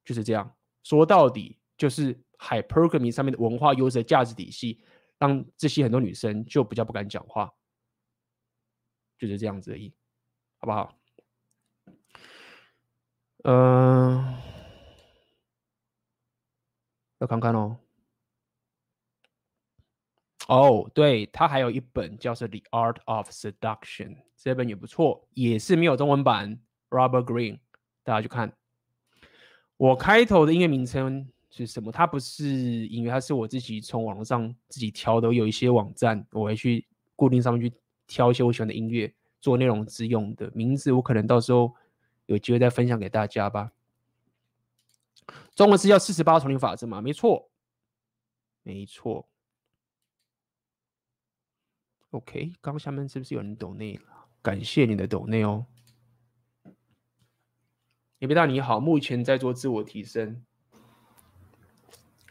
[0.03, 4.83] 就是这样说到底，就是 hypergamy 上面的文化优势的价值体系，
[5.19, 7.53] 让这些很多女生就比较不敢讲话，
[9.19, 9.93] 就是这样子而已，
[10.57, 10.97] 好不好？
[13.43, 14.37] 嗯、
[17.19, 17.77] 要看看哦。
[20.47, 26.59] 哦对，他还有一本叫做《The Art of Seduction》，这本也不错，也是没有中文版。
[26.89, 27.59] Robert Green，
[28.03, 28.51] 大家去看。
[29.77, 31.91] 我开头的音乐名称是什么？
[31.91, 32.45] 它不是
[32.87, 35.33] 音乐，它是我自己从网络上自己挑的。
[35.33, 36.85] 有一些网站，我会去
[37.15, 37.75] 固定上面去
[38.07, 41.73] 挑一些我喜欢的音乐做内容之用的名字，我可能到时候
[42.25, 43.71] 有机会再分享给大家吧。
[45.55, 46.99] 中文是叫四十八丛林法则吗？
[47.01, 47.49] 没错，
[48.63, 49.27] 没错。
[52.11, 54.03] OK，刚下面是不是有人抖内了？
[54.41, 55.65] 感谢你的抖内哦。
[58.19, 60.43] 李贝大你好，目前在做自我提升，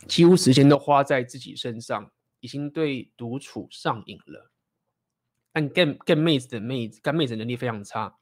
[0.06, 4.50] 几乎时间都花在自己身上，已经对独处上瘾了。
[5.52, 8.18] 但 get get 妹子的妹子，干妹子能力非常差，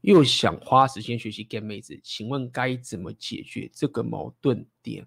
[0.00, 5.06] 又想花时间学习 get 妹子，请问该怎么解决这个矛盾点？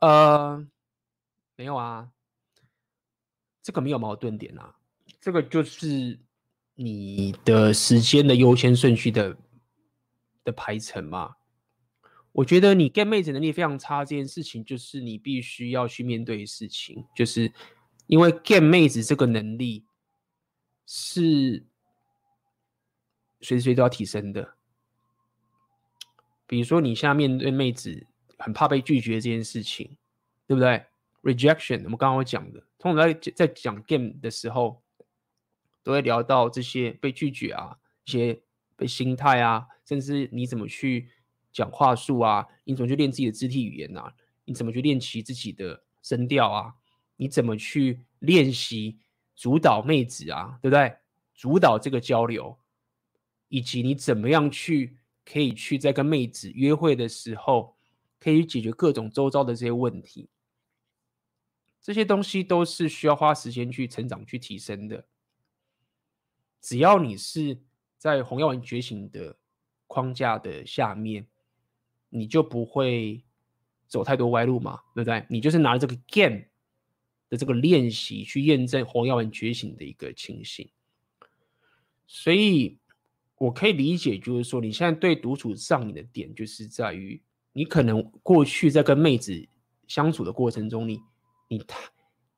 [0.00, 0.66] 呃，
[1.56, 2.12] 没有啊。
[3.66, 4.76] 这个没有矛盾点啊，
[5.20, 6.16] 这个就是
[6.76, 9.36] 你的时间的优先顺序的
[10.44, 11.34] 的排程嘛。
[12.30, 17.52] 我觉得你 get 妹子能力非常差这件事情，就是你必须要去面对事情，就是
[18.06, 19.84] 因为 get 妹子这个能力
[20.86, 21.64] 是
[23.40, 24.54] 随时随地都要提升的。
[26.46, 28.06] 比如说你现在面对妹子
[28.38, 29.96] 很怕被拒绝这件事情，
[30.46, 30.86] 对不对
[31.26, 34.80] rejection，我们刚刚讲的，通常在在讲 game 的时候，
[35.82, 38.40] 都会聊到这些被拒绝啊，一些
[38.76, 41.08] 被心态啊，甚至你怎么去
[41.52, 44.14] 讲话术啊，你怎么去练自己的肢体语言啊，
[44.44, 46.74] 你怎么去练习自己的声调啊，
[47.16, 48.98] 你怎么去练习
[49.34, 50.96] 主导妹子啊，对不对？
[51.34, 52.56] 主导这个交流，
[53.48, 57.74] 以及你怎么样去可以去在跟妹子约会的时候，
[58.20, 60.30] 可以解决各种周遭的这些问题。
[61.86, 65.06] 这些东西都是需要花时间去成长、去提升的。
[66.60, 67.60] 只要你是
[67.96, 69.36] 在红药丸觉醒的
[69.86, 71.28] 框架的下面，
[72.08, 73.24] 你就不会
[73.86, 75.24] 走太多歪路嘛，对不对？
[75.30, 76.46] 你就是拿着这个 game
[77.28, 80.68] 的这个练习去验证红药丸觉醒的一个情形。
[82.08, 82.80] 所以，
[83.36, 87.22] 我可以理解，就是说，你现在对独处上瘾的点，就是在于
[87.52, 89.46] 你可能过去在跟妹子
[89.86, 91.00] 相处的过程中，你。
[91.48, 91.90] 你太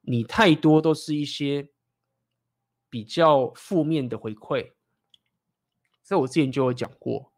[0.03, 1.69] 你太多都是一些
[2.91, 4.73] 比较负面的回馈，
[6.03, 7.33] 这我之前就有讲过，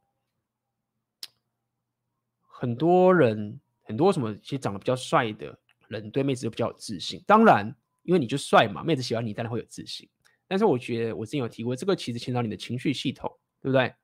[2.40, 5.58] 很多人很多什么，其实长得比较帅的
[5.88, 7.22] 人对妹子都比较有自信。
[7.26, 10.08] 当然，因为你就帅嘛，妹子喜欢你，当然会有自信。
[10.46, 13.94] 但是我觉得我之前有提过，这个其实牵到你的情绪系统，对不对？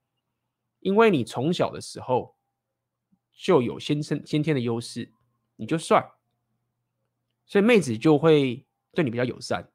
[0.80, 2.36] 因为你从小的时候
[3.32, 5.12] 就有先生先天的优势，
[5.56, 6.08] 你就帅。
[7.46, 9.70] 所以妹子就会对你比较友善，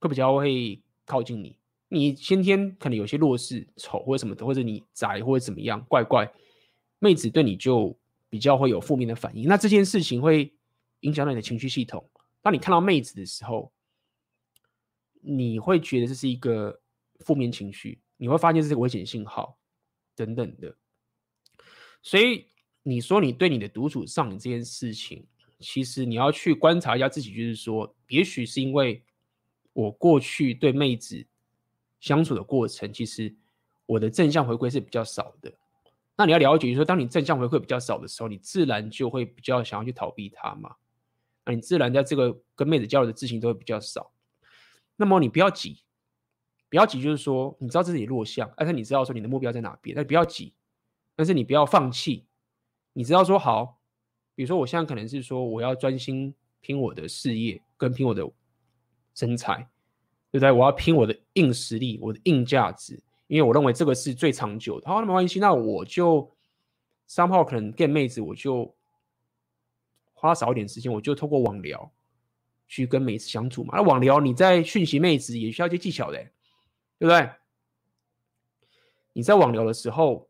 [0.00, 1.56] 会比较会靠近你。
[1.88, 6.30] 你先天可能有些弱势、丑或者什么的，或者你宅或者怎么样，怪怪，
[6.98, 7.98] 妹子对你就
[8.28, 9.48] 比较会有负面的反应。
[9.48, 10.54] 那这件事情会
[11.00, 12.06] 影响到你的情绪系统。
[12.42, 13.72] 当你看到妹子的时候，
[15.22, 16.78] 你会觉得这是一个
[17.20, 19.58] 负面情绪，你会发现这是危险信号
[20.14, 20.76] 等等的。
[22.02, 22.48] 所以
[22.82, 25.26] 你说你对你的独处上瘾这件事情。
[25.58, 29.02] 其实你要去观察一下自己，就是说，也许是因为
[29.72, 31.26] 我过去对妹子
[31.98, 33.34] 相处的过程，其实
[33.86, 35.52] 我的正向回馈是比较少的。
[36.16, 40.76] 那你要了解，就是说，当你正向回馈比较少的时候，你自然就会比较想要去逃避她嘛。
[41.44, 44.12] 那你自然在这个跟妹子交流的自信都会比较少。
[44.96, 45.82] 那么你不要急，
[46.68, 50.54] 不要急，就是说，你知道自己弱项，但是你知道说你的目标在哪边，那不要急，
[51.16, 52.26] 但是你不要放弃。
[52.92, 53.77] 你知道说好。
[54.38, 58.24] 比如说，我现在可能是说，我要专心拼我的事业，跟拼我的
[59.12, 59.56] 身材，
[60.30, 60.52] 对不对？
[60.52, 64.88] 我要拼我的硬实力，我的硬价值，因为我认为这个是最长久的。
[64.88, 66.32] 好，那没关系，那我就
[67.08, 68.72] 三号可能 get 妹子，我就
[70.14, 71.90] 花少一点时间，我就透过网聊
[72.68, 73.74] 去跟妹子相处嘛。
[73.74, 76.18] 那网聊你在讯息妹子也需要一些技巧的，
[76.96, 77.28] 对不对？
[79.14, 80.27] 你在网聊的时候。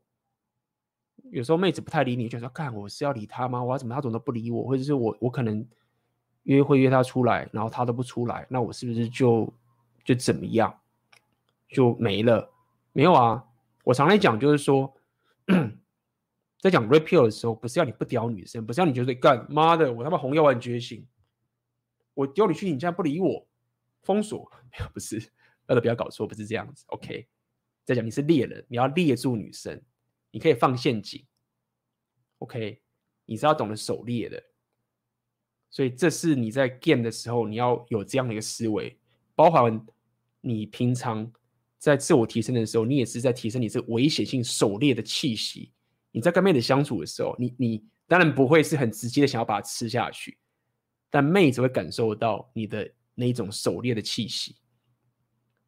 [1.31, 3.63] 有时候妹子不太理你，就说：“看我是要理她吗？
[3.63, 5.67] 我要怎么她总都不理我，或者是我我可能
[6.45, 9.53] 约会约她出来，然后她都不出来，那我是不是就
[10.05, 10.81] 就怎么样
[11.69, 12.51] 就没了？
[12.93, 13.45] 没有啊！
[13.85, 14.93] 我常来讲就是说，
[16.61, 21.07] 在讲 Red Pill 的时候，不是要你不屌女生，不是要你觉得干妈的，我他妈红药丸觉醒，
[22.15, 23.47] 我丢你去，你家不理我，
[24.03, 24.51] 封锁，
[24.93, 25.21] 不是，
[25.67, 26.85] 大 家不要搞错，不是这样子。
[26.89, 27.29] OK，
[27.85, 29.81] 再讲你是猎人，你要猎住女生。”
[30.31, 31.25] 你可以放陷阱
[32.39, 32.81] ，OK？
[33.25, 34.43] 你是要懂得狩猎的，
[35.71, 38.99] 所以这是你在 game 的时候你要有这样的一个思维，
[39.35, 39.85] 包含
[40.41, 41.31] 你平常
[41.79, 45.73] 在自我提升的时候，你也是在提升你这危险性狩猎的气息。
[46.11, 50.39] 你在跟妹子相处的时候，你你当然不会是很直接的想要把它吃下去，
[51.11, 54.57] 但妹子会感受到你的那种狩猎的气息，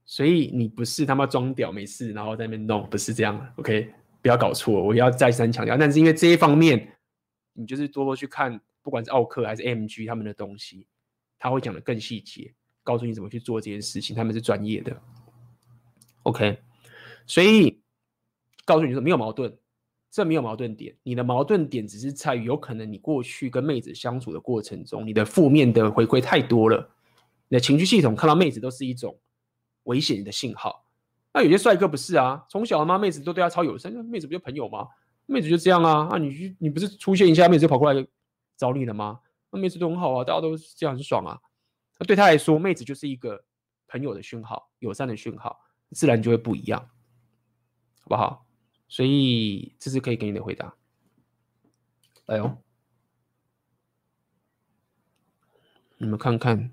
[0.07, 3.93] 所以你不是他妈装屌没事，然后在那边弄，不是这样的，OK？
[4.23, 5.77] 不要搞错，我要再三强调。
[5.77, 6.97] 但是因为这一方面，
[7.53, 10.87] 你就是多多去看，不管是奥克还是 MG 他们的东西，
[11.39, 12.53] 他会讲得更细节，
[12.83, 14.95] 告诉你怎么去做这件事情，他们是专业的。
[16.25, 16.59] OK，
[17.27, 17.81] 所以
[18.67, 19.57] 告诉你说没有矛盾，
[20.11, 20.95] 这没有矛盾点。
[21.03, 26.91] 你的矛盾点只是在于，有可能你过去跟妹子相处的过程中，你的负面的回馈太多了，
[27.49, 29.19] 你的情绪系统看到妹子都是一种
[29.85, 30.85] 危险的信号。
[31.33, 34.89] 那有些帅哥不是啊，从小他妈妹子都对他超友善，那妹子不就朋友吗？
[35.27, 38.07] 妹子就这样啊，啊你你不是出现一下妹子就跑过来
[38.57, 39.21] 找你了吗？
[39.51, 41.39] 那妹子都很好啊，大家都这样很爽啊。
[41.99, 43.45] 那对他来说，妹子就是一个
[43.87, 45.61] 朋友的讯号，友善的讯号，
[45.93, 46.81] 自然就会不一样，
[48.01, 48.47] 好不好？
[48.89, 50.75] 所以这是可以给你的回答。
[52.27, 52.59] 来哟，
[55.99, 56.73] 你们看看。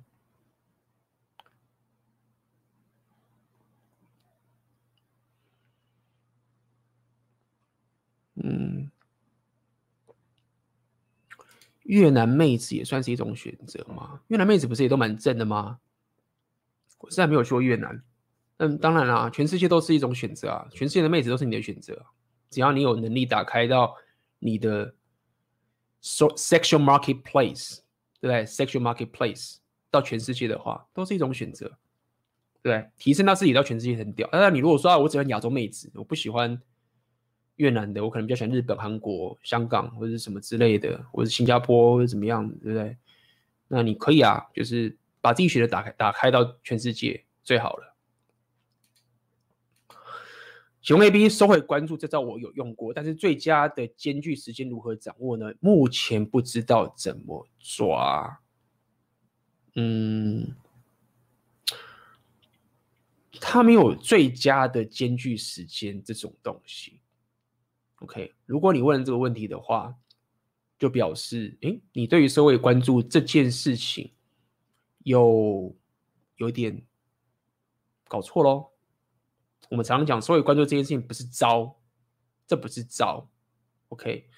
[8.44, 8.90] 嗯
[11.84, 14.20] 越南妹子也算是一种选择吗？
[14.28, 15.80] 越南妹子不是也都蛮正的吗？
[17.00, 18.04] 我现在没有去过越南，
[18.58, 22.06] 嗯，当然啦，全世界都是一种选择啊，全世界的妹子都是你的选择，
[22.50, 23.96] 只要你有能力打开到
[24.40, 24.96] 你的
[26.02, 27.78] so sexual marketplace，
[28.20, 29.58] 对不对？sexual marketplace
[29.90, 31.78] 到全世界的话，都是一种选择，
[32.62, 34.28] 对，提升到自己到全世界很屌。
[34.32, 36.60] 但是你如果说啊，我喜欢亚洲妹子，我不喜欢
[37.58, 42.98] 越南的，我可能比较喜欢日本、韩国、香港或者什么之类的，或者新加坡或者怎么样，对不对？
[43.68, 44.98] 那你可以啊，就是。
[45.20, 47.96] 把自己学的打开，打开到全世界最好了。
[50.82, 55.54] 熊 A B 收回关注这招我有用过，但是最佳的间距时间如何掌握呢？
[55.60, 58.40] 目前不知道怎么抓。
[59.76, 60.56] 嗯，
[63.42, 66.97] 他没有最佳的间距时间这种东西。
[68.00, 69.96] OK，如果你问了这个问题的话，
[70.78, 74.14] 就表示，诶，你对于社会关注这件事情。
[75.04, 75.74] 有
[76.36, 76.86] 有点
[78.10, 78.72] 搞错喽。
[79.70, 81.80] 我们常常讲，社会关注这件事情不是招，
[82.46, 83.30] 这不是招
[83.88, 84.30] ，OK？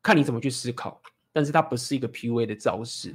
[0.00, 1.02] 看你怎么去思考，
[1.32, 3.14] 但是它不是一个 PUA 的招式，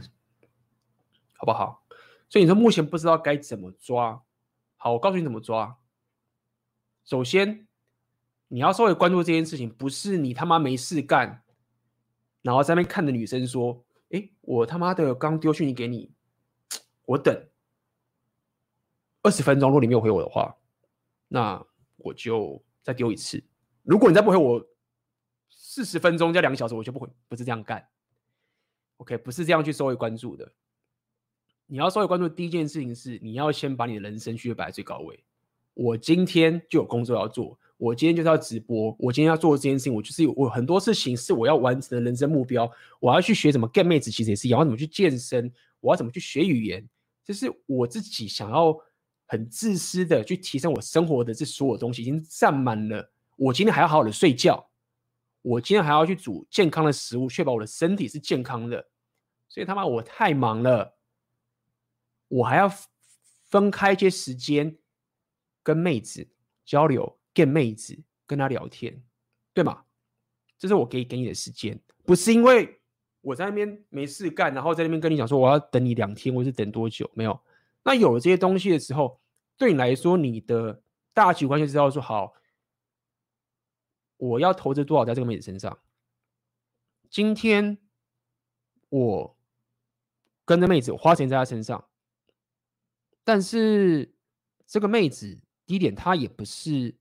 [1.37, 1.83] 好不好？
[2.29, 4.23] 所以你说目前不知道该怎么抓，
[4.77, 5.79] 好，我告诉你怎么抓。
[7.03, 7.67] 首先，
[8.49, 11.43] 你要稍微关注这件事情，不是你他妈没事干，
[12.41, 16.11] 然后在那边看着女生说：“诶，我他妈的刚丢讯息给你。
[17.05, 17.47] ”我等
[19.21, 20.55] 二十分钟，如果你没有回我的话，
[21.27, 21.63] 那
[21.97, 23.43] 我就再丢一次。
[23.83, 24.67] 如果你再不回我
[25.49, 27.07] 四十分钟加两个小时，我就不回。
[27.27, 27.87] 不是这样干
[28.97, 29.17] ，OK？
[29.17, 30.51] 不是这样去稍微关注的。
[31.67, 35.23] 你要稍微关注，第一件事情是你要先把你的人生序摆在最高位。
[35.75, 42.69] 我今天就有工作要做，我今天就是要直播，我今天要做这件事情，我就是有我很多事情是我要完成的人生目标。
[42.99, 44.59] 我要去学怎么 get 妹子，其实也是一样。
[44.59, 45.49] 我要怎么去健身，
[45.79, 46.85] 我要怎么去学语言。
[47.23, 48.77] 就是我自己想要
[49.27, 53.09] 很自私的去提升我生活的这所有东西，已经占满了。
[53.37, 54.69] 我今天还要好好的睡觉，
[55.41, 58.89] 我今天还要去煮健康的食物，确保我的身体是健康的。
[59.47, 60.97] 所以他妈我太忙了，
[62.27, 62.69] 我还要
[63.45, 64.77] 分开一些时间
[65.63, 66.27] 跟妹子
[66.65, 69.03] 交流，跟妹子跟她聊天，
[69.53, 69.85] 对吗？
[70.57, 72.75] 这是我给给你的时间，不是因为。
[73.21, 77.11] 我在那边没事干，然后在那边跟你讲说我要等你两天，或是等多久？
[77.13, 77.37] 没有。
[77.83, 79.19] 那有了这些东西的时候，
[79.57, 80.81] 对你来说，你的
[81.13, 82.33] 大局观就知道说好，
[84.15, 85.79] 我要投资多少在这个妹子身上。
[87.09, 87.77] 今天
[88.87, 89.37] 我
[90.45, 91.89] 跟着妹子，我花钱在她身上，
[93.25, 94.15] 但是
[94.65, 96.95] 这个妹子第一点，她也不是，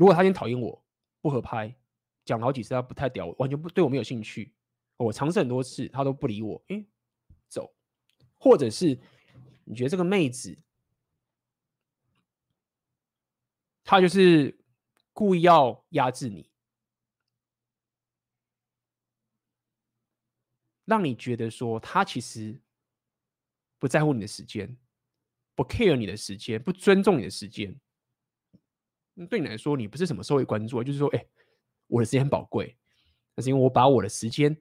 [0.00, 0.82] 如果他今天讨厌我，
[1.20, 1.76] 不合拍。
[2.24, 4.54] 讲好几次，他不太屌我，完全不对我没有兴趣。
[4.96, 6.64] 我尝试很多次，他都不理我。
[6.68, 6.86] 诶，
[7.50, 7.70] 走，
[8.38, 8.98] 或者是
[9.64, 10.56] 你觉得这个妹子，
[13.84, 14.58] 她就是
[15.12, 16.50] 故意要压制你，
[20.86, 22.58] 让你觉得说她其实
[23.78, 24.78] 不在乎你的时间，
[25.54, 27.78] 不 care 你的时间，不尊重你的时间。
[29.26, 31.24] 对你来说，你不是什么社会关注，就是说，哎。
[31.92, 32.76] 我的时间很宝贵，
[33.34, 34.56] 那是因为我把我的时间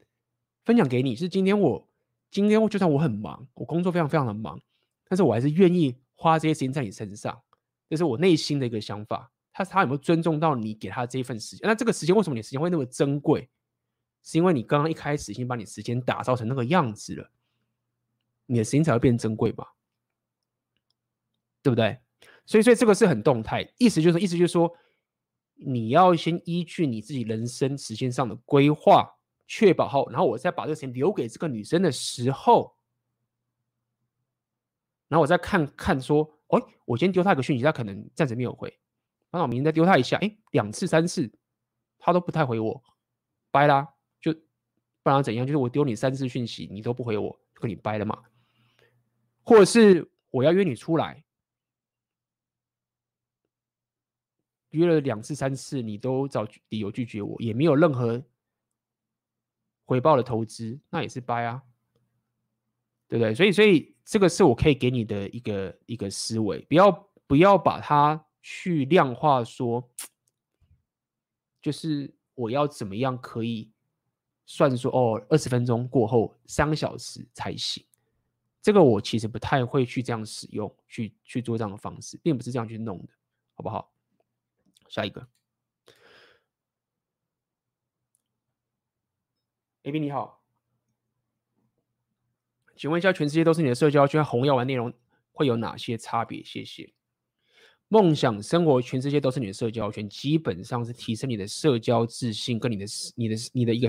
[0.66, 1.16] 分享给你。
[1.16, 1.88] 是今天我，
[2.32, 4.60] 今天就算我很忙，我工作非常非常的忙，
[5.07, 7.39] 但是我还是愿意花这些时间在你身上，
[7.88, 9.32] 这是我内心的一个想法。
[9.53, 11.68] 他他有没有尊重到你给他这一份时间？
[11.68, 13.47] 那这个时间为什么你时间会那么珍贵？
[14.24, 17.30] 是因为你刚刚一开始已经把你时间打造成那个样子了，
[18.47, 19.76] 你的时间才会变珍贵吧？
[21.62, 21.99] 对不对？
[22.50, 24.76] 所以，所以这个是很动态，意思就是，意思就是说。
[25.62, 29.14] 你要先依据你自己人生时间上的规划，
[29.45, 32.74] 确保好，然后我再把这个时间留给这个女生的时候，
[35.10, 38.70] 然后我再看看说，哎，我今天丢她一个讯息，她可能暂时没有回，
[39.32, 41.30] 然后我明天再丢她一下，哎，两次三次，
[41.97, 42.82] 她都不太回我，
[43.52, 43.86] 掰啦，
[44.22, 44.32] 就
[45.04, 45.45] 不然怎样？
[45.45, 48.18] 就是我丢你三次讯息，你都不回我，跟你掰了嘛，
[49.43, 51.22] 或者是我要约你出来。
[54.72, 58.24] 约了两次三次，你都找理由拒绝我，也没有任何
[59.86, 61.63] 回报的投资，那也是掰啊，
[63.07, 63.34] 对不对？
[63.34, 66.91] 所以，所以这个是我可以给你的一个一个思维，不要
[67.26, 69.89] 不要把它去量化说，
[71.61, 73.72] 就是我要怎么样可以
[74.45, 77.84] 算说哦，二十分钟过后三个小时才行，
[78.61, 83.13] 这个我其实不太会去这样使用，去去做这样的方式，并不是这样去弄的，
[83.55, 83.91] 好不好？
[84.89, 85.27] 下一个
[89.83, 90.41] ，A B 你好，
[92.75, 94.91] 请问一下，全世界都是你的社交圈，红药丸内容
[95.31, 96.43] 会有哪些差别？
[96.43, 96.91] 谢谢。
[97.87, 102.85] 梦想生活，全世界都是你的社交圈，基本上是提升你的社交自信，跟你的、
[103.15, 103.87] 你的、你的一个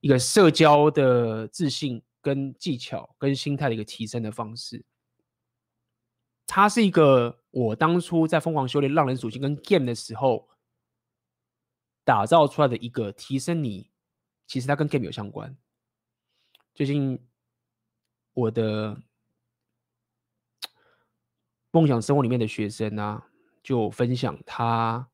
[0.00, 4.84] 一个社交的自信跟技巧跟心态的一个提升的方式。
[6.46, 10.48] 它是一个我当初在疯狂修炼浪人属性跟 game 的时候
[12.04, 13.90] 打造出来的一个提升你，
[14.46, 15.56] 其实它跟 game 有相关。
[16.74, 17.18] 最近
[18.32, 19.00] 我的。
[21.72, 23.28] 梦想生活里面的学生啊，
[23.62, 25.06] 就分享他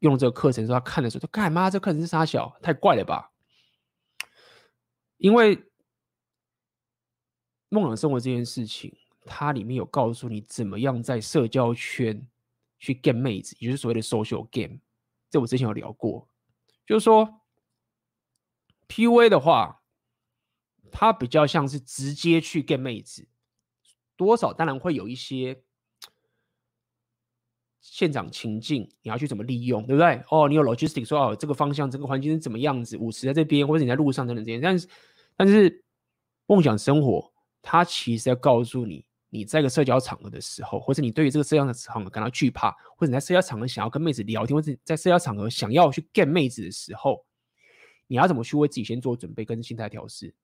[0.00, 1.70] 用这个课程说，他看的时候，他干嘛？
[1.70, 2.54] 这课程是啥小？
[2.60, 3.32] 太怪了吧！
[5.16, 5.72] 因为
[7.70, 8.94] 梦想生活这件事情，
[9.32, 12.26] 它里面有告诉你怎么样在社交圈
[12.80, 14.80] 去 get 妹子，也就是所谓的 social game。
[15.30, 16.28] 这我之前有聊过，
[16.84, 17.40] 就是说
[18.88, 19.82] PUA 的话，
[20.90, 23.28] 它比较像是直接去 get 妹子，
[24.16, 25.62] 多少当然会有一些。
[27.82, 30.22] 现场情境，你要去怎么利用，对不对？
[30.30, 32.94] 哦，你有 logistic 说哦，这个方向、这个环境是怎么样子？
[32.98, 34.60] 舞池在这边，或者你在路上等等这些。
[34.60, 34.88] 但是，
[35.34, 35.82] 但是
[36.44, 47.24] 梦想生活，它其实要告诉你，你在一个社交场合的时候，或者你对于这个社交场合感到惧怕，或者你在社交场合想要跟妹子聊天，或者在社交场合想要去 get 妹子的时候，
[48.06, 50.34] 你要怎么去为自己先做准备跟心态调试？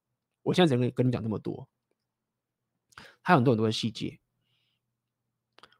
[0.42, 1.68] 我现在只能跟你讲这么多，
[3.20, 4.18] 还有很多很多的细节。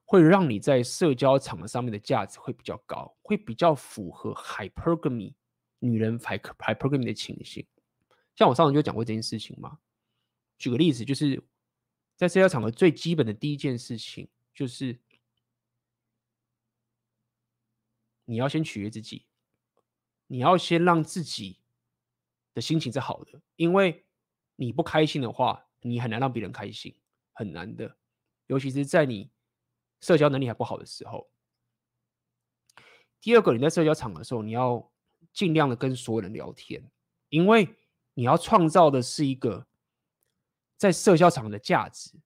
[0.09, 5.35] 会让你在社交场合上面的价值会比较高，会比较符合 hypergamy
[5.81, 7.67] 女人 hypergamy 的情形。
[8.37, 9.79] 像我上次就讲过这件事情嘛。
[10.59, 11.43] 举个例子，就是
[12.17, 14.99] 在社交场合最基本的第一件事情，就是
[18.25, 19.27] 你要先取悦自己，
[20.27, 21.61] 你要先让自己
[22.55, 24.07] 的心情是好的，因为
[24.57, 26.99] 你不开心的话，你很难让别人开心，
[27.33, 27.97] 很难的，
[28.47, 29.31] 尤其是在你。
[29.99, 31.31] 社交能力还不好的时候，
[33.19, 34.93] 第二个，你在社交场的时候，你要
[35.33, 36.91] 尽量的跟所有人聊天，
[37.31, 37.75] 因为
[38.12, 39.67] 你要创造的是一个
[40.77, 42.18] 在社交场的价值。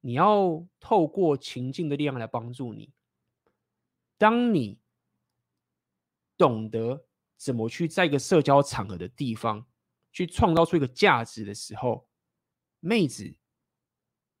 [0.00, 2.92] 你要透过情境的力量来帮助你。
[4.18, 4.80] 当你
[6.36, 7.06] 懂得
[7.36, 9.66] 怎么去在一个社交场合的地方
[10.12, 12.08] 去创造出一个价值的时候，
[12.80, 13.34] 妹子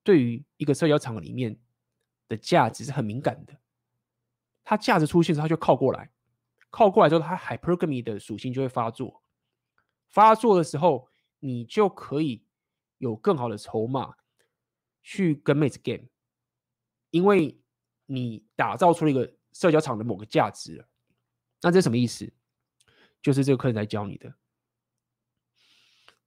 [0.02, 1.60] 对于一个社交场合里面。
[2.30, 3.60] 的价值是很敏感的，
[4.62, 6.12] 它价值出现时，它就靠过来，
[6.70, 9.20] 靠过来之后，它 hypergamy 的属性就会发作。
[10.06, 11.08] 发作的时候，
[11.40, 12.44] 你就可以
[13.00, 14.14] 有更好的筹码
[15.02, 16.06] 去跟妹子 game，
[17.10, 17.60] 因为
[18.06, 20.88] 你打造出了一个社交场的某个价值了。
[21.60, 22.32] 那这什么意思？
[23.20, 24.32] 就是这个课程在教你的。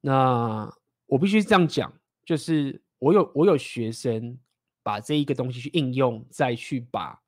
[0.02, 0.70] 那
[1.06, 4.38] 我必须这样讲，就是我有我有学生。
[4.86, 7.24] 把这一个东西去应用，再去把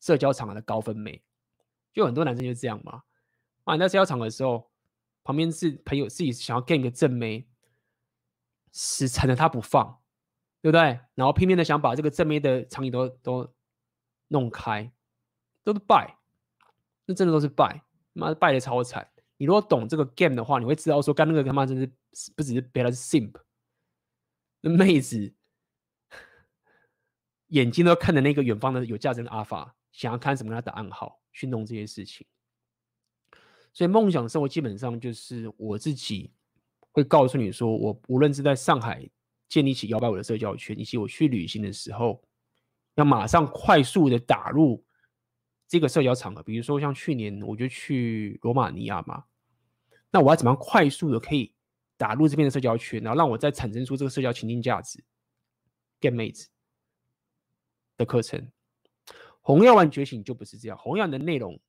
[0.00, 1.24] 社交场的高分妹，
[1.94, 3.04] 就很多男生就这样嘛。
[3.64, 4.70] 啊，你在社交场的时候，
[5.24, 7.48] 旁边是朋友，自己想要 get 一个正妹，
[8.72, 10.00] 死缠着他不放，
[10.62, 11.00] 对不对？
[11.14, 13.54] 然后拼命的想把这个正面的场景都都
[14.28, 14.92] 弄开，
[15.62, 16.18] 都是败，
[17.06, 17.82] 那真的都是败，
[18.12, 19.10] 妈的败的超惨。
[19.36, 23.34] 你如果懂这个 game 的话，你会知道说，干那个他妈真是不只是别人是 simp，
[24.60, 25.34] 那妹子。
[27.48, 32.24] 眼睛都看着那个远方的有价值的阿法，想要看什么样的暗号去弄这些事情。
[33.72, 36.32] 所以梦想生活基本上就是我自己
[36.92, 39.08] 会告诉你说，我无论是在上海
[39.48, 42.22] 建立起摇摆我的社交圈，以及我去旅行的时候，
[42.94, 44.84] 要马上快速的打入
[45.68, 46.42] 这个社交场合。
[46.42, 49.24] 比如说像去年我就去罗马尼亚嘛，
[50.10, 51.52] 那我要怎么样快速的可以
[51.96, 55.02] 打入这边的社交圈，然后让我再产生出这个社交情境价值
[56.00, 56.48] ，get 妹子。
[57.96, 58.50] 的课程，
[59.42, 60.78] 红药丸觉醒就不是这样。
[60.78, 61.60] 红药丸的内容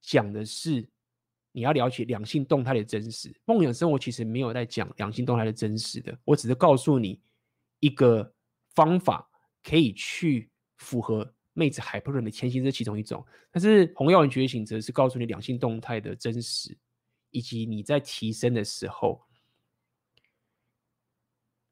[0.00, 0.84] 讲的是
[1.54, 3.32] 你要了解两性动态的真实。
[3.44, 7.20] 梦想生活其实没有在讲两性动态的真实的，我只是告诉你
[7.78, 8.34] 一个
[8.74, 9.30] 方法，
[9.62, 13.24] 可以去符合妹子 hyper 的前行，这其中一种。
[13.52, 16.76] 但是红药丸觉醒则是告诉你两性动态的真实，
[17.30, 19.22] 以及你在提升的时候，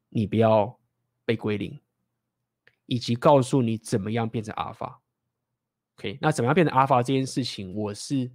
[0.08, 0.78] 你不要
[1.24, 1.76] 被归零。
[2.86, 5.00] 以及告诉你怎么样变成阿尔法
[5.96, 6.18] ，OK？
[6.20, 8.30] 那怎么样变成阿尔法这件事情，我是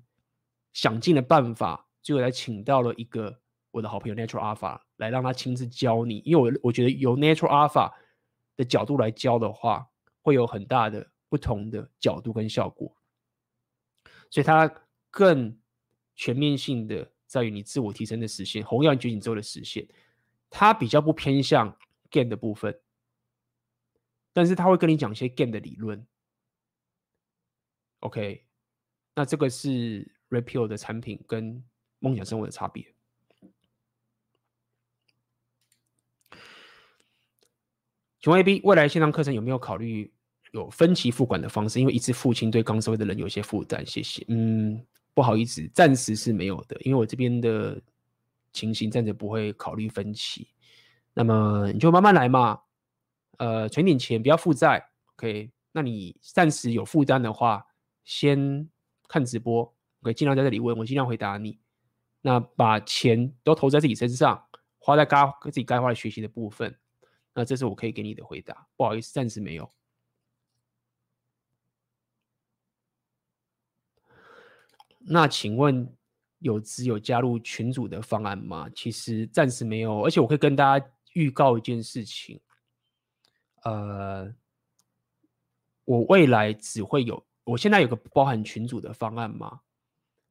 [0.77, 3.41] 想尽了办法，最后来请到了一个
[3.71, 7.91] 我的好朋友 Natural Alpha 来让他亲自教你，因为我我觉得由 Natural Alpha
[8.55, 9.89] 的角度来教的话，
[10.21, 12.95] 会有很大的不同的角度跟效果，
[14.29, 14.71] 所以他
[15.09, 15.59] 更
[16.15, 19.87] 全面性的在于你自我提升的实现，红药丸觉醒之后的实现，
[20.47, 21.75] 它比较不偏向
[22.11, 22.79] gain 的部分，
[24.31, 26.05] 但是他会跟你讲一些 gain 的理论。
[28.01, 28.45] OK，
[29.15, 31.63] 那这个是 Repeal 的产品跟
[31.99, 32.85] 梦想生活的差别。
[38.19, 40.11] 请问 AB，未来线上课程有没有考虑
[40.51, 41.79] 有分期付款的方式？
[41.79, 43.85] 因为一次付清对刚收会的人有些负担。
[43.85, 44.25] 谢谢。
[44.27, 47.81] 嗯，不好意思，暂时是没有的，因为我这边的
[48.51, 50.47] 情形暂时不会考虑分期。
[51.13, 52.59] 那么你就慢慢来嘛，
[53.37, 54.89] 呃，存点钱，不要负债。
[55.15, 57.65] OK，那你暂时有负担的话。
[58.09, 58.69] 先
[59.09, 61.59] 看直播，可以尽量在这里问，我尽量回答你。
[62.21, 64.47] 那把钱都投在自己身上，
[64.79, 66.77] 花在该自己该花的学习的部分，
[67.33, 68.67] 那这是我可以给你的回答。
[68.75, 69.71] 不好意思，暂时没有。
[75.09, 75.95] 那请问
[76.39, 78.69] 有只有加入群组的方案吗？
[78.75, 82.41] 其实暂时没有，而且我可以跟大家预告一件事情，
[83.63, 84.33] 呃，
[85.85, 87.25] 我未来只会有。
[87.45, 89.61] 我现在有个包含群组的方案吗？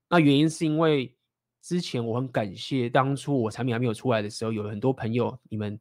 [0.09, 1.15] 那原因是因为
[1.61, 5.79] 之前我很感谢当初我产品还没有出来的时候，有很多朋友你们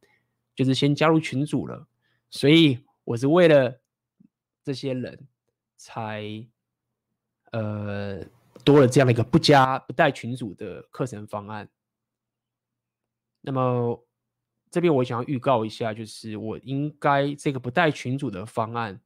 [0.54, 1.86] 就是先加入群组了，
[2.30, 3.80] 所以我是为了
[4.64, 5.28] 这些人
[5.76, 6.24] 才
[7.52, 8.20] 呃
[8.64, 11.68] 多了这样的一个不加不带群组的课程方案。
[13.40, 14.04] 那么
[14.70, 19.00] 这边我想要预告一下，就是我应该这个不带群组的方案。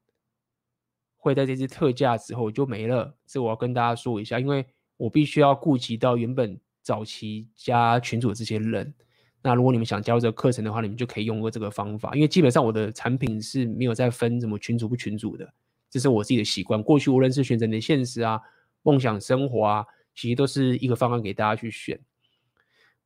[1.23, 4.67] 会在这次特价之后就没了，这我要跟大家说一下，因为
[5.01, 8.93] 我必须要顾及到原本早期加群组的这些人。
[9.41, 15.51] 那如果你们想加入这个课程的话，你们就可以用过这个方法，因为基本上我的产品是没有再分什么群组不群组的，
[15.89, 16.83] 这是我自己的习惯。
[16.83, 18.39] 过去无论是选择你的现实啊、
[18.83, 21.99] 梦想生活啊，其实都是一个方案给大家去选。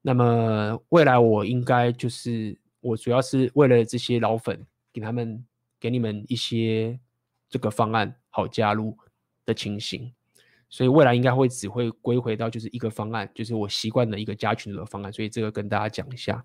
[0.03, 5.45] 那么未来我应该就是我主要是为了这些老粉，给他们
[5.79, 6.99] 给你们一些。
[7.51, 8.99] 这个方案好加入
[9.47, 10.12] 的情形，
[10.75, 16.45] 所以未来应该会只会归回到就是一个方案，就是我习惯的一个加群组的方案，所以这个跟大家讲一下。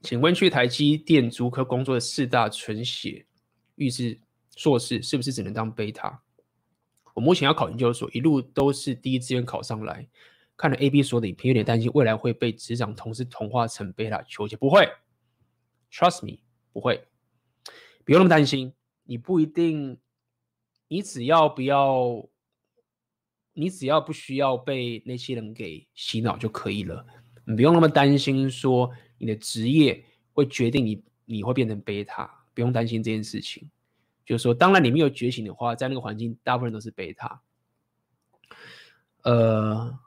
[0.00, 3.24] 请问去台积电竹科工作的四大纯血
[3.76, 4.20] 预制
[4.56, 6.20] 硕士是不是只能当贝塔？
[7.14, 10.08] 我目前要考研究所，一路都是第一志愿考上来，
[10.56, 14.92] 看了 AB 所的影片，有点担心未来会被职场同事同化成贝塔求解，不会。
[15.92, 16.40] Trust me，
[16.72, 17.06] 不会，
[18.04, 18.74] 不用那么担心。
[19.12, 19.98] 你不一定，
[20.88, 22.26] 你只要不要，
[23.52, 27.06] 你只要不需要被那些人给洗脑就可以了。
[27.44, 30.02] 你不用那么担心，说你的职业
[30.32, 33.70] 会决定你你会变成贝塔，不用担心这件事情。
[34.24, 37.42] 就是说，当然你没有觉醒的话，在那个环境，大部分都是贝塔。
[39.24, 39.98] 呃，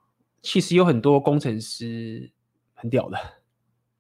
[0.42, 2.32] 其实有很多工程师
[2.74, 3.20] 很屌的，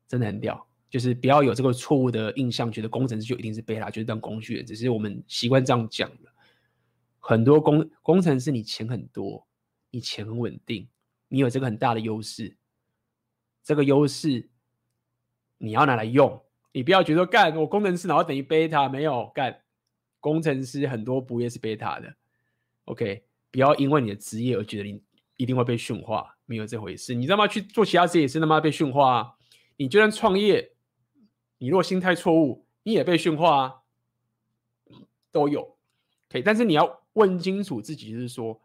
[0.07, 0.67] 真的很屌。
[0.95, 4.65] 就是不要有这个错误的印象，觉得工程师就一定是贝塔，就是当工具人。
[4.65, 6.31] 只是我们习惯这样讲的。
[7.19, 9.45] 很多工工程师，你钱很多，
[9.91, 10.87] 你钱很稳定，
[11.27, 12.55] 你有这个很大的优势。
[13.61, 14.49] 这个优势
[15.57, 16.41] 你要拿来用，
[16.71, 19.63] 你不要觉得干我工程师然后等于贝塔，没有干。
[20.21, 22.15] 工程师很多不也是贝塔的。
[22.85, 25.03] OK，不要因为你的职业而觉得你
[25.35, 27.13] 一定会被驯化，没有这回事。
[27.13, 27.45] 你知道吗？
[27.49, 29.33] 去做其他职业也是他妈被驯化啊。
[29.75, 30.71] 你就算创业。
[31.57, 33.83] 你若心态错误，你也被驯化啊，
[35.31, 35.77] 都有，
[36.29, 38.61] 可以，但是你要问清楚自己，就是说，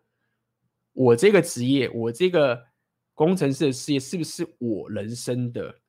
[0.92, 2.66] 我这个职业，我这个
[3.14, 5.80] 工程师的事业，是不是我人生的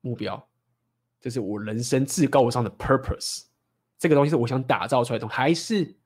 [0.00, 0.48] 目标？
[1.20, 3.44] 这是我人生至高无上的 purpose。
[3.98, 5.98] 这个东西是我想打造出来的，还是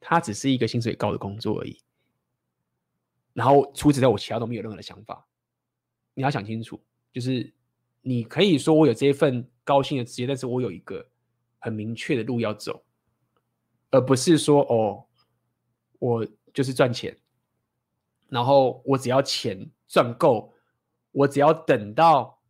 [0.00, 1.80] 它只是一个薪水高的工作而已？
[3.34, 5.28] 然后除此之外，我其他都没有任何的想法。
[6.14, 6.82] 你要想清楚。
[7.12, 7.52] 就是
[8.02, 11.04] 你可以说我有这一份高薪的职业，但是我有一个
[11.58, 12.82] 很明确的路要走，
[13.90, 15.04] 而不是说哦，
[15.98, 17.16] 我就是赚钱，
[18.28, 20.54] 然后我只要钱赚够，
[21.10, 22.40] 我只要等到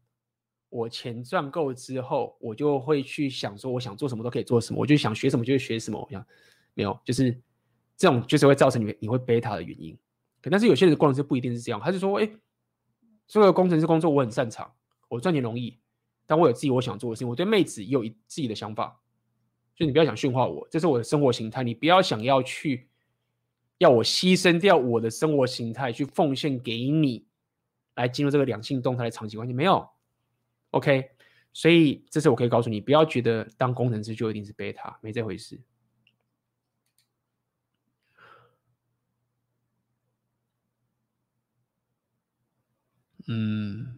[0.69, 5.99] 我钱赚够之后，我就会去想说我想做什么都可以做什么，我就想学什么就学什么。
[5.99, 6.25] 我想
[6.75, 7.33] 没有，就是
[7.97, 9.99] 这种就是会造成你你会贝塔的原因。
[10.43, 12.31] 但是有些人的工程师不一定是这样，他就说哎。
[13.31, 14.69] 这个工程师工作我很擅长，
[15.09, 15.79] 我赚钱容易，
[16.27, 17.29] 但我有自己我想做的事情。
[17.29, 19.01] 我对妹子也有自己的想法，
[19.77, 21.63] 就你不要想驯化我，这是我的生活形态。
[21.63, 22.89] 你不要想要去
[23.79, 27.25] 要我牺牲掉我的生活形态去奉献给你，
[27.95, 29.55] 来进入这个两性动态的长期关系。
[29.55, 29.89] 没有
[30.73, 31.11] ，OK。
[31.53, 35.61] 所以这是我可以告诉你，不要觉得当工程师就一定是贝塔，没这回事。
[43.33, 43.97] 嗯，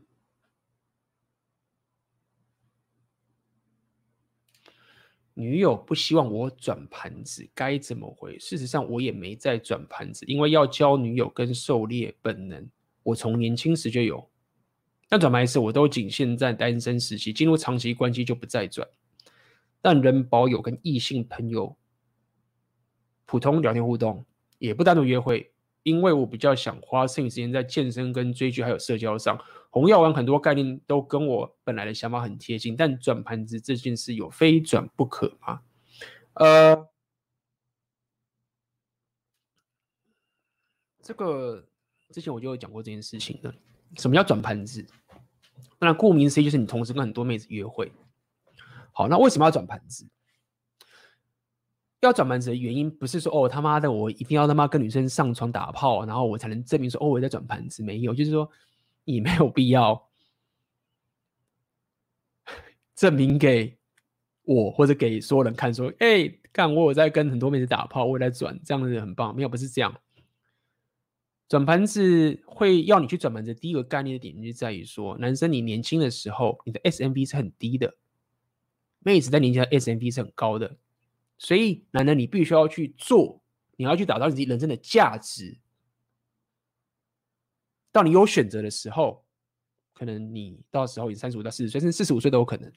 [5.32, 8.38] 女友不希望我转盘子，该怎么回？
[8.38, 12.68] 事实上，我也没在转盘子，因为要教女友跟狩猎本能，
[13.02, 14.30] 我从年轻时就有。
[15.08, 18.86] 但转盘子我都仅限在单身时期，进入长期关系就不再转，
[19.80, 21.74] 但仍保有跟异性朋友
[23.24, 24.26] 普通聊天互动，
[24.58, 25.50] 也不单独约会。
[25.82, 29.38] 因为我比较想花剩余时间在健身、跟追剧还有社交上，
[29.70, 35.60] 红药丸很多概念都跟我本来的想法很贴近，但转盘子这件事有非转不可吗？
[36.34, 36.88] 呃，
[41.02, 41.66] 这个
[42.10, 43.54] 之前我就有讲过这件事情了。
[43.98, 44.86] 什么叫转盘子？
[45.78, 47.92] 那顾名思义就是你同时跟很多妹子约会。
[48.92, 50.06] 好，那为什么要转盘子？
[52.02, 58.50] 要转盘子的原因不是说哦他妈的我一定要他妈跟女生上床打炮，然后我才能证明说哦我在转盘子，没有，就是说
[59.04, 60.08] 你没有必要
[62.96, 63.78] 证明给
[64.42, 69.96] 我或者给所有人看说，哎、看我有在跟很多妹子打炮，我也在转，这样子很棒，没有，不是这样。
[71.48, 77.94] 转盘子会要你去转盘子，第一个概念的点就在于说，男生你年轻的时候你的 SMV 是很低的，
[78.98, 80.76] 妹子在年轻的 SMV 是很高的。
[81.44, 83.42] 所以，男人，你必须要去做，
[83.74, 85.58] 你要去打造你自己人生的价值。
[87.90, 89.24] 当你有选择的时候，
[89.92, 92.72] 可能你到时候你三十五到四十岁，甚至四十五岁都有可能。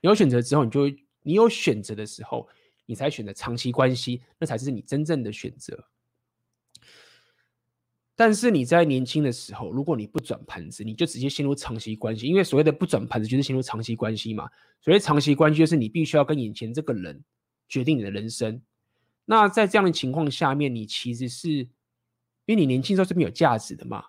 [0.00, 2.48] 有选择之后，你就会，你有选择的时候，
[2.86, 5.86] 你才选择长期关系，那才是你真正的选择。
[8.16, 14.50] 但是你在年轻的时候，如果你不转盘子，你就直接陷入长期关系，因为所谓的不转盘子就是陷入长期关系嘛。
[14.80, 17.22] 所谓长期关系就是你必须要跟眼前这个人。
[17.68, 18.62] 决定你的人生。
[19.24, 21.68] 那在这样的情况下面，你其实是因
[22.46, 24.04] 为你年轻时候是没有价值的嘛？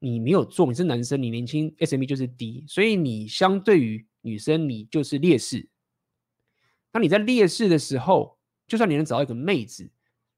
[0.00, 5.66] 你没有做，你是男生，你年轻 SMV 就是低，所以你相对于女生，你就是劣势。
[6.92, 9.90] 那你在劣势的时候，就算你能找到一个妹子，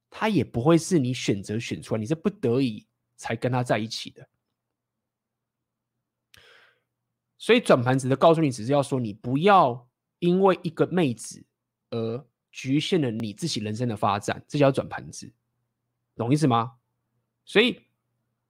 [0.09, 2.87] 她也不会是你选择选出来，你是不得已
[3.17, 4.29] 才跟她在一起的。
[7.39, 9.89] 所以转盘子的告诉你，只是要说你不要
[10.21, 11.45] 因为一个妹子
[11.91, 12.25] 而。
[12.57, 15.31] 局限了你自己人生的发展，这叫转盘子，
[16.17, 16.79] 懂意思吗？
[17.45, 17.83] 所以，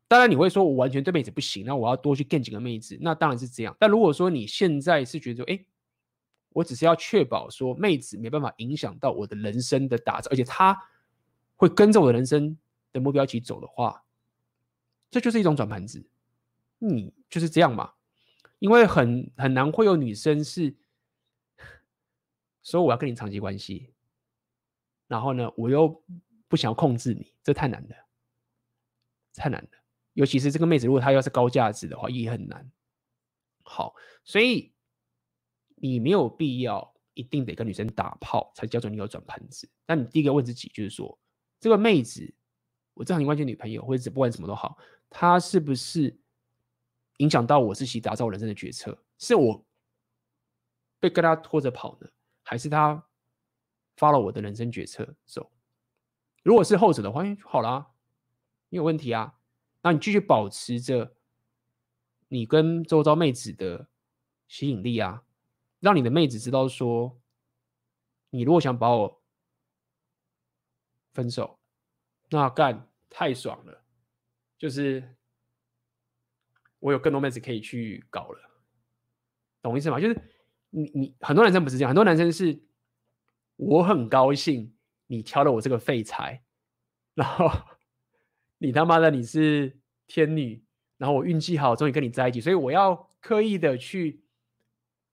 [0.07, 3.77] 当然你会说，我完全对妹子不行，那我要多去见几个妹子，那当然是这样。
[3.81, 5.67] 但如果说你现在是觉得说，哎，
[6.51, 10.81] 我只是要确保说妹子没办法影响到我的人生的打造，而且她
[11.57, 12.57] 会跟着我的人生
[12.93, 14.05] 的目标一起走的话，
[15.11, 16.09] 这就是一种转盘子。
[16.79, 17.95] 你就是这样嘛？
[18.61, 20.77] 因为很很难会有女生是
[22.63, 23.96] 说我要跟你长期关系。
[25.07, 26.03] 然后呢，我又
[26.49, 27.97] 不想要控制你，这太难了，
[29.35, 29.71] 太难了。
[30.15, 32.71] 尤其是这个妹子，如果她要是高价值的话，也很难。
[33.63, 34.73] 好，所以
[35.75, 39.69] 你没有必要一定得跟女生打炮才叫做你有转盘子。
[39.87, 41.19] 那你第一个问自己就是说，
[41.61, 42.35] 这个妹子，
[42.95, 44.79] 我这很关键女朋友，或者不管什么都好，
[45.11, 46.19] 她是不是
[47.19, 48.97] 影响到我自己打造人生的决策？
[49.19, 49.67] 是我
[50.99, 52.09] 被跟她拖着跑呢，
[52.43, 53.06] 还是她
[53.97, 55.51] ？follow 我的人生决策走，
[56.43, 57.93] 如果是后者的话，好啦，
[58.69, 59.39] 你有问题啊。
[59.83, 61.17] 那你继续保持着
[62.29, 63.89] 你跟周遭妹子的
[64.49, 65.25] 吸引力啊，
[65.81, 67.19] 让你的妹子知道说，
[68.31, 69.23] 你如果想把我
[71.13, 71.59] 分手，
[72.29, 73.83] 那干太爽了，
[74.59, 75.17] 就是
[76.81, 78.51] 我有更多妹子可以去搞了，
[79.63, 79.99] 懂意思吗？
[79.99, 80.21] 就是
[80.69, 82.66] 你你很多男生不是这样，很多男生是。
[83.57, 84.75] 我很高兴
[85.07, 86.43] 你挑了我这个废材，
[87.15, 87.51] 然后
[88.59, 90.63] 你他妈的你是天女，
[90.99, 94.23] 然后我运气好，终于跟你在一起，所以我要刻意的去，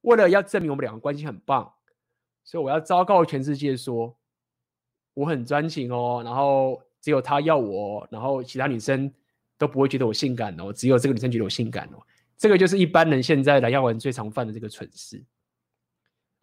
[0.01, 1.73] 为了要证明我们两个关系很棒，
[2.43, 4.17] 所以我要昭告全世界说
[5.13, 9.11] 我很专情哦，然后只有他要我，然后其他女生
[9.57, 12.01] 都不会觉得我性感哦，只有这个女生觉得我性感哦，
[12.37, 15.23] 这个就是一般人现在来要玩最常犯的这个蠢事。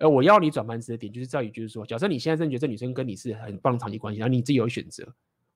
[0.00, 5.04] 而我要你转盘子的点，就是在于，就是说，假设你现在真的觉得这女生跟你是很棒的长期关系，然后你自己有选择，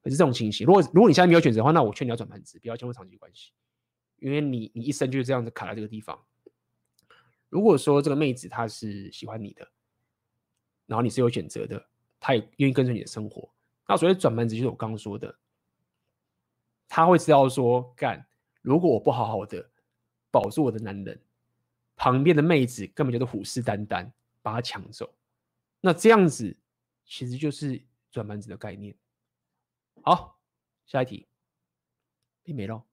[0.02, 3.52] 可是这种情形，如果如果你现在没有选择的话，那我劝你要转盘子，不要进入长期关系，
[4.18, 6.18] 因为你你一生就是这样子卡在这个地方。
[7.48, 9.66] 如果说这个妹子她是喜欢你的，
[10.84, 11.82] 然后你是有选择的，
[12.20, 13.48] 她也愿意跟着你的生活，
[13.88, 15.34] 那所谓转盘子就是我刚刚说的，
[16.86, 18.26] 她会知道说，干，
[18.60, 19.66] 如果我不好好的
[20.30, 21.18] 保住我的男人，
[21.96, 24.10] 旁边的妹子根本就是虎视眈眈。
[24.44, 25.16] 把它抢走，
[25.80, 26.58] 那这样子
[27.06, 28.94] 其实就是转盘子的概念。
[30.02, 30.38] 好，
[30.84, 31.26] 下一题，
[32.44, 32.84] 没了。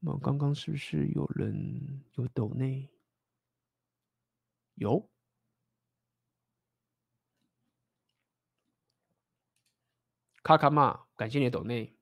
[0.00, 2.90] 那刚刚是不是有人有抖内？
[4.74, 5.08] 有。
[10.42, 11.96] 卡卡嘛，感谢你的抖内。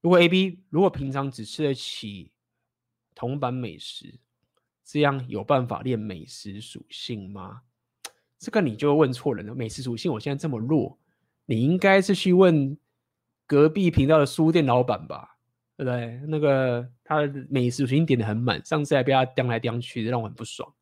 [0.00, 2.32] 如果 AB 如果平常只吃得起
[3.18, 4.20] 铜板美食，
[4.84, 7.62] 这样有办法练美食属性吗？
[8.38, 9.52] 这个你就问错人了。
[9.52, 10.96] 美食属性我现在这么弱，
[11.46, 12.78] 你应该是去问
[13.44, 15.36] 隔壁频道的书店老板吧，
[15.76, 16.20] 对不对？
[16.28, 20.72] 那个他的美食属性点的很满，上次还被他叼来叼去，让我很不爽。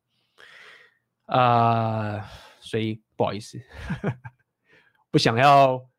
[1.25, 2.23] 啊、
[2.59, 3.59] 所以不好意思，
[5.09, 5.89] 不想要，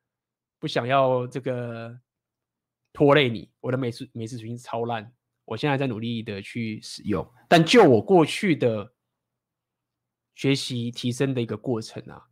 [0.60, 1.98] 不想要这个。
[2.90, 5.12] 拖累你，我的美食美食属性超烂，
[5.48, 8.92] 我现在在努力的去使用，但就我过去的
[10.34, 12.28] 学习提升的一个过程啊，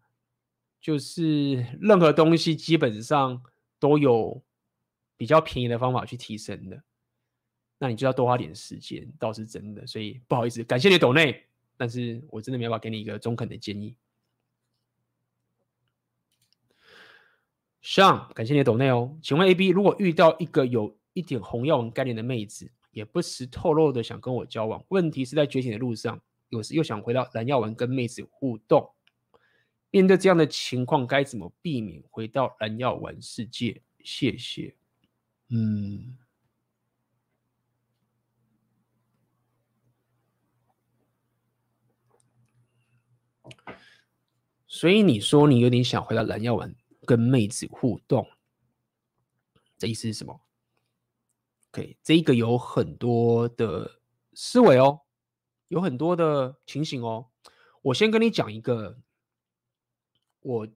[0.81, 3.43] 就是任何东西基本上
[3.79, 4.45] 都有
[5.17, 6.83] 比较便宜的方法去提升的，
[7.79, 11.47] 那你就要多花点时间，倒是真的，所以不好意思，感谢你抖内，
[11.79, 13.97] 但是我真的没办法给你一个中肯的建议。
[17.81, 19.17] 上，感谢你的抖内哦。
[19.23, 26.19] 请问 AB，如果遇到一个有一点红药丸概念的妹子，也不时透露的想跟我交往，问题是在觉醒的路上，
[26.49, 28.91] 有时又想回到蓝药丸跟妹子互动，
[29.91, 33.83] 面对这样的情况，该怎么避免回到蓝药丸世界？
[34.03, 34.75] 谢谢。
[35.51, 36.17] 嗯，
[44.67, 46.75] 所以你说你有点想回到蓝药丸。
[47.05, 48.27] 跟妹子互动，
[49.79, 50.41] 这意思是什么
[51.77, 54.01] ？OK，这个有很多的
[54.33, 55.03] 思维哦，
[55.69, 57.29] 有很多的情形哦。
[57.83, 58.99] 我先跟你讲一个，
[60.41, 60.67] 我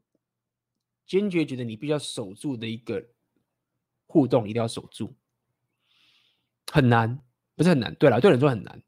[1.07, 3.03] 坚决觉得你必须要守住的一个
[4.07, 5.15] 互动，一定要守住。
[6.71, 7.19] 很难，
[7.57, 7.95] 不是很难。
[7.95, 8.83] 对了，对人说很难，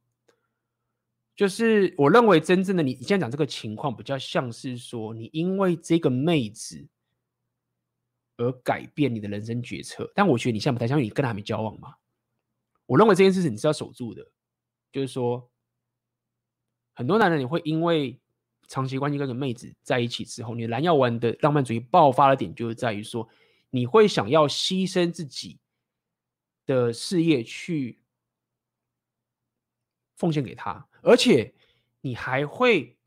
[1.35, 6.89] 就是我认为真正的你，你现在讲这个情况，比较像是说，你因为这个妹子。
[8.39, 11.95] 而改变你的人生决策，但我觉得你现在不太相信，你跟他还没交往嘛？
[12.93, 14.23] 我认为这件事情你是要守住的，
[14.93, 15.51] 就是说，
[16.93, 18.20] 很多男人你会因为
[18.69, 23.27] 长期关系跟个妹子在一起之后，你蓝药丸的浪漫主义爆发的点就是在于说，
[23.70, 25.59] 你会想要牺牲自己
[26.66, 27.98] 的事业去
[30.16, 31.55] 奉献给他，而且
[32.02, 32.98] 你还会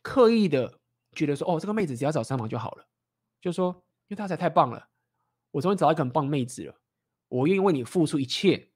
[0.00, 0.80] 刻意的
[1.12, 2.88] 觉得说，哦，这个妹子只要找三房就好了。
[3.38, 4.88] 就说，因为她才太棒了，
[5.50, 6.79] 我终于找到一个很棒妹子了，
[7.30, 8.68] 我愿意为你付出一切，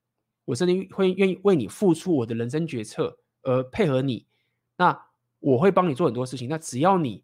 [0.46, 4.26] 我甚至会愿意为你付出我的人生决策而配合你，
[4.78, 5.08] 那
[5.40, 7.22] 我会帮你做很多事情，那只要你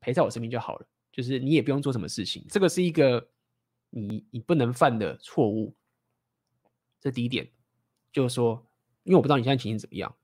[0.00, 3.28] 陪在我身边就好了，就是你也不用做什么事情，这个是一个
[3.90, 5.76] 你你不能犯的错误，
[6.98, 7.46] 这第一点，
[8.10, 8.66] 就是说，
[9.02, 10.16] 因为我不知道你现在情形怎么样，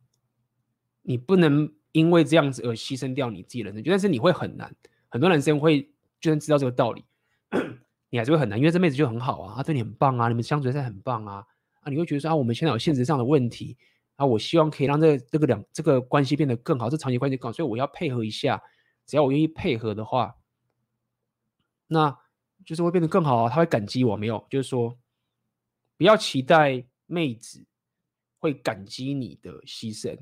[1.02, 4.74] 你不能因为这样子而牺牲掉你自己人生，但是你会很难，
[5.08, 5.92] 很多男生会。
[6.18, 7.04] 就算知道这个道理，
[8.10, 11.46] 你还是会很难，因为这妹子就很好啊，她对你很棒啊，你们相处在很棒啊，
[11.80, 13.76] 啊，你会觉得说啊，我们现在有现实上的问题
[14.16, 18.62] 啊，我希望可以让这、这个两这个关系变得更好，这长期关系更好，所以我要配合一下，
[19.06, 20.36] 只要我愿意配合的话，
[21.88, 22.16] 那
[22.64, 24.46] 就是会变得更好啊，他会感激我没有？
[24.48, 24.96] 就是说，
[25.96, 27.64] 不要期待妹子
[28.38, 30.18] 会感激你的牺牲。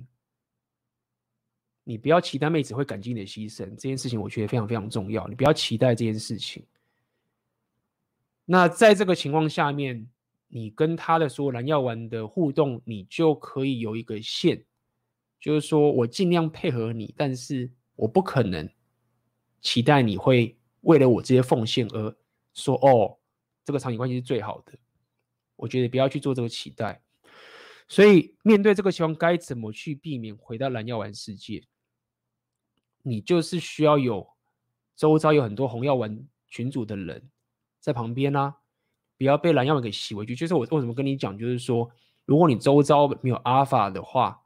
[1.84, 5.28] 你不要期待妹子会感激你的牺牲，这件事情我觉得非常非常重要。
[5.28, 6.66] 你不要期待这件事情。
[8.44, 10.08] 那在这个情况下面，
[10.48, 14.64] 你跟他的说蓝药丸的互动，你就可以有一个线，
[15.40, 18.68] 就是说我尽量配合你，但是我不可能
[19.60, 22.16] 期待你会为了我这些奉献而
[22.52, 23.18] 说哦，
[23.64, 24.78] 这个场景关系是最好的。
[25.56, 27.00] 我觉得不要去做这个期待。
[27.88, 31.62] 所以面对这个情况，该怎么去避免回到蓝药丸世界？
[33.02, 34.26] 你就是需要有
[34.96, 37.30] 周遭有很多红药丸群组的人
[37.84, 38.54] 在旁边啊，
[39.18, 40.34] 不要被蓝药丸给吸回去。
[40.34, 41.90] 就是我为什么跟你讲，就是说，
[42.24, 44.40] 如果你周遭没有阿尔法的话，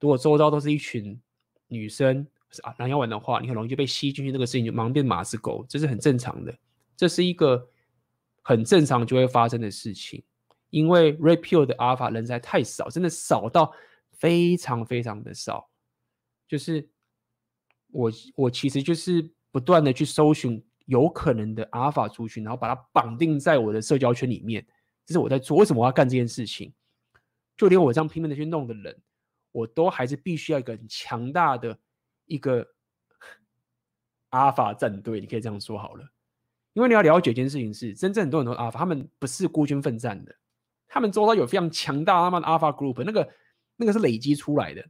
[0.00, 1.20] 如果周遭都是一群
[1.68, 6.56] 女生是啊蓝药丸的话，你很容易就被吸进去，那个事情就忙变马子狗，这是很正常的，
[6.96, 7.68] 这是一个
[8.40, 10.22] 很正常就会发生的事情。
[10.70, 13.72] 因为 Red Pill 的阿尔法人才太少，真的少到
[14.12, 15.68] 非常非常的少，
[16.48, 16.88] 就是。
[17.96, 24.66] 我我其实就是不断的去搜寻有可能的阿尔法族群，然后把它绑定在我的社交圈里面。
[25.06, 25.56] 这是我在做。
[25.56, 26.72] 为什么我要干这件事情？
[27.56, 28.96] 就连我这样拼命的去弄的人，
[29.52, 31.78] 我都还是必须要一个很强大的
[32.26, 32.66] 一个
[34.30, 35.20] 阿尔法战队。
[35.20, 36.04] 你可以这样说好了。
[36.72, 40.34] 因为你要了解一件事情是，真正很多很多阿尔法，他们不是孤军奋战的，
[40.88, 43.32] 他们周遭有非常强大他妈的阿尔法 Group，那个
[43.76, 44.84] 那个是累积出来的。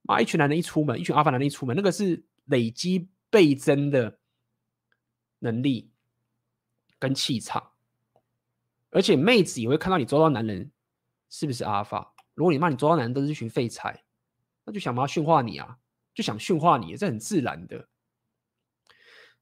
[0.00, 4.18] 妈，一群男人一出门，一群阿尔法男人一出门，那个是累积倍增的
[5.46, 5.90] 能力
[6.98, 7.72] 跟气场。
[8.90, 10.70] 而且妹子也会看到你周遭男人
[11.28, 12.08] 是不是 Alpha。
[12.34, 14.04] 如果你骂你周遭男人都是一群废柴，
[14.64, 15.78] 那就想把他驯化你啊，
[16.14, 17.88] 就想驯化你，这很自然的。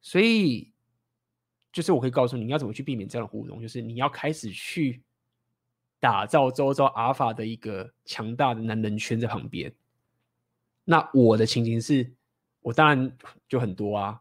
[0.00, 0.72] 所以，
[1.72, 5.02] 就是我可以告诉你，你要怎么去避免这样的互动，就是你要开始去
[5.98, 9.74] 打造周遭阿尔法的一个强大的男人圈在旁边。
[10.84, 12.12] 那我的情形是，
[12.60, 13.16] 我当然
[13.48, 14.20] 就很多啊，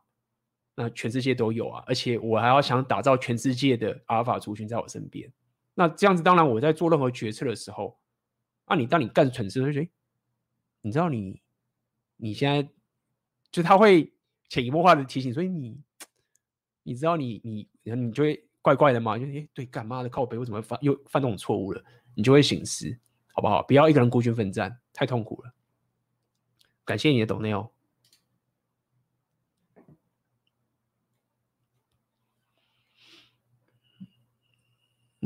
[0.75, 5.31] 那全世界都有啊，而且我还要想打造全世界的阿尔法族群在我身边。
[5.75, 7.97] 那这样子，当然我在做任何决策的时候，
[8.65, 9.89] 啊，你当你干蠢事，会觉得，
[10.81, 11.41] 你知道你
[12.17, 12.67] 你现在
[13.51, 14.13] 就他会
[14.49, 15.79] 潜移默化的提醒，所以你
[16.83, 21.83] 你知道你你你就会怪怪的嘛，就哎、对，干嘛的靠北，为什么犯又犯这种错误了？
[22.15, 22.95] 你就会醒思，
[23.33, 23.63] 好不好？
[23.63, 25.53] 不要一个人孤军奋战，太痛苦了。
[26.85, 27.71] 感谢你的抖内哦。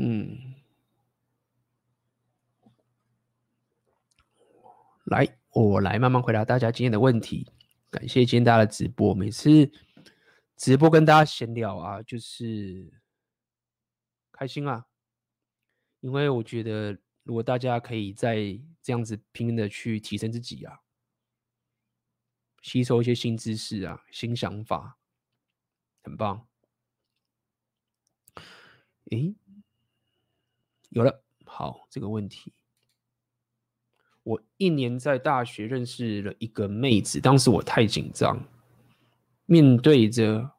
[0.00, 0.54] 嗯，
[5.06, 7.50] 来，我来慢慢回答大家今天的问题。
[7.90, 9.68] 感谢今天大家的直播，每次
[10.56, 12.92] 直播跟大家闲聊啊，就是
[14.30, 14.86] 开心啊。
[15.98, 18.36] 因为我觉得，如果大家可以在
[18.80, 20.78] 这样子拼命的去提升自己啊。
[22.62, 24.96] 吸收一些新知识啊，新想法，
[26.04, 26.46] 很棒。
[29.10, 29.34] 诶，
[30.90, 32.52] 有了，好，这个问题。
[34.22, 38.44] 我一年在大学认识了一个妹子，当时我太紧张，
[39.46, 40.50] 面对着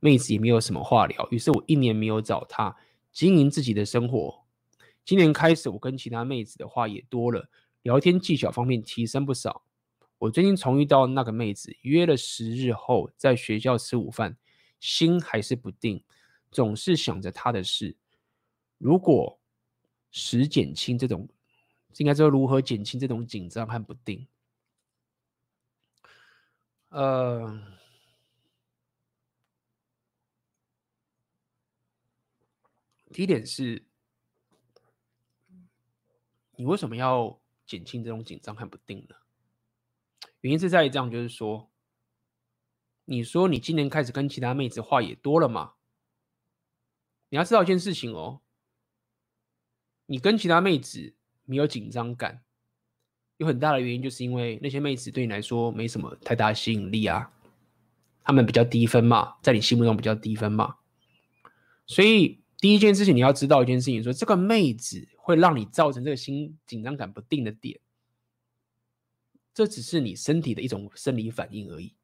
[0.00, 2.76] 妹子也没有什么话聊，于是我一年没有找她，
[3.12, 4.44] 经营自己的生活。
[5.04, 7.48] 今年开始，我跟其他妹子的话也多了，
[7.82, 9.64] 聊天技巧方面提升不少。
[10.18, 14.36] 我最近重遇到那个妹子，约了十日后在学校吃午饭，
[14.78, 16.04] 心还是不定，
[16.50, 17.96] 总是想着她的事。
[18.82, 19.38] 如果
[20.10, 21.28] 使减轻这种，
[21.98, 24.26] 应该说如何减轻这种紧张和不定？
[26.88, 27.62] 呃，
[33.12, 33.84] 第一点是，
[36.56, 39.14] 你为什么要减轻这种紧张和不定呢？
[40.40, 41.70] 原因是在于这样，就是说，
[43.04, 45.74] 你说你今年开始跟其他妹子话也多了嘛？
[47.28, 48.42] 你要知道一件事情哦，
[50.12, 51.14] 你跟其他妹子
[51.46, 52.42] 没有紧张感，
[53.38, 57.32] 有很大的原因就是因为那些妹子对你来说没什么太大吸引力啊，
[58.22, 60.76] 她们比较低分嘛，在你心目中比较低分嘛。
[61.86, 67.80] 所以第一件事情你要知道一件事情，说这个妹子会让你造成这个心紧张感不定的点。
[69.54, 71.94] 这只是你身体的一种生理反应而已，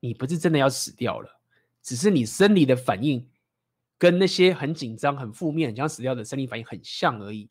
[0.00, 1.40] 你不是真的要死掉了，
[1.82, 3.26] 只是你生理的反应
[3.98, 7.50] 跟那些很紧张、很负面、想要死掉的生理反应很像而已。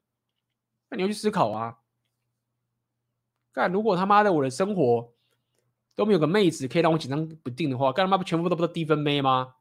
[0.90, 1.80] 那你要去思考啊，
[3.52, 5.14] 干，如果他妈的我的生活
[5.94, 9.56] 都没有个妹子可以让我紧张不定的话，干他妈不全部都不都低分妹吗？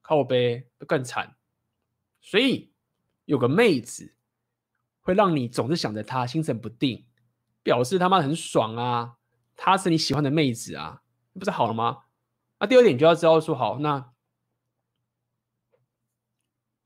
[0.00, 1.36] 靠我呗，更惨。
[2.20, 2.72] 所以
[3.24, 4.14] 有个妹子
[5.00, 7.06] 会让你总是想着她，心神不定，
[7.62, 9.16] 表示他妈很爽啊。
[9.56, 11.02] 她是你喜欢的妹子啊，
[11.32, 12.04] 不是好了吗？
[12.60, 14.12] 那第二点就要知道说好，那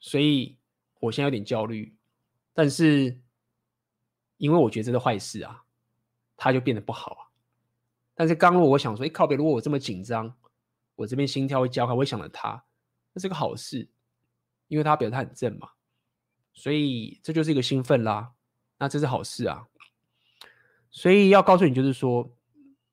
[0.02, 0.58] 所以
[1.00, 1.96] 我现在有点焦虑，
[2.52, 3.18] 但是
[4.36, 5.64] 因为我觉得这是坏事啊，
[6.36, 7.22] 他就变得不好啊。
[8.14, 10.36] 但是刚刚我想说，哎靠北，如果我这么紧张，
[10.96, 12.62] 我这边心跳会加快，我会想着他，
[13.14, 13.88] 那是个好事，
[14.68, 15.70] 因为他表示他很正嘛，
[16.52, 18.34] 所以这就是一个兴奋啦，
[18.76, 19.66] 那这是好事啊。
[20.90, 22.30] 所以要告诉你，就是说。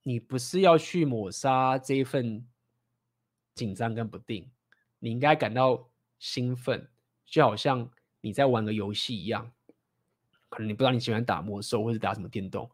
[0.04, 2.48] 你不是要去抹杀这一份
[3.54, 4.50] 紧张跟不定，
[4.98, 5.88] 你应该感到
[6.18, 6.90] 兴奋，
[7.30, 7.90] 就好像
[8.22, 9.52] 你在玩个游戏一样。
[10.50, 12.68] 可能你不知道你喜欢打魔兽或者打什么电动，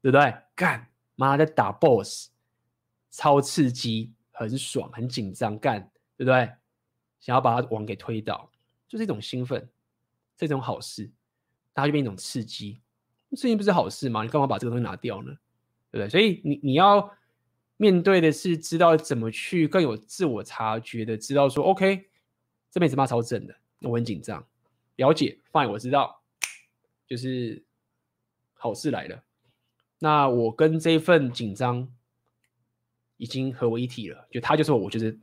[0.00, 0.34] 对不对？
[0.54, 2.30] 干，妈在打 BOSS，
[3.10, 5.80] 超刺激，很爽，很紧张，干，
[6.16, 6.50] 对不对？
[7.20, 8.50] 想要把他网给推倒，
[8.88, 9.68] 就是一种兴奋，
[10.38, 11.10] 这种好事，
[11.74, 12.80] 它就变一种刺激。
[13.36, 14.22] 刺激不是好事吗？
[14.22, 15.30] 你干嘛把这个东西拿掉呢？
[15.90, 16.08] 对不对？
[16.08, 17.14] 所以你你要
[17.76, 22.08] 面对的是知道怎么去更有自我察觉的，知道说 OK，
[22.70, 24.44] 这妹子妈超正的，我很紧张。
[24.96, 26.22] 了解，Fine，我知道，
[27.06, 27.64] 就是
[28.54, 29.22] 好事来了。
[30.00, 31.88] 那我跟这份紧张
[33.16, 35.18] 已经合为一体了，就他就是我，我就是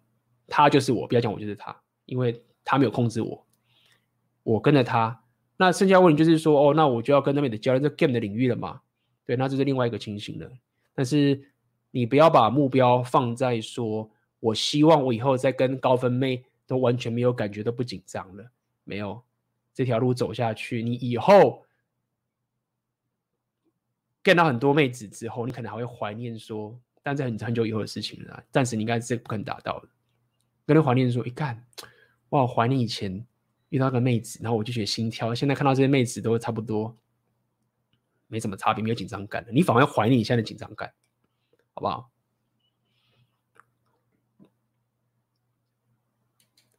[0.48, 1.76] 他就是我，不要讲我就是他，
[2.06, 3.46] 因为他没有控制我，
[4.44, 5.24] 我跟着他，
[5.58, 8.82] 那剩下问题就是说，哦，那我就要跟那边的教练这 game 的领域了嘛？
[9.26, 10.50] 对，那这是另外一个情形了。
[10.94, 11.52] 但是
[11.92, 14.10] 你不要把目标放在说，
[14.40, 18.52] 我希望我以后再跟高分妹都完全没有感觉，都不紧张了。
[18.84, 19.24] 没有
[19.74, 21.66] 这条路走下去，你以后
[24.24, 28.44] get 到很多妹子之后，你可能还会怀念说，但是很很久以后的事情了。
[28.52, 29.90] 暂时你应该是不可能达到的。
[30.66, 31.66] 跟人怀念说，一看，
[32.30, 33.26] 哇，怀念以前。
[33.70, 35.36] 遇到个妹子，然后我就觉得心跳。
[35.36, 36.96] 现在看到这些妹子都差不多，
[38.28, 39.52] 没什么差别，没有紧张感了。
[39.52, 40.94] 你反而怀念你现在的紧张感，
[41.74, 42.10] 好不好？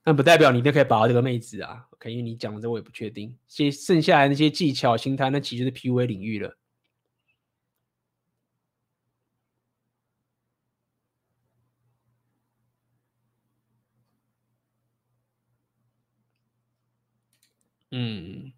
[0.08, 1.84] 那不代表你就可以把握这个妹子啊。
[1.90, 3.36] OK，因为你讲的这我也不确定。
[3.48, 6.56] 些剩下来那些技巧、心态，那其实就是 PUA 领域了。
[17.90, 18.52] 嗯，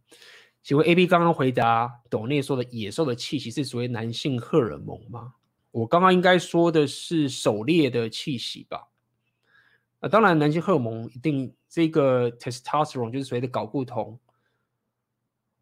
[0.62, 5.32] 请问 A B 刚刚回答董内说的野兽的气息是属于男性荷尔蒙吗？
[5.70, 8.88] 我刚刚应该说的是狩猎的气息吧？
[10.00, 14.18] 啊，当然男性荷尔蒙一定这个 testosterone 就是所谓的睾固酮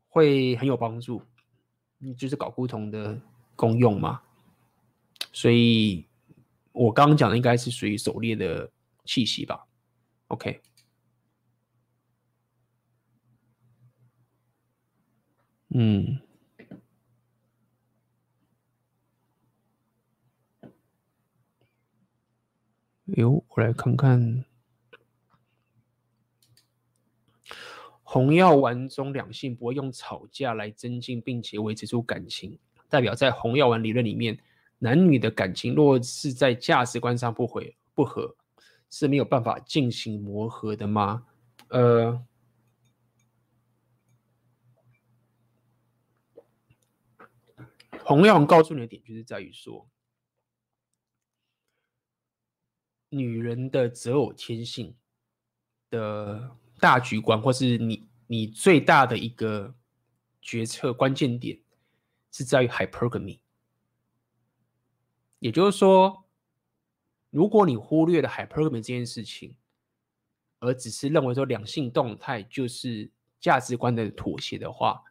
[0.08, 1.22] 会很有帮助，
[2.18, 3.18] 就是睾固酮的
[3.54, 4.22] 功用嘛。
[5.32, 6.06] 所以
[6.72, 8.70] 我刚刚讲的应该是属于狩猎的
[9.04, 9.66] 气息吧
[10.28, 10.60] ？OK。
[15.70, 16.20] 嗯，
[23.06, 24.44] 哟，我来看看，
[28.02, 32.58] 红药丸中两性不会用吵架来增进并且维持住感情，
[32.88, 34.36] 代表在红药丸理论里面，
[34.78, 38.34] 男女的感情若是在价值观上不回不合，
[38.90, 41.26] 是没有办法进行磨合的吗？
[41.68, 42.20] 呃。
[48.02, 49.88] 红药丸告诉你的点，就是在于说，
[53.16, 54.94] 女人的择偶天性
[55.90, 59.74] 的大局观，或是你你最大的一个
[60.42, 61.58] 决策关键点，
[62.30, 63.40] 是在于 hypergamy。
[65.38, 66.24] 也就是说，
[67.30, 69.56] 如果你忽略了 hypergamy 这件事情，
[70.58, 75.04] 而只是认为说两性动态就是价值观的妥协的话，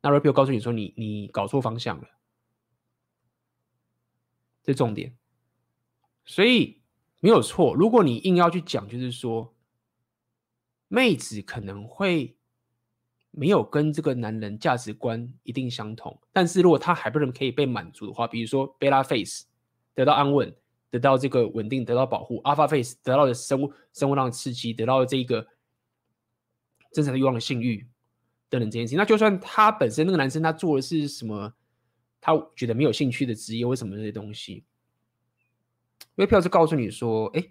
[0.00, 2.08] 那 Rapio 告诉你说你，你搞错方向了。
[4.62, 5.14] 这重点，
[6.24, 6.80] 所以
[7.24, 7.74] 没有错。
[7.74, 9.54] 如果你硬要去讲，就是说，
[10.88, 12.36] 妹子可能会
[13.30, 19.46] 没有跟这个男人价值观一定相同，但是如果他还不能可以被满足的话，比如说贝拉 face
[19.94, 20.54] 得到安稳，
[20.90, 25.46] 得到这个稳定，得到保护；alpha face 得到的生物生物上的刺激，得到这个
[26.92, 27.88] 真诚的欲望的性欲
[28.50, 31.54] 等等这件事情，那就算他本身那个男生他做的是什么？
[32.20, 34.62] 他觉得没有兴趣的职业，为什么这些东西？
[36.16, 37.44] 因为票是告诉你说，哎，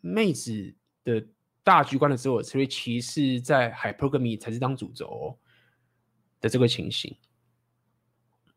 [0.00, 0.74] 妹子
[1.04, 1.26] 的
[1.62, 5.38] 大局观的择偶策略，其实在 hypergamy 才是当主轴
[6.40, 7.16] 的这个情形。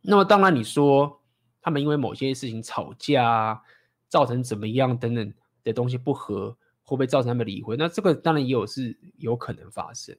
[0.02, 1.22] 那么当然，你说
[1.62, 3.62] 他们因为某些事情吵架，
[4.08, 5.34] 造成怎么样等等
[5.64, 6.52] 的东西不合，
[6.84, 7.78] 会不会造成他们离婚？
[7.78, 10.18] 那这个当然也有是有可能发生。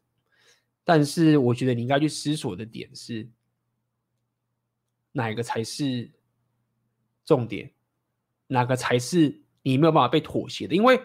[0.85, 3.29] 但是我觉得你应该去思索的点是。
[5.15, 6.11] 哪一个才是
[7.27, 7.71] 重点？
[8.53, 10.75] 哪个才是你没有办法被妥协的？
[10.75, 11.01] 因为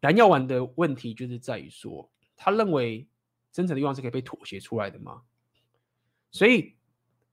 [0.00, 3.08] 蓝药丸的问题就是在于说，他认为
[3.52, 5.22] 真正的欲望是可以被妥协出来的吗？
[6.30, 6.76] 所以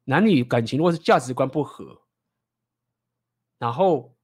[0.04, 2.04] 男女感情如果是价值观不合，
[3.58, 4.16] 然后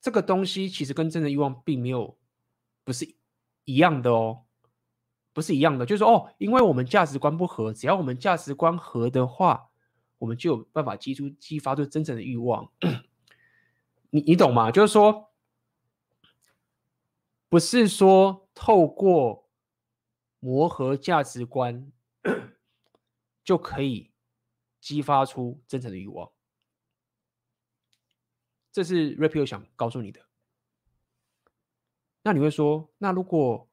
[0.00, 2.18] 这个东西其实跟真正的欲望并没有
[2.84, 3.16] 不是
[3.64, 4.44] 一样的哦。
[5.32, 9.68] 不是一样的，就是说哦，因为我们价值观不合，只要我们价值观合的话，
[10.18, 12.70] 我们就有办法激出、激发出真正的欲望。
[14.10, 14.70] 你你懂吗？
[14.70, 15.30] 就是说，
[17.48, 19.48] 不是说透过
[20.40, 21.92] 磨合价值观
[23.44, 24.10] 就可以
[24.80, 26.30] 激发出真正的欲望。
[28.72, 30.26] 这是 Rapio 想告诉你的。
[32.22, 33.68] 那你会说，那如果？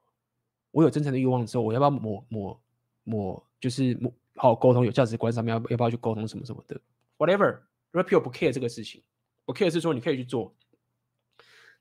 [0.72, 2.60] 我有真诚的欲望之后，我要不要抹抹
[3.03, 6.80] 抹，就是抹好沟通，有价值观上面要要不要去沟通什么什么的
[7.18, 9.04] ，whatever，Rapio 不 care 这个事情，
[9.46, 10.56] 不 care 是说你可以去做，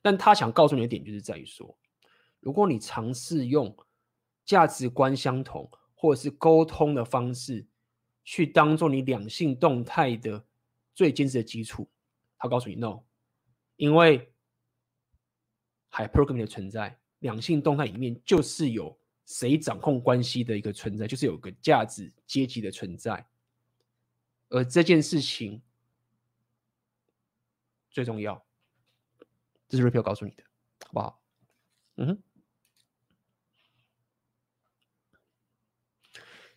[0.01, 1.79] 但他想告诉你的点就是在于说，
[2.41, 3.77] 如果你尝试用
[4.45, 7.66] 价值观相同或者是沟通的方式
[8.24, 10.45] 去当做你两性动态的
[10.95, 11.89] 最坚实的基础，
[12.39, 13.01] 他告诉你 no，
[13.77, 14.33] 因为
[15.91, 16.99] hypergamy 的存在。
[17.20, 23.27] 两性动态里面就是有谁掌控关系的一个存在，就是有个价值阶级的存在，
[24.49, 25.62] 而这件事情
[27.90, 28.44] 最重要，
[29.69, 30.43] 这是 Rapio 告诉你的，
[30.86, 31.23] 好不好？
[31.97, 32.23] 嗯。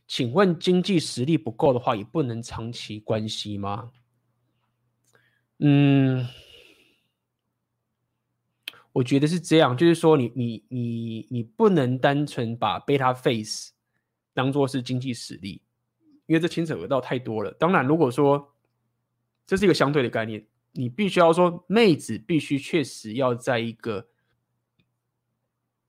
[0.08, 3.92] 请问经济实力不够的话，也不能长期关系吗？
[5.58, 6.28] 嗯。
[8.96, 13.74] 我觉得是这样，就是说你，你你你不能单纯把 beta face
[14.34, 15.62] 当做是经济实力，
[16.28, 17.52] 因为这牵扯到太多了。
[17.60, 18.56] 当然，如果说
[19.46, 24.08] 这是一个相对的概念，你必须要说妹子必须确实要在一个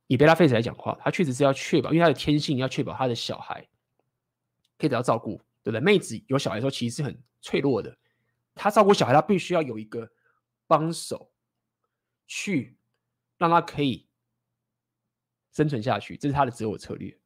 [0.08, 3.64] 以 beta face 来讲话，她确实是要确保，因为她的天性要确保她的小孩
[4.76, 5.80] 可以得到照顾，对不对？
[5.80, 7.96] 妹子有小孩的时候其实是很脆弱的，
[8.52, 10.10] 她照顾小孩，她必须要有一个
[10.66, 11.30] 帮手
[12.26, 12.75] 去。
[13.38, 14.06] 让他可以
[15.52, 17.16] 生存下去，这是他的择偶策略。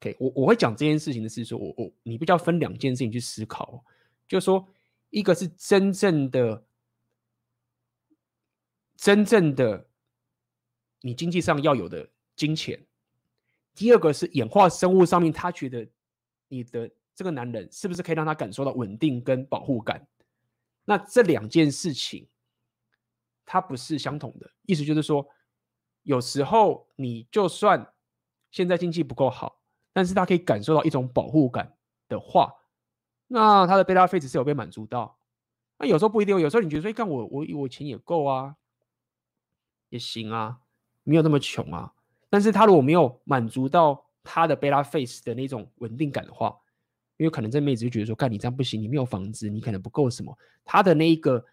[0.00, 3.84] OK，我我会讲这件事情的是说，我我你比较分两件事情去思考，
[4.28, 4.66] 就是说，
[5.10, 6.66] 一个是真正的、
[8.96, 9.88] 真正的
[11.00, 12.86] 你经济上要有的金钱，
[13.74, 15.88] 第二个是演化生物上面，他觉得
[16.48, 20.06] 你的这个男人是不是可以让他感受到稳定跟保护感？
[20.84, 22.26] 那这两件事情。
[23.46, 25.24] 它不是相同的，意思就是说，
[26.02, 27.92] 有时候你就算
[28.50, 29.60] 现在经济不够好，
[29.92, 31.76] 但是他可以感受到一种保护感
[32.08, 32.52] 的话，
[33.28, 35.16] 那他的贝塔 face 是有被满足到。
[35.78, 38.56] 那有时候不一定，有时候你觉得说，看我我我钱也够啊，
[39.90, 40.58] 也行啊，
[41.04, 41.92] 没有那么穷啊。
[42.28, 46.58] 但是他如果没有满足到他的贝拉 face 的那种稳定感的话，
[47.16, 51.44] 因为可能这妹子就觉得说，干你这样不行，你没有房子，你可能不够什么，他的那一个。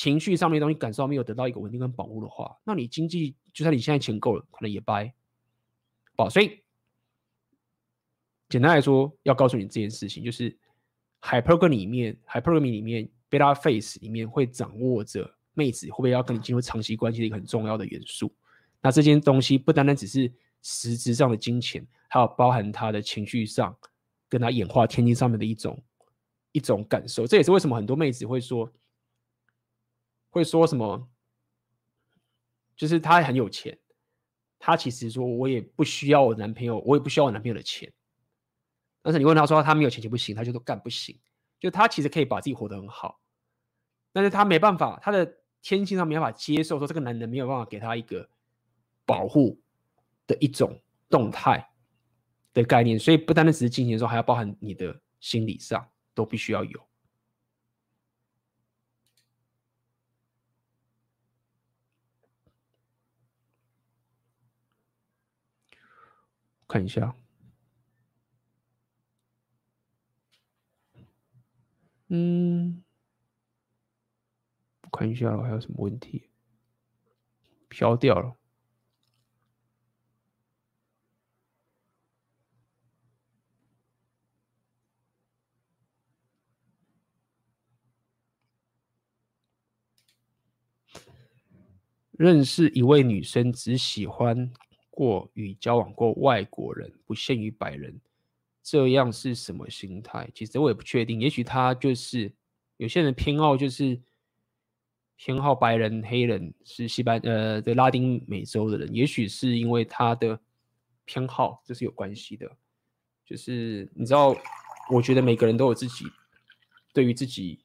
[0.00, 5.12] 情绪上面的东西感受没有得到一个稳定跟保护的话，那你经济就算你现在钱够了，可能也掰。
[6.16, 6.58] 好，所以
[8.48, 10.56] 简单来说，要告诉你这件事情，就是
[11.20, 18.34] hypergamy 里面，hypergamy 里面，beta face 里面会掌握着妹子会不会要跟你进入长期关系的一个很重要的元素。
[18.80, 20.32] 那这件东西不单单只是
[20.62, 23.76] 实质上的金钱，还有包含他的情绪上，
[24.30, 25.78] 跟他演化天性上面的一种
[26.52, 27.26] 一种感受。
[27.26, 28.72] 这也是为什么很多妹子会说。
[30.30, 31.08] 会说什么？
[32.74, 33.78] 就是他很有钱，
[34.58, 37.92] 他其实说我也不需要我男朋友，我也不需要我男朋友的钱。
[39.02, 41.18] 但是你问他说他没有钱就不行，他就说干不行。
[41.58, 43.20] 就他其实可以把自己活得很好，
[44.12, 45.26] 但是他没办法，他的
[45.60, 48.26] 天性上没办法接受说这个男人没有办法给他一个
[49.04, 49.60] 保护
[50.26, 50.80] 的一种
[51.10, 51.70] 动态
[52.54, 56.89] 的概念，所以不单单只是金钱的时候，还要包含你的心理上都必须要有。
[66.70, 67.16] 看一下，
[72.06, 72.84] 嗯，
[74.92, 76.30] 看一下还有什么问题？
[77.68, 78.36] 飘掉了。
[92.12, 94.52] 认识一位女生，只喜欢。
[95.00, 97.98] 过与交往过外国人，不限于白人，
[98.62, 100.28] 这样是什么心态？
[100.34, 101.18] 其实我也不确定。
[101.18, 102.30] 也许他就是
[102.76, 103.98] 有些人偏好，就是
[105.16, 108.94] 偏好白人、黑人，是西班呃的拉丁美洲的人。
[108.94, 110.38] 也许是因为他的
[111.06, 112.54] 偏好，这是有关系的。
[113.24, 114.36] 就是你知道，
[114.92, 116.04] 我觉得每个人都有自己
[116.92, 117.64] 对于自己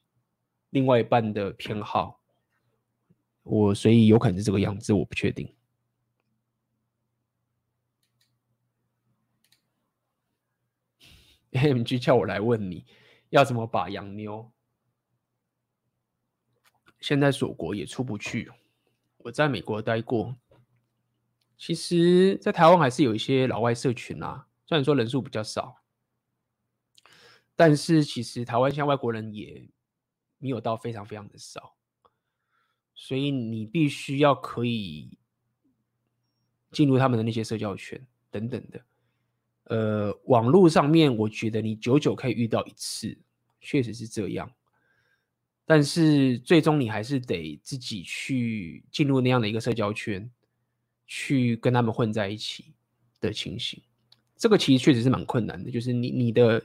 [0.70, 2.22] 另外一半的偏好，
[3.44, 5.54] 我所以有可能是这个样子，我不确定。
[11.56, 12.86] AMG 叫我来问你
[13.30, 14.52] 要怎么把洋妞，
[17.00, 18.52] 现在锁国也出不去。
[19.18, 20.36] 我在美国待过，
[21.58, 25.82] 其实，在台湾还是有一些老外社群啊，虽然说人数比较少，
[27.56, 29.68] 但是其实台湾现在外国人也
[30.38, 31.76] 没有到非常非常的少，
[32.94, 35.18] 所以你必须要可以
[36.72, 38.86] 进入他们的那些社交圈等等的。
[39.66, 43.18] 呃，网络上面，我觉得你久久可以遇到一次，
[43.60, 44.50] 确实是这样。
[45.66, 50.30] 但是最终你还是得自己去进入那样的一个社交圈，
[51.08, 52.74] 去跟他们混在一起
[53.20, 53.82] 的情形。
[54.38, 56.64] 这个其实确实是蛮困难的，就是你你的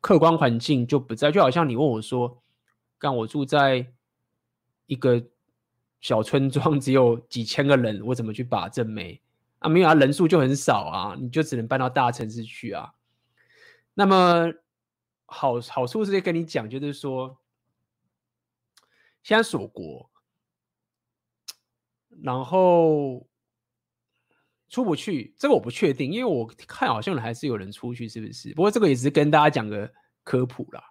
[0.00, 2.42] 客观环境就不在，就好像你问我说，
[2.98, 3.86] 刚我住在
[4.86, 5.24] 一个
[6.00, 9.20] 小村庄，只有几千个人，我怎么去把正妹？
[9.60, 12.92] 啊，没有啊，人数就很少啊，你就只能搬到大城市去啊。
[13.94, 14.52] 那么
[15.26, 17.38] 好好处是跟你讲，就是说，
[19.22, 20.10] 现在锁国，
[22.22, 23.26] 然后
[24.68, 28.54] 出不去，这个我不确定，因为我看好像还是有人出去，是不是？
[28.54, 29.92] 不过这个也是跟大家讲个
[30.24, 30.82] 科普啦。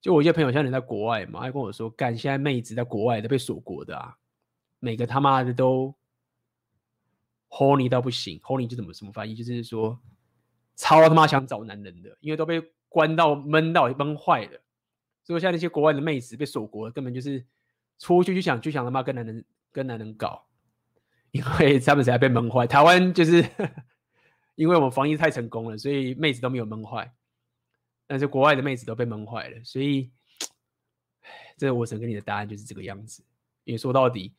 [0.00, 4.16] 就我一些朋友像你在国外嘛，还跟我说，干现在妹子在国外都被锁国的啊，
[4.78, 5.92] 每个他妈的都
[7.48, 9.98] horny 到不行，horny 就怎么什么翻译，就是说
[10.76, 14.60] 超他妈想找男人的，因为都被关到闷到闷坏了，
[15.24, 17.44] 所以像那些国外的妹子被锁国，根本就是
[17.98, 20.46] 出去就想就想他妈跟男人跟男人搞，
[21.30, 22.66] 因为他们才被闷坏。
[22.66, 23.44] 台湾就是
[24.56, 27.12] 因为我们防疫太成功了，所以妹子都没有闷坏。
[28.06, 30.10] 但是国外的妹子都被闷坏了，所以，
[31.58, 33.22] 这我想给你的答案就是这个样子。
[33.64, 34.32] 因为说到底，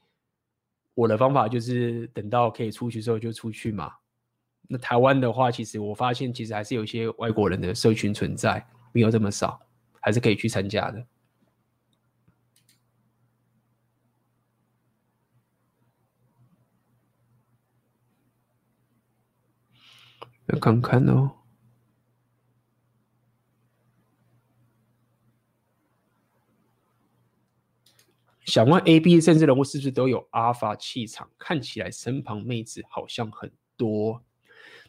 [0.99, 3.89] 我的方法就是等到可以出去之后就出去嘛。
[4.67, 9.57] 那台湾的话，其实我发现其实还是有一些外国人的社群存在，没有这么少，
[10.01, 11.07] 还是可以去参加的。
[20.47, 21.38] 要看看哦。
[28.49, 31.29] 想问 A、B 政治人物是不是都有阿法气场？
[31.37, 34.23] 看起来身旁妹子好像很多。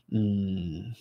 [0.09, 0.95] 嗯，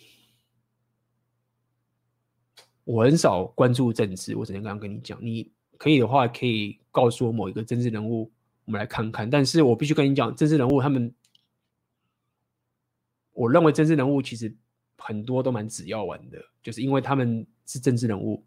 [2.83, 8.29] 我很少关注政治，我只能刚刚跟你讲，你可以的话可以告诉我某一个政治人物，
[8.65, 9.29] 我们来看看。
[9.29, 11.15] 但是我必须跟你讲，政治人物他们，
[13.31, 14.53] 我认为政治人物其实
[14.97, 18.45] 很多都蛮只要玩的，就是因为他们是政治人物。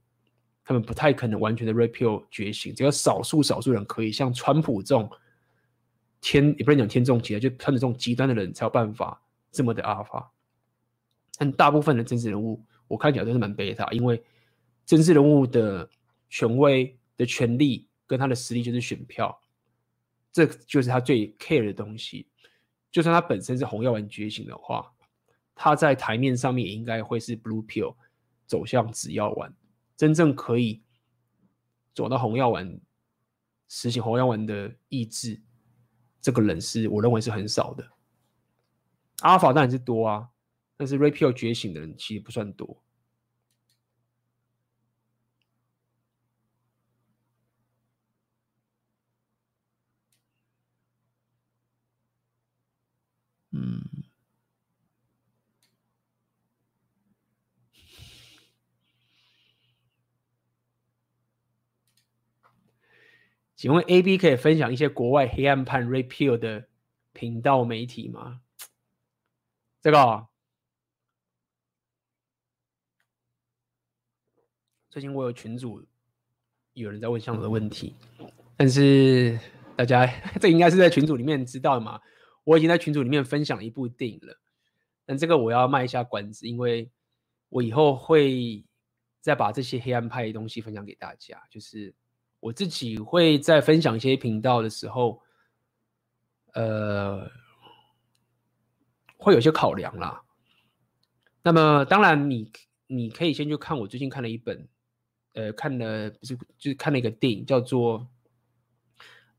[0.65, 5.11] 他们不太可能完全的 repeal 觉醒，只有少数少数人可以，像川普这种
[6.21, 9.21] 天也不能讲天纵奇，就他们这种极端的人才有办法
[9.51, 10.33] 这么的阿法。
[11.37, 14.23] 但大部分的政治人物，我看起来都是蛮贝塔，因为
[14.87, 15.89] 政治人物的
[16.29, 19.37] 权威的权力跟他的实力就是选票，
[20.31, 22.29] 这就是他最 care 的东西。
[22.91, 24.93] 就算他本身是红药丸觉醒的话，
[25.55, 27.95] 他在台面上面也应该会是 blue pill
[28.47, 29.53] 走向紫药丸。
[29.97, 30.83] 真正可以
[31.95, 32.81] 走到红药丸
[33.69, 35.41] 实行红药丸的意志，
[36.21, 37.89] 这个人是我认为是很少的。
[39.21, 40.29] 阿尔法当然是多啊，
[40.77, 42.83] 但是 repeal 觉醒的人其实不算多。
[63.63, 66.67] 请问 A B 可以分享一些国外黑暗派 repeal 的
[67.13, 68.41] 频道媒体吗？
[69.81, 70.27] 这个、哦，
[74.91, 75.87] 最近我有群组
[76.73, 77.95] 有人在问相同的问题，
[78.57, 79.39] 但是
[79.77, 80.07] 大家
[80.43, 82.01] 这应该是在群组里面知道的嘛？
[82.43, 84.41] 我已经在群组里面分享了一部电影了，
[85.07, 86.91] 但这个我要卖一下关子，因为
[87.49, 88.65] 我以后会
[89.21, 91.95] 再把这些黑暗派的东西分享给大家，就是。
[92.43, 95.23] 我自己会在分享一些频道的时候，
[96.55, 97.31] 呃，
[99.17, 100.21] 会有些考量啦。
[101.41, 102.51] 那么，当然你
[102.89, 104.69] 你可以先去看我最近看了一本，
[105.35, 108.01] 呃，看了不是就是看了一个电影，叫做《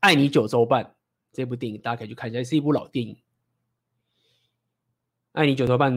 [0.00, 0.82] 爱你九州半》
[1.30, 3.14] 这部电影，大家可以去看一下，是一部老电影。
[5.32, 5.94] 《爱你九州半》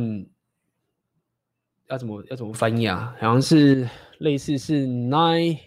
[1.87, 3.15] 要怎么要怎么翻译啊？
[3.21, 5.66] 好像是类似是 nine。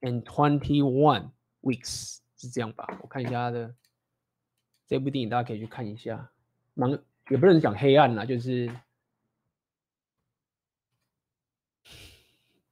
[0.00, 1.30] And twenty one
[1.60, 2.86] weeks 是这样吧？
[3.02, 3.74] 我看一下他的
[4.86, 6.30] 这部电影，大家可以去看一下。
[6.74, 6.90] 蛮
[7.30, 8.70] 也不能讲黑暗啦，就是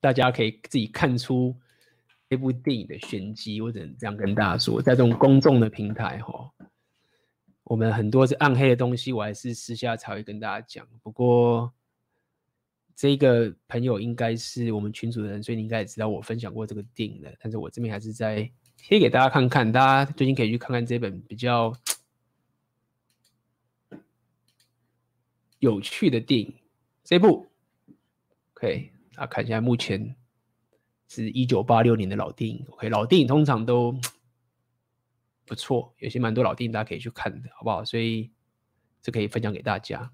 [0.01, 1.57] 大家可以自己看出
[2.28, 3.61] 这部电影的玄机。
[3.61, 6.53] 我只能这样跟大家说，在这种公众的平台哈，
[7.65, 10.86] 我们很多是暗黑的东西，我还是私下才会跟大家讲。
[11.03, 11.73] 不过。
[12.97, 17.31] 这个朋友应该是我们群组的人，所以你应该也知道我分享过这个电影的。
[17.39, 21.70] 但是我这边还是再贴给大家看看，大家最近可以去看看这本比较
[25.59, 26.55] 有趣的电影。
[27.05, 27.47] 这部
[28.55, 30.16] ，OK，大家看一下，目前
[31.06, 32.64] 是一九八六年的老电影。
[32.70, 33.94] OK，老电影通常都
[35.44, 37.85] 不错，有些蛮多老电影大家可以去看的，好不好？
[37.85, 38.31] 所以
[39.02, 40.10] 这可以分享给大家。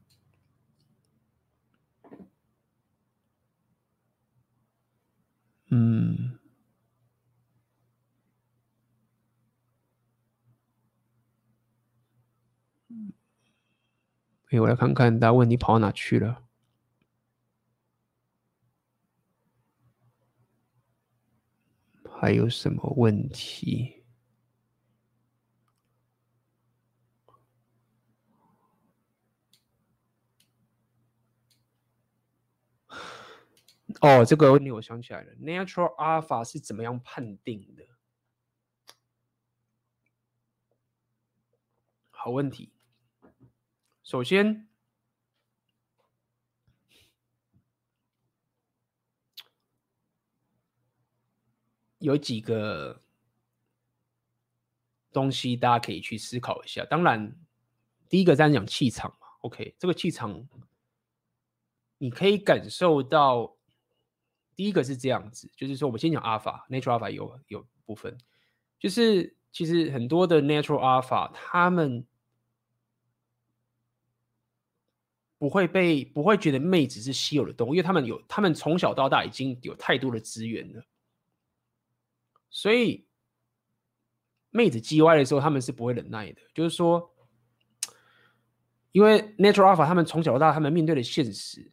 [5.75, 6.39] 嗯，
[14.51, 16.43] 哎，我来看看大家问题跑哪去了。
[22.21, 24.02] 还有什么问题？
[34.01, 37.85] 哦，这个问题我想起来了，Natural Alpha 是怎么样判定的？
[42.11, 42.73] 好问题。
[44.03, 44.69] 首先，
[51.99, 53.03] 有几个
[55.13, 56.85] 东西大家可以去思考一下。
[56.85, 57.37] 当然，
[58.09, 60.49] 第一个在讲气场嘛，OK，这个气场
[61.99, 63.57] 你可以感受到。
[64.55, 68.17] 第一个是这样子，就是说，我们先讲 Alpha，Natural Alpha 有有部分，
[68.79, 72.07] 就是其实很多的 Natural Alpha 他们。
[75.39, 80.85] 不会被不会觉得妹子是稀有的动物，因为他们有他们从小到大已经有太多的资源了，
[82.49, 83.09] 所以
[84.51, 86.41] 妹子叽歪的时候，他们是不会忍耐的。
[86.55, 87.13] 就是说，
[88.93, 91.73] 因为 Natural Alpha 他们从小到大，他们面对的现实，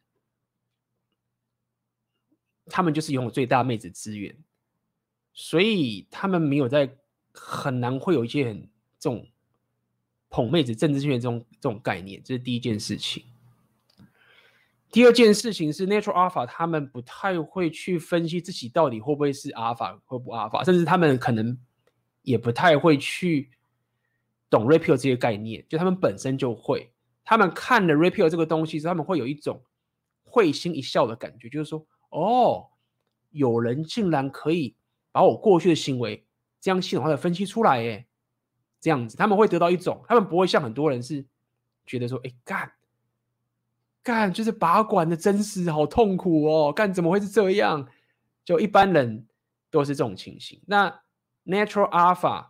[2.70, 4.36] 他们就是拥有最大妹子资源，
[5.34, 6.90] 所以他们没有在
[7.34, 8.62] 很难会有一些很
[9.00, 9.28] 这种
[10.30, 13.24] 捧妹子、政治资源这种这种概念，这是第一件事情。
[14.91, 21.56] 第二件事情是，Natural Alpha 他们不太会去分析自己到底会不会是 Alpha 会不 Alpha，甚至他们可能
[22.24, 23.52] 也不太会去
[24.50, 26.91] 懂 Red Pill 这些概念，就他们本身就会，
[27.24, 29.64] 他们看了 Red Pill 这个东西之后，他们会有一种
[30.24, 32.69] 会心一笑的感觉，就是说，哦，
[33.31, 34.76] 有人竟然可以
[35.11, 36.26] 把我过去的行为
[36.60, 38.07] 这样系统化的分析出来，哎，
[38.80, 41.26] 这样子，他们会得到一种，他们不会像很多人是
[41.86, 42.72] 觉得说，哎，干。
[44.02, 46.72] 干就是拔管的真实，好痛苦哦！
[46.72, 47.86] 干怎么会是这样？
[48.45, 49.27] 就一般人
[49.69, 50.60] 都是这种情形。
[50.65, 50.90] 那
[51.45, 52.48] Natural Alpha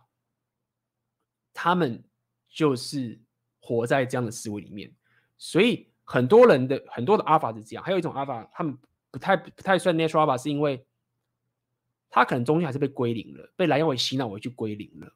[1.52, 2.04] 他们
[2.48, 3.20] 就是
[3.60, 4.94] 活在这样的思维里面，
[5.36, 7.84] 所以很多人的很多的 Alpha 是这样。
[7.84, 8.78] 还有一种 Alpha，他们
[9.10, 10.84] 不太不太算 Natural Alpha，是因为
[12.08, 15.14] 他可能中间还是被归零了，被蓝药丸洗脑回去归零了。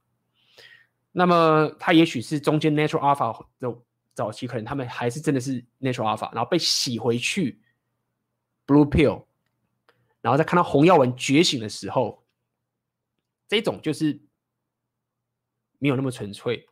[1.12, 3.82] 那么他也许是中间 Natural Alpha 的。
[4.16, 7.60] 早期可能他们还是真的是 natural alpha，然后被洗回去
[8.64, 9.24] blue pill，
[10.20, 12.24] 然后再看到红药丸觉醒的时候，
[13.48, 14.22] 这种就是
[15.80, 16.64] 没有那么纯粹，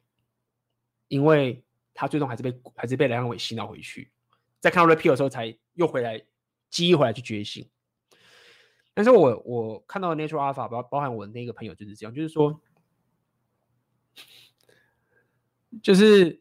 [1.09, 4.13] 因为他最终还是被还是被蓝药丸洗脑回去，
[4.61, 6.25] 再看到 repeal 的时候才又回来
[6.73, 7.71] 激回来去觉醒。
[8.93, 12.61] 但是我我看到 natural alpha 包包含我那个朋友就是这样，就是说，
[15.81, 16.41] 就是。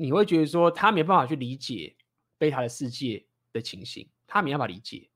[0.00, 1.96] 你会觉得说他没办法去理解
[2.36, 5.10] 贝塔的世界的情形，他没办法理解，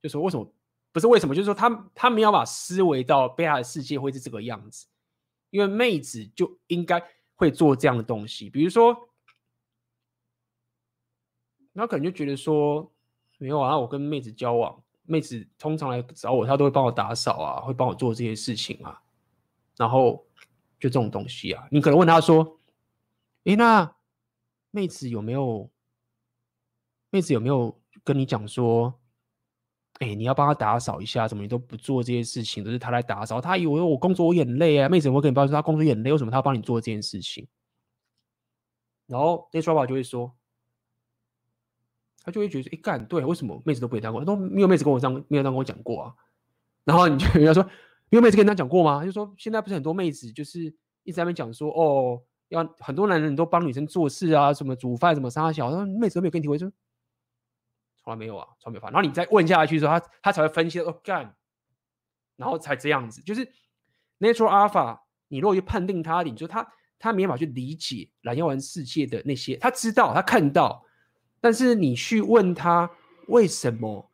[0.00, 0.50] 就是说为什么
[0.92, 1.34] 不是为什么？
[1.34, 4.86] 就是说他他没有办法思维到贝塔的世界会是这个样子，
[5.50, 9.10] 因为妹子就应该会做这样的东西，比如说，
[11.74, 12.90] 他可能就觉得说
[13.38, 19.00] 没有啊，我跟妹子交往，妹子通常来找我，她都会帮我打扫啊，会帮我做这些事情啊，
[19.76, 20.26] 然后
[20.78, 22.60] 就这种东西啊，你可能问她说，
[23.44, 23.94] 诶，那。
[24.70, 25.70] 妹子有没有？
[27.08, 27.74] 妹子有没有
[28.04, 29.00] 跟你讲说，
[29.98, 33.40] 哎，你要帮他打扫一下，怎么你都不做这些事情，都是他来打扫。
[33.40, 34.86] 他以为我工作我很累啊。
[34.86, 37.48] 妹子，我跟你抱怨说他工作很累，为什么他要帮你做这件事情？
[39.06, 40.36] 然后那说法就会说，
[42.28, 44.24] 他就会觉得，哎，干对，为什么妹子都不会这样过？
[44.24, 46.14] 他说没有妹子跟我这样，没有这样跟我讲过啊。
[46.84, 47.62] 然后你就 人家说，
[48.10, 49.00] 没有妹子跟他讲过吗？
[49.00, 50.60] 他就说现在不是很多妹子就是
[51.04, 52.22] 一直在那边讲说，哦。
[52.50, 56.72] 要很多男人都帮女生做事啊，什么煮饭，什么杀小，说妹子都没有跟你提过，说
[58.02, 58.88] 从来没有啊，从来没发。
[58.88, 61.36] 然后你再问下去的时候，他他才会分析哦干，
[62.36, 63.20] 然后才这样子。
[63.20, 63.46] 就是
[64.18, 64.98] natural alpha，
[65.28, 66.66] 你如果去判定他，你就他
[66.98, 70.82] 他没办法去理解蓝药丸世界的那些，他知道他看到，
[71.40, 72.90] 但是你去问他
[73.26, 74.10] 为什么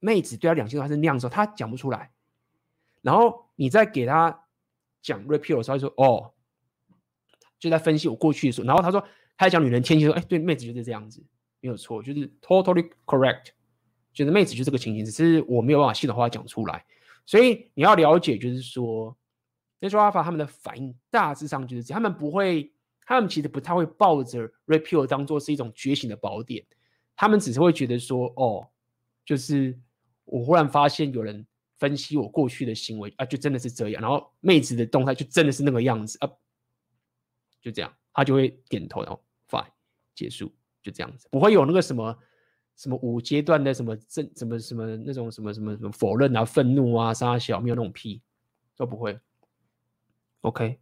[0.00, 2.12] 妹子对他两性还是那样的时候，他讲不出来。
[3.02, 4.44] 然后你再给他
[5.02, 6.32] 讲 repeal 的时候，他说哦。
[7.58, 9.00] 就在分析我过去的时候，然后他说，
[9.34, 11.24] 他在讲女人天性说，哎，对，妹子就是这样子，
[11.60, 13.46] 没有错，就是 totally correct，
[14.12, 16.84] 就是妹子就这个情形，只是我没有办法系统化讲出来。
[17.24, 19.16] 所以你要了解，就是说
[19.80, 22.70] ，Natural Alpha 他们的反应大致上就是这样，他们不会，
[23.06, 26.66] 他们其实不太会抱着 repeal 当做是一种觉醒的宝典，
[27.14, 28.68] 他们只是会觉得说，哦，
[29.24, 29.78] 就是
[30.24, 31.46] 我忽然发现有人
[31.78, 36.28] 分析我过去的行为啊，就真的是这样，然后妹子的动态就真的是那个样子啊。
[37.62, 39.66] 就这样，他就会点头，然后 fine
[40.14, 40.52] 结束，
[40.82, 42.18] 就这样子，不会有那个什么
[42.76, 48.20] 什么五阶段的什么正什么什么那种什么什么什么否认啊、愤怒啊、杀小，没有那种屁，
[48.76, 49.18] 都不会。
[50.40, 50.80] OK。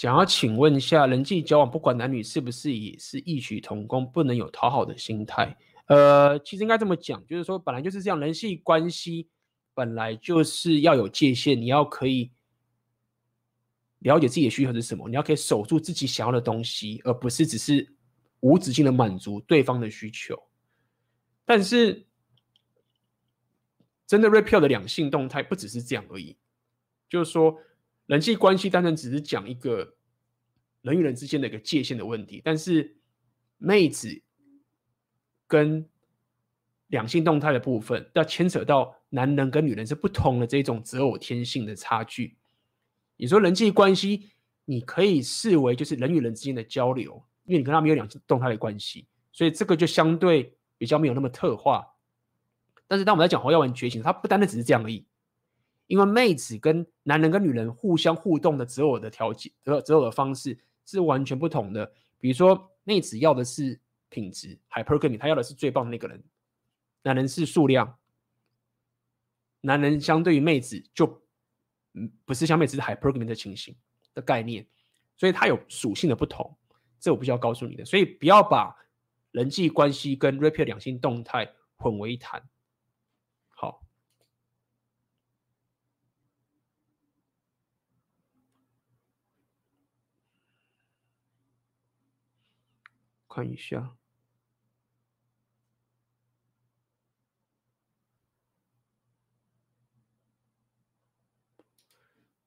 [0.00, 5.54] 想要请问一下，人际交往不管男女是不是也是异曲同工，不能有讨好的心态？
[5.88, 9.28] 呃，其实应该这么讲，就是说本来就是这样，人际关系
[9.74, 12.32] 本来就是要有界限，你要可以
[13.98, 17.86] 了解自己的需求是什么，你要可以守住自己想要的东西，而不是只是
[18.40, 20.34] 无止境的满足对方的需求。
[21.44, 22.06] 但是
[24.06, 26.38] 真的 r e p e a l 的两性动态不只是这样而已，
[27.06, 27.54] 就是说。
[28.10, 29.94] 人际关系单纯只是讲一个
[30.82, 32.96] 人与人之间的一个界限的问题，但是
[33.56, 34.20] 妹子
[35.46, 35.88] 跟
[36.88, 42.36] 两性动态的部分，要牵扯到男人跟女人是不同的这种择偶天性的差距。
[43.16, 44.30] 你说人际关系，
[44.64, 51.86] 你可以视为就是人与人之间的交流，因为你跟他没有两性动态的关系，所以这个就相对比较没有那么特化。
[52.88, 55.06] 但是当我们在讲红药丸觉醒，它不单单只是这样而已。
[55.90, 60.56] 因为妹子跟男人跟女人互相互动的择偶的条件、择择偶的方式
[60.86, 61.92] 是完全不同的。
[62.20, 66.16] 比如说，妹子要的是品质，hypergamy，她要的是最棒的那个人；
[67.02, 67.98] 男人是数量，
[69.62, 71.20] 男人相对于妹子就
[71.94, 73.74] 嗯不是像妹子是 hypergamy 的情形
[74.14, 74.64] 的概念，
[75.16, 76.56] 所以它有属性的不同。
[77.00, 78.76] 这我必须要告诉你的，所以不要把
[79.32, 82.48] 人际关系跟 Red Pill 两性动态混为一谈。
[83.48, 83.82] 好
[93.32, 93.96] 看一下，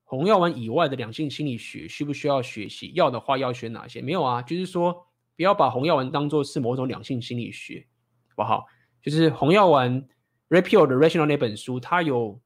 [0.04, 2.92] 红药丸以外的两性心理学需不需要学习？
[2.96, 4.02] 要的话要学哪些？
[4.02, 5.08] 没有啊，就是说
[5.38, 7.88] 不要把红药丸当做是某种两性心理学，
[8.28, 8.66] 好不好？
[9.02, 10.06] 就是红药丸
[10.50, 12.42] Repeal 的 Rational 那本书，它有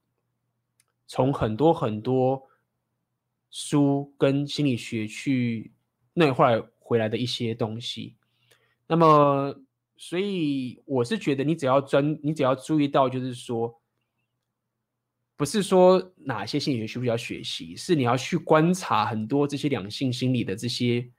[1.08, 2.48] 从很多很多
[3.50, 5.74] 书跟心理学去
[6.14, 8.16] 内化回来的一些东西。
[8.88, 9.54] 那么，
[9.98, 13.82] 所以我是觉得，你只要专，你只要注意到，就是说，
[15.36, 21.12] 不是说哪些心理学需不需要学习，是你要去观察很多这些两性心理的这些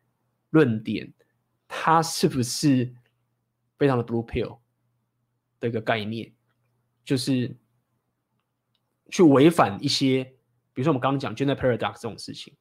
[0.50, 1.12] 论点，
[1.66, 2.90] 它是不是
[3.76, 4.58] 非常的 blue pill
[5.60, 6.32] 的一个概念，
[7.04, 7.54] 就是
[9.10, 10.24] 去违反一些，
[10.72, 12.54] 比如说我们刚刚讲 gender paradox 这种事情。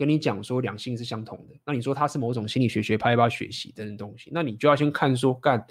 [0.00, 5.62] 跟你讲说两性是相同的，那你说它是某种心理学学派要不要学习等等东西，那你就要先看说干，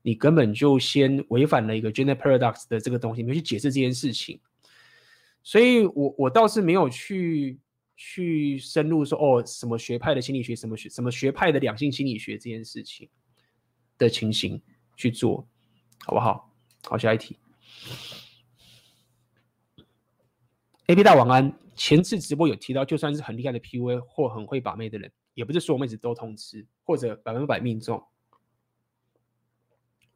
[0.00, 4.40] 你根本就先违反了一个 gender paradox 的这个东西，没去解释这件事情。
[5.42, 7.58] 所以我我倒是没有去
[7.94, 13.06] 去深入说哦什么学派的心理学，什么学什么学派的两性心理学这件事情
[13.98, 14.58] 的情形
[14.96, 15.46] 去做，
[16.06, 16.50] 好不好？
[16.84, 17.36] 好，下一题。
[20.86, 21.67] A、B，大晚安。
[21.78, 28.04] 前次直播有提到，就算是很厉害的 PUA 或很会把妹的人，也不是所有妹子都通吃或者百分百命中，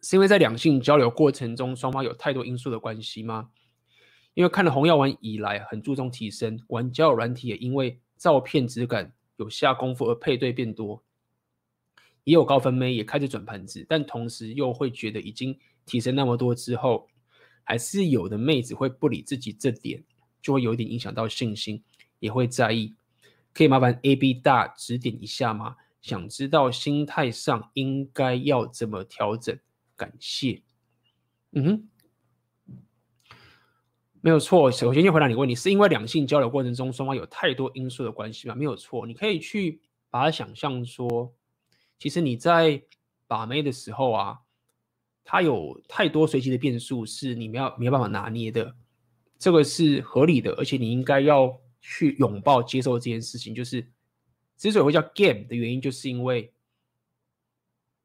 [0.00, 3.50] 是因为在两性交流过程中，双方有太多因素的关系吗？
[4.34, 11.04] 因为看了红药丸以来，很注重提升，玩交友软体也因为照片质感有下功夫而配对变多，
[12.24, 15.56] 也有高分妹也开始转盘子，但同时又会觉得已经
[15.86, 17.08] 提升那么多之后，
[17.62, 20.02] 还是有的妹子会不理自己这点。
[20.42, 21.82] 就会有一点影响到信心，
[22.18, 22.94] 也会在意。
[23.54, 25.76] 可以麻烦 AB 大指点一下吗？
[26.00, 29.56] 想知道心态上应该要怎么调整？
[29.94, 30.62] 感谢。
[31.52, 31.64] 嗯
[32.66, 32.76] 哼，
[34.20, 34.70] 没有错。
[34.70, 38.54] 首先，就回答你问题，是因为两性交流过程中双方有太多因素的关系吗？
[38.54, 39.06] 没有错。
[39.06, 41.32] 你可以去把它想象说，
[41.98, 42.82] 其实你在
[43.28, 44.40] 把妹的时候啊，
[45.22, 48.74] 它有太多随机的变数，是你没有没有办法拿捏的。
[49.42, 53.52] 这个是合理的，而且你应该要去拥抱、接受这件事情。
[53.52, 53.84] 就是
[54.56, 56.52] 之所以会叫 game 的原因，就是因为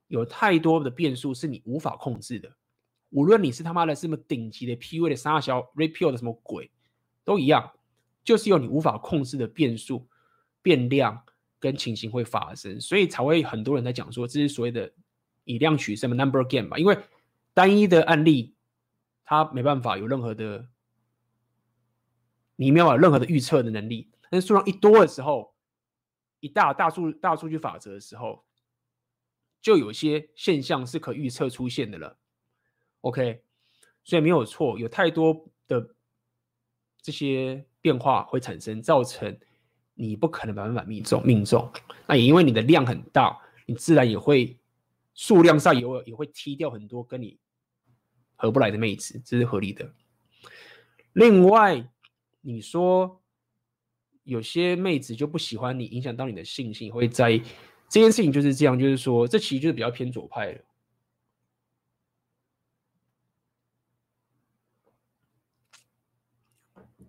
[0.08, 2.52] 有太多的变数是你无法控制的。
[3.12, 6.72] 无论你是他妈的什么顶级的 PUA 的沙小 r e p e a l 的什么鬼，
[7.24, 7.72] 都一样，
[8.24, 10.08] 就是有你无法控制的变数、
[10.64, 11.22] 变量
[11.60, 14.92] 跟情形会发生，所以才会很多人在讲说，这是所谓的
[15.44, 16.80] 以量取胜的 number game 吧。
[16.80, 16.98] 因为
[17.54, 18.56] 单一的案例，
[19.24, 20.68] 它没办法有任何的。
[22.58, 25.54] 你没有任何的预测的能力，但是数量一多的时候，
[26.42, 28.44] 一大大数大数据法则的时候，
[29.62, 32.18] 就有些现象是可预测出现的了。
[33.02, 33.44] OK，
[34.04, 35.96] 所以没有错，有太多的
[37.02, 39.40] 这些变化会产生，造成
[39.94, 41.72] 你不可能百分百命中命中。
[42.08, 44.60] 那也因为你的量很大，你自然也会
[45.14, 47.40] 数量上也会也会踢掉很多跟你
[48.36, 49.94] 合不来的妹子，这是合理的。
[51.14, 51.90] 另外，
[52.49, 53.22] 你说
[54.24, 57.44] 有些妹子就不喜欢你，影响到你的信心，会在意
[57.90, 60.61] 这件事情就是这样，就是说这其实就是比较偏左派了。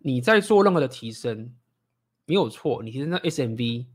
[0.00, 1.54] 你在做任何的提升，
[2.24, 2.82] 没有错。
[2.82, 3.86] 你提升的 SMV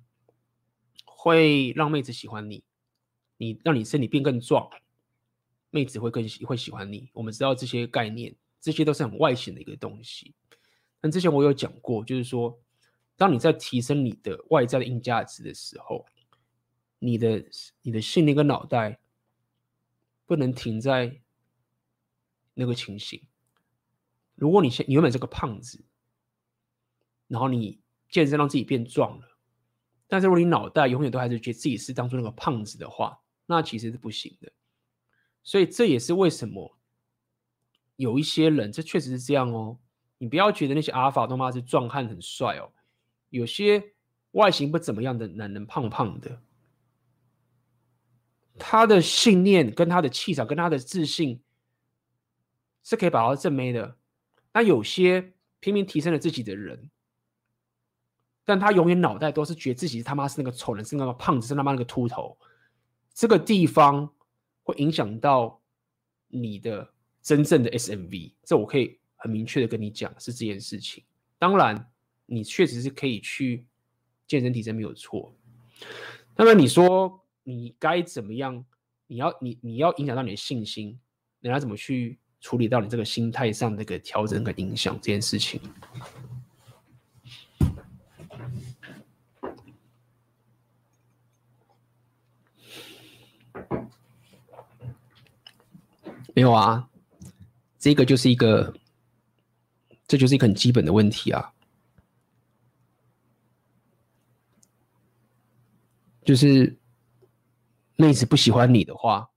[1.04, 2.64] 会让妹子喜欢你，
[3.36, 4.70] 你让你身体变更壮，
[5.72, 7.10] 妹子会更喜会喜欢你。
[7.12, 10.34] 我们知道这些概念，这些都是很外显的一个东西。
[11.04, 12.58] 但之前我有讲过，就是说，
[13.18, 16.06] 当你在提升你的外在的硬价值的时候，
[17.00, 17.46] 你的
[17.82, 19.02] 你的信念跟脑袋
[20.26, 21.20] 不能停在
[22.54, 23.22] 那个情形。
[24.36, 25.84] 如果你现你原本是个胖子。
[27.30, 27.80] 然后你
[28.12, 29.38] 健身让自己变壮了，
[30.08, 34.52] 但是如果你脑袋永远都还是觉得自己是当初那个胖子的话，那其实是不行的。
[35.42, 36.78] 所以这也是为什么
[37.96, 39.80] 有一些人，这确实是这样哦。
[40.24, 42.72] 你不要觉得那些阿尔法他妈是壮汉很帅哦，
[43.30, 43.92] 有些
[44.32, 46.42] 外形不怎么样的男人胖胖的，
[48.58, 51.42] 他的信念跟他的气场跟他的自信
[52.84, 53.98] 是可以把他正妹的。
[54.54, 56.90] 那有些拼命提升了自己的人。
[58.46, 62.38] 但他永远脑袋都是觉得自己他妈是那个丑人，是那个胖子，是他妈那个秃头。
[63.14, 64.10] 这个地方
[64.64, 65.62] 会影响到
[66.30, 71.02] 你的真正的 SMV，这我可以很明确的跟你讲是这件事情。
[71.40, 71.90] 当然，
[72.26, 73.66] 你确实是可以去
[74.28, 75.34] 健身提升没有错。
[76.36, 78.66] 那么你说你该怎么样？
[79.08, 81.00] 你要你你要影响到你的信心，
[81.40, 85.62] 你要怎么去处理到你这个心态上的个调整跟影响这件事情？
[96.36, 96.90] 没有啊，
[97.78, 98.74] 这个就是一个，
[100.08, 101.54] 这就是一个很基本的问题啊，
[106.24, 106.80] 就是
[107.96, 109.32] 妹子不喜欢你的话，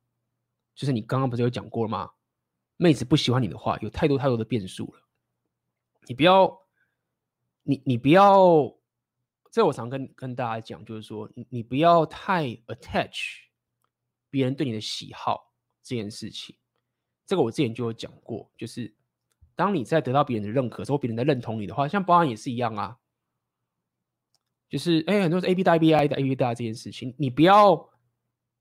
[0.75, 2.11] 就是你刚刚不是有讲过吗？
[2.77, 5.03] 妹子不喜欢你的话，有太多太多的变数了。
[6.07, 6.61] 你不要，
[7.63, 8.77] 你你不要，
[9.51, 13.45] 这我常跟跟大家讲，就是说，你你不要太 attach
[14.29, 16.57] 别人对你的喜好这件事情。
[17.25, 18.95] 这个我之前就有讲过，就是
[19.57, 22.99] 当你在得到别人的认可，之后别人在认同你的话，像包安也是一样啊。
[24.69, 27.91] 就是哎，很多是 A B 大 A B I 的 A B 大这件事情，你不要，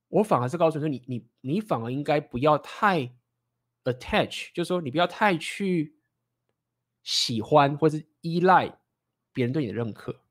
[0.08, 3.14] 我反而是告诉你说，你你你反而应该不要太
[3.84, 5.98] attach，就是说你不要太去
[7.04, 8.80] 喜欢或是依赖
[9.34, 10.22] 别人对你的认可。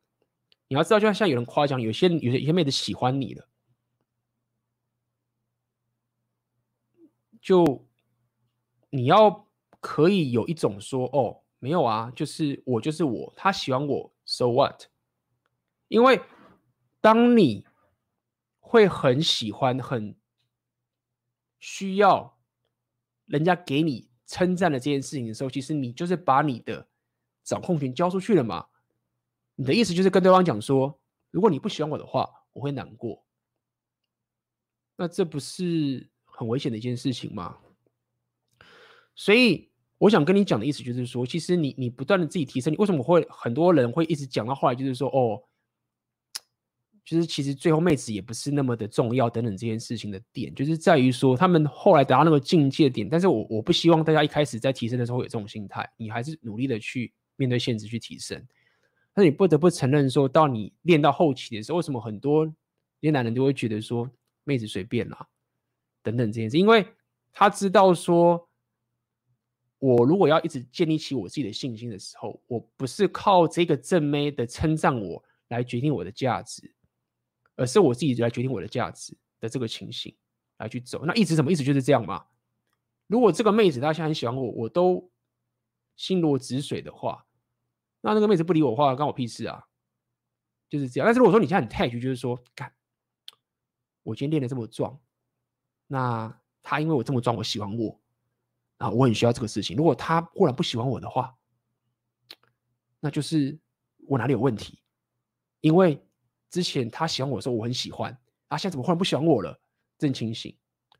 [0.68, 3.46] 你要知道，就像像有人夸奖，有些有些有些妹子喜欢你了，
[7.42, 7.86] 就。
[8.90, 9.43] 你要
[9.84, 14.84] 可以有一种说哦，没有啊，就是我就是我，他喜欢我，so what？
[15.88, 16.22] 因为
[17.02, 17.66] 当你
[18.60, 20.16] 会很喜欢、很
[21.60, 22.38] 需要
[23.26, 26.88] 人家给你称赞的这件事情的时候，其实你就是把你的
[27.42, 28.66] 掌控权交出去了嘛。
[29.54, 30.98] 你的意思就是跟对方讲说，
[31.30, 33.22] 如果你不喜欢我的话，我会难过。
[34.96, 37.58] 那这不是很危险的一件事情吗？
[39.14, 45.40] 所以我想跟你讲的意思就是说，其实你你不断的自己提升，你为什么会很多人会一直讲到后来就是说，哦，
[47.04, 53.08] 就是其实最后妹子也不是那么的重要等等这件事情的点，就是在于说他们后来达到那个境界点。
[53.08, 58.44] 但是我我不希望大家一开始在提升的时候有这种心态，你还是努力的去面对现实去提升。
[59.14, 62.52] 但你不得不承认说，到你练到后期的时候，为什么很多那
[63.02, 64.10] 些男人都会觉得说
[64.42, 65.26] 妹子随便啦
[66.02, 66.84] 等等这件事，因为
[67.32, 68.48] 他知道说。
[69.84, 76.74] 我如果要一直建立起我自己的信心的时候，我不是靠这个正妹的称赞我来决定我的价值，
[77.54, 80.16] 而是我自己来决定我的价值的这个情形
[80.56, 81.04] 来去走。
[81.04, 82.24] 那一直怎么一直就是这样嘛？
[83.08, 85.10] 如果这个妹子她现在很喜欢我，我都
[85.96, 87.26] 心如止水的话，
[88.00, 89.66] 那那个妹子不理我的话，关我屁事啊！
[90.70, 91.06] 就是这样。
[91.06, 92.72] 但是如果说你现在很 t a 就是说，干，
[94.02, 94.98] 我今天练的这么壮，
[95.86, 98.00] 那她因为我这么壮，我喜欢我。
[98.84, 99.74] 啊，我很需要这个事情。
[99.74, 101.34] 如果他忽然不喜欢我的话，
[103.00, 103.58] 那就是
[104.06, 104.78] 我哪里有问题？
[105.62, 105.98] 因为
[106.50, 108.12] 之前他喜欢我的时候，我很喜欢，
[108.48, 109.58] 啊，现在怎么忽然不喜欢我了？
[109.96, 110.54] 这种情形，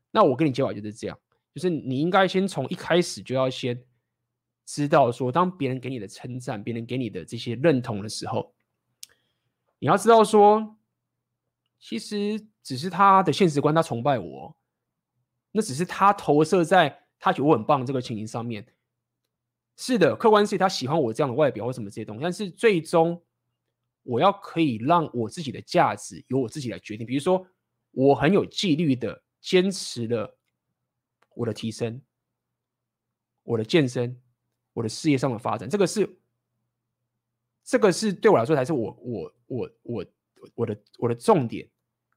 [0.09, 1.19] 那我跟你结果就是这样。
[1.53, 3.79] 就是你应该先从一开始就要先
[4.65, 8.55] 知道说，当别人给你的称赞、别人给你的这些认同的时候，
[9.77, 10.75] 你要知道说，
[11.77, 14.57] 其实只是他的现实观，他崇拜我，
[15.51, 18.63] 那只是他投射在他觉得我很棒这个情形上面。
[19.77, 23.19] 是的，客观是他喜欢我这样的外表或什么这些东西，但是最终
[24.03, 27.03] 我要可以让我自己的价值由我自己来决定。
[27.03, 27.43] 比如说，
[27.89, 30.37] 我很有纪律的坚持了。
[31.33, 31.99] 我的提升，
[33.41, 34.21] 我的健身，
[34.71, 36.17] 我的事业上的发展，这个是，
[37.63, 40.05] 这个是对我来说才是我我我我
[40.53, 41.67] 我的我的重点。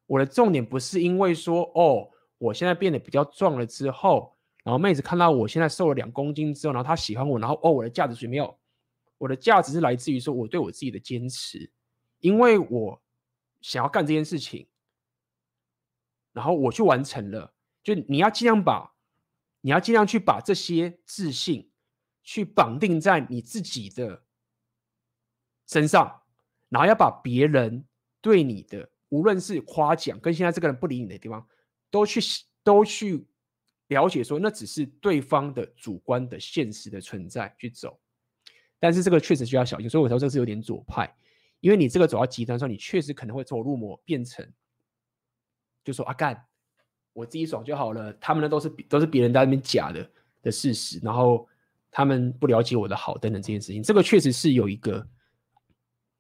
[0.07, 2.09] 我的重点不是因为说哦，
[2.39, 4.38] 我现在变得比较壮了之后，
[4.69, 8.55] 然后妹子看到我现在瘦了两公斤之后，然后她喜欢我，然后哦，我的价值是没有，
[9.17, 11.71] 我的价值是来自于说我对我自己的坚持，
[12.19, 13.03] 因为我
[13.63, 14.69] 想要干这件事情，
[16.35, 18.93] 然后我去完成了，就你要尽量把。
[19.61, 21.69] 你要尽量去把这些自信
[22.23, 24.23] 去绑定在你自己的
[25.67, 26.23] 身上，
[26.69, 27.85] 然后要把别人
[28.21, 31.45] 对你的无论是夸奖跟现在这个人不理你的地方，
[31.91, 32.21] 都去
[32.63, 33.27] 都去
[33.89, 37.99] 了解说，那只是对方的主观的现实的存在去走。
[38.79, 41.13] 但是这个确实需要小心，所以我说这是有点左派，
[41.61, 44.49] 因为你这个走到极端的时候，你确实可能会走入魔，变成
[45.83, 46.45] 就说阿干。
[47.13, 50.09] 我自己爽就好了，他们呢都是都是别人在那边假的
[50.41, 51.49] 的事实，然后
[51.91, 55.05] 他们不了解我的好等等这件事情，这个确实是有一个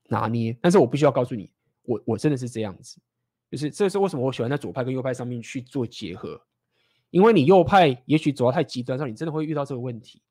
[0.09, 3.01] 拿捏，但是我必须要告诉你，我我真的是这样子，
[3.49, 6.45] 就是这是为什么我喜欢在左派跟右派上面去做结合，
[7.10, 10.22] 因为你右派也许走到太极端上，你真的会遇到这个问题，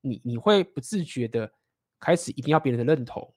[0.00, 1.52] 你你会不自觉的
[2.00, 3.34] 开始一定要别人的认同，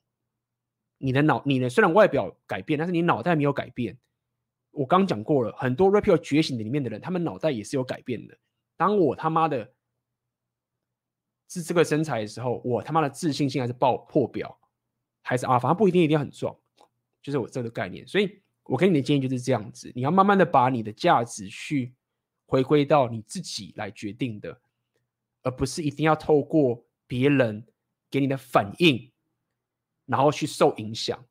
[0.97, 3.97] 你的脑你的虽然外表改变，但是你脑袋没有改变。
[4.71, 8.37] 我刚讲过了，很多 rapper 觉醒的里面的人，他们脑袋也是有改变的。
[8.75, 9.73] 当我他妈的
[11.47, 14.57] 是这个身材的时候，我他妈的自信心还是爆破表，
[15.21, 16.53] 还是啊，反正不一定一定要很壮，
[17.21, 18.05] 就是我这个概念。
[18.05, 21.93] 所以我给你的建议就是这样子，你要慢慢的把你的价值去
[22.45, 24.59] 回归到你自己来决定的，
[25.43, 27.65] 而不是一定要透过别人
[28.09, 29.11] 给你的反应，
[30.05, 31.23] 然后去受影响。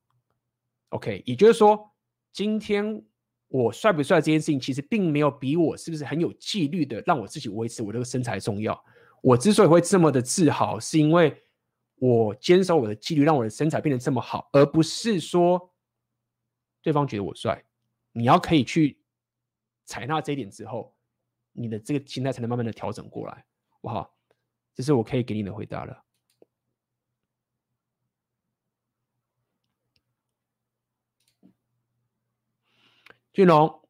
[0.90, 1.92] OK，也就是说，
[2.32, 3.04] 今天。
[3.48, 8.84] 我帅不帅这件事情，其实并没有比我是不是很有纪律的让我自己维持我这个身材重要。
[9.22, 11.40] 我之所以会这么的自豪，是因为
[11.96, 15.72] 我坚守我的纪律，让我的身材变得这么好，而不是说
[16.82, 17.62] 对方觉得我帅。
[18.10, 18.98] 你要可以去
[19.84, 20.93] 采纳这一点之后，
[21.54, 23.46] 你的这个心态才能慢慢的调整过来，
[23.80, 24.14] 好？
[24.74, 26.04] 这是我可以给你的回答了。
[33.32, 33.88] 俊龙，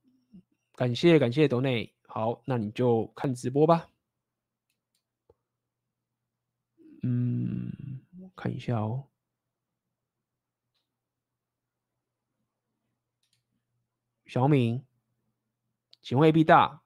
[0.75, 3.91] 感谢感谢斗内，好，那你就看直播吧。
[7.03, 7.73] 嗯，
[8.21, 9.09] 我看一下哦。
[14.27, 14.85] 小敏，
[16.03, 16.84] 请问 AB 大，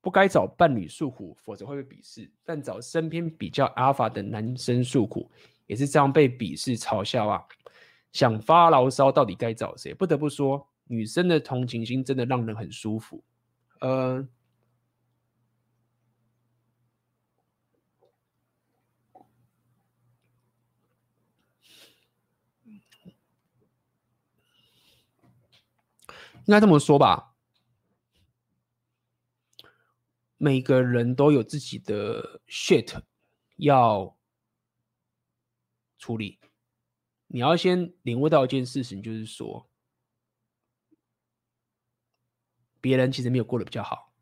[0.00, 5.30] 不该找伴侣诉苦，否则会被鄙视；但找身边比较 alpha 的男生诉苦，
[5.66, 7.44] 也是这样被鄙视嘲笑啊。
[8.12, 9.94] 想发牢骚，到底该找谁？
[9.94, 10.66] 不得不说。
[10.92, 13.22] 女生的同情心真的让人很舒服，
[13.78, 14.26] 呃，
[26.46, 27.29] 应该这么说吧，
[30.42, 32.98] 每个人都有自己的 shit
[33.56, 34.16] 要
[35.98, 36.40] 处理，
[37.26, 39.68] 你要先领悟到一件事情，就是说。
[42.80, 44.14] 别人其实没有过得比较好，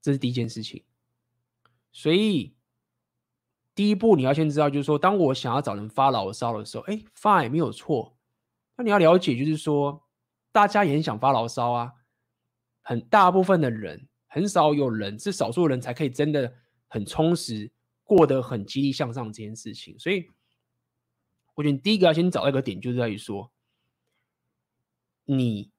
[0.00, 0.82] 这是第一件事情。
[1.92, 2.56] 所以
[3.74, 8.16] 第一步你要先知道，就是说，当我想要找人发牢骚的时候，哎，fine 没有错。
[8.76, 10.08] 那你要了解，就是说，
[10.50, 11.92] 大家也想发牢骚啊。
[12.80, 16.52] 很大部分的人，很少有人，是少数人才可以真的
[16.88, 17.70] 很充实，
[18.02, 19.98] 过得很激励向上这件事情。
[19.98, 20.26] 所以，
[21.54, 23.52] 我觉得第一个要先找到一个点，就是在于说，
[25.24, 25.70] 你。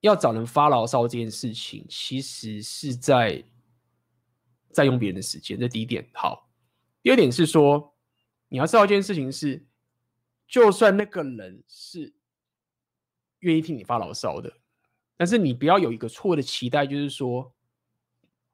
[0.00, 3.42] 要找人发牢骚这件事情，其实是在
[4.72, 5.58] 占用别人的时间。
[5.58, 6.08] 这第一点。
[6.14, 6.48] 好，
[7.02, 7.96] 第二点是说，
[8.46, 9.66] 你要知道一件事情是，
[10.46, 12.14] 就算那个人是
[13.40, 14.60] 愿意听你发牢骚的，
[15.18, 17.52] 但是你不要有一个错的期待，就是说，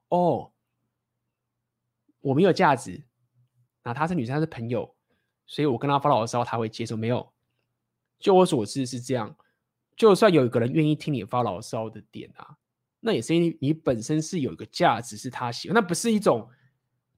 [0.08, 0.50] 哦，
[2.20, 3.04] 我没有价值，
[3.82, 4.96] 那她是女生，她是朋友，
[5.46, 6.96] 所以我跟她发牢骚，她会接受。
[6.96, 7.32] 没有，
[8.18, 9.36] 就我所知是这样。
[9.94, 12.56] 就算有一个人愿意听你发牢骚的点啊，
[13.00, 16.48] 那也是因为你本身是有一个价值是他喜欢，那不是一种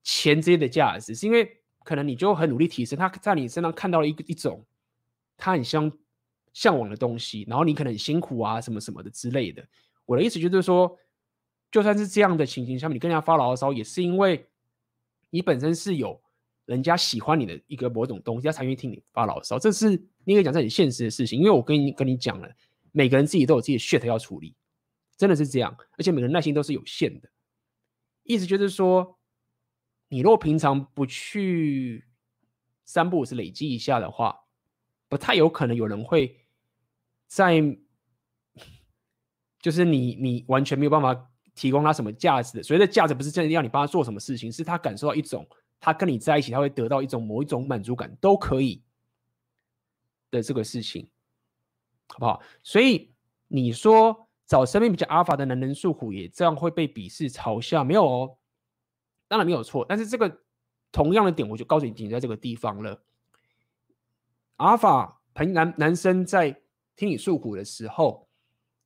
[0.03, 4.67] 钱之类的价值，是因为可能你就很努力提升，他在你身上看到了一个一种
[5.37, 5.91] 他很向
[6.57, 9.63] 向往的东西，然后你可能很辛苦啊什么什么的之类的。
[10.07, 10.99] 我的意思就是说，
[11.71, 14.49] 就算是这样的情形下面，你跟人家发牢骚，也是因为
[15.29, 16.19] 你本身是有
[16.65, 19.59] 人家喜欢你的一个某种东西，他才愿意听你发牢骚。
[19.59, 19.91] 这是
[20.25, 22.51] 你可以讲这很现实的事情，因为我跟你跟你讲了，
[22.91, 24.57] 每个人自己都有自己的 shit 要处理。
[25.19, 27.29] 真的是这样，而且每个人耐心都是有限的。
[28.23, 29.19] 意思就是说，
[30.09, 32.07] 你若平常不去
[32.87, 34.47] 三不五时累积一下的话，
[35.07, 36.39] 不太有可能有人会
[37.27, 37.61] 在，
[39.61, 42.63] 就是你你完全没有办法提供他什么价值的。
[42.63, 45.47] 所谓的价值不是真的要你帮他做什么事情，是他感受到一种
[45.81, 48.83] 他跟你在一起，他会得到一种某一种满足感，都可以
[50.31, 51.09] 的这个事情，
[52.09, 52.43] 好不好？
[52.63, 53.13] 所以
[53.49, 54.25] 你说。
[54.49, 57.83] 找生命比较阿尔法的男人诉苦，也这样会被鄙视嘲笑？
[57.83, 58.39] 没有哦，
[59.27, 59.85] 当然没有错。
[59.89, 60.43] 但是这个
[60.93, 63.03] 同样的点，我就告诉你，停在这个地方了。
[64.59, 66.63] 阿尔法朋男男生在
[66.97, 68.27] 听你诉苦的时候，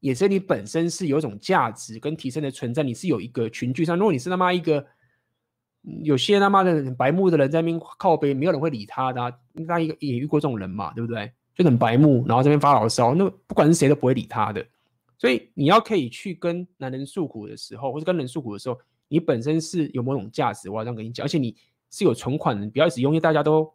[0.00, 2.82] 也是你本身是有一种价值跟提升的存在。
[2.82, 4.84] 你是有一个群聚上，如果你是他妈一个
[6.02, 11.32] 有些他妈的白目的人在那边靠背，没有人会理他的、那一个也遇过这种人嘛，对不对？
[11.54, 14.66] 就很白目，然后这边发牢骚，那不管是谁都不会理他的。
[15.18, 18.78] 所以你要可以去跟男人诉苦的时候，或者跟人诉苦的时候，
[19.08, 21.54] 你本身是有某种价值，我要这样跟你讲，而且你
[21.90, 23.70] 是有存款的，不要一直用，因为大家都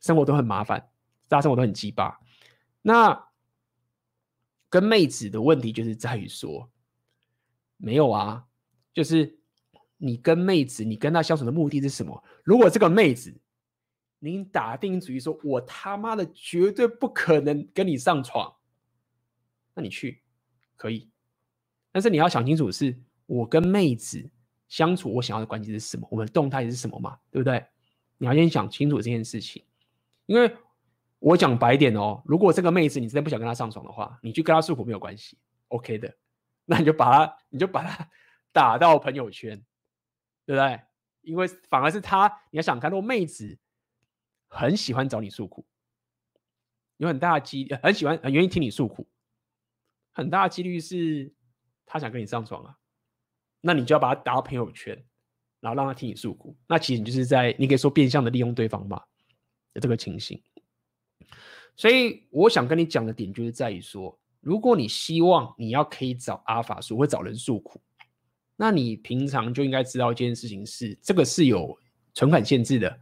[0.00, 0.80] 生活都很麻烦，
[1.28, 2.18] 大家生活都很鸡巴。
[2.80, 3.22] 那
[4.72, 6.66] 跟妹子的问题就是在于说，
[7.76, 8.46] 没有啊，
[8.94, 9.38] 就是
[9.98, 12.24] 你跟妹子，你跟她相处的目的是什么？
[12.42, 13.38] 如果这个妹子，
[14.18, 18.56] 你打定主意说，我他妈的绝对不可能跟你上床，
[19.74, 20.22] 那你去。
[20.74, 21.08] 可以，
[21.92, 24.28] 但是你要想清楚是，我跟妹子
[24.68, 26.08] 相处，我想要的关系是什么？
[26.10, 27.18] 我们的动态是什么嘛？
[27.30, 27.62] 对不对？
[28.16, 29.62] 你要先想清楚这件事情。
[30.26, 30.56] 因为
[31.22, 35.38] 我讲白点哦，如果这个妹子你真的不想跟她上床的话，你去跟她诉苦没有关系
[35.68, 36.12] ，OK 的。
[36.64, 38.10] 那你就把她，你就把她
[38.50, 39.56] 打到朋友圈，
[40.44, 40.80] 对不对？
[41.20, 43.56] 因为反而是她，你要想看，如果妹子
[44.48, 45.64] 很喜欢找你诉苦，
[46.96, 49.08] 有很大的机，很喜欢，很愿意听你诉苦。
[50.10, 51.32] 很大的几率是
[51.86, 52.76] 她想跟你上床啊，
[53.60, 55.00] 那你就要把她打到朋友圈，
[55.60, 56.56] 然后让她听你诉苦。
[56.66, 59.00] 那其实你就是在，你可以说变相的利用对方嘛，
[59.74, 60.42] 有这个情形。
[61.76, 67.80] 所以我想跟你讲的点就是在于说，如果你希望你要可以找阿法诉或找人诉苦，
[68.56, 71.76] 那你平常就应该知道一件事情是，这个是有
[72.14, 73.00] 存款限制的。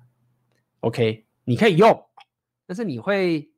[0.81, 2.07] OK，你可以用，
[2.67, 3.51] 但是你会，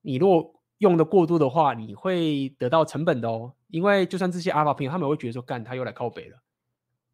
[0.00, 3.54] 你若用的过度的话，你会得到成本的哦。
[3.68, 6.42] 因为就算这些阿法朋友，他们会觉得说，干他又来靠北了，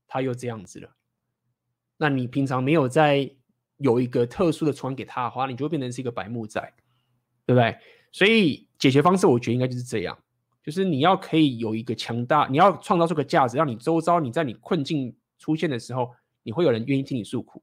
[0.07, 0.89] 他又这样子了。
[1.99, 3.31] 那你平常没有在
[3.79, 6.61] 有一个特殊的传给他的话，你就会变成是一个白目仔，
[7.45, 7.77] 对不对？
[8.13, 10.19] 所以解决方式，我觉得应该就是这样，
[10.63, 16.13] 就是你要可以有一个强大，你要创造出个价值，让你周遭你在你困境出现的时候，
[16.43, 17.63] 你会有人愿意听你诉苦。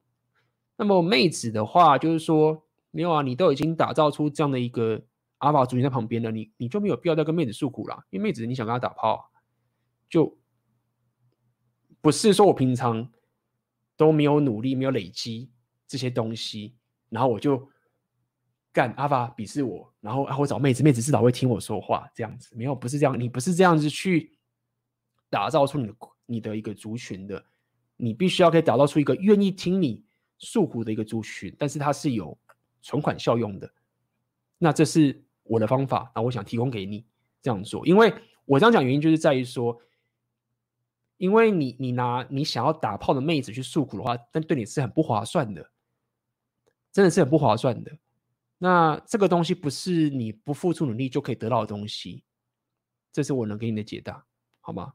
[0.76, 5.02] 那么妹子的话，就是说没有啊，你都已经打造出这样的一个。
[5.38, 9.30] 阿法族群在旁边了你，你就没有必要再跟妹子诉苦了，因为妹子你想跟她打炮，
[10.08, 10.38] 就
[12.00, 13.10] 不是说我平常
[13.94, 15.50] 都没有努力、没有累积
[15.94, 16.74] 这些东西，
[17.08, 17.68] 然后我就
[18.72, 24.36] 干阿法鄙视我，然后啊我找妹子，妹子至少会听我说话，这样子没有，不是这样，你不是这样子去
[25.30, 25.94] 打造出你的
[26.26, 27.44] 你的一个族群的，
[27.96, 30.02] 你必须要可以打造出一个愿意听你
[30.38, 32.36] 诉苦的一个族群，但是它是有
[32.82, 33.72] 存款效用的，
[34.58, 35.22] 那这是。
[35.46, 37.04] 我的方法，那我想提供给你
[37.42, 38.10] 这样做，因为
[38.46, 39.78] 我这样讲原因就是在于说，
[41.18, 45.70] 因为你你拿你想要打炮的妹子去诉苦的话，但对你是很不划算的，
[46.94, 47.98] 真的是很不划算的。
[48.58, 52.24] 那这个东西不是你不付出努力就可以得到的东西，
[53.12, 54.24] 这是我能给你的解答，
[54.60, 54.94] 好吗？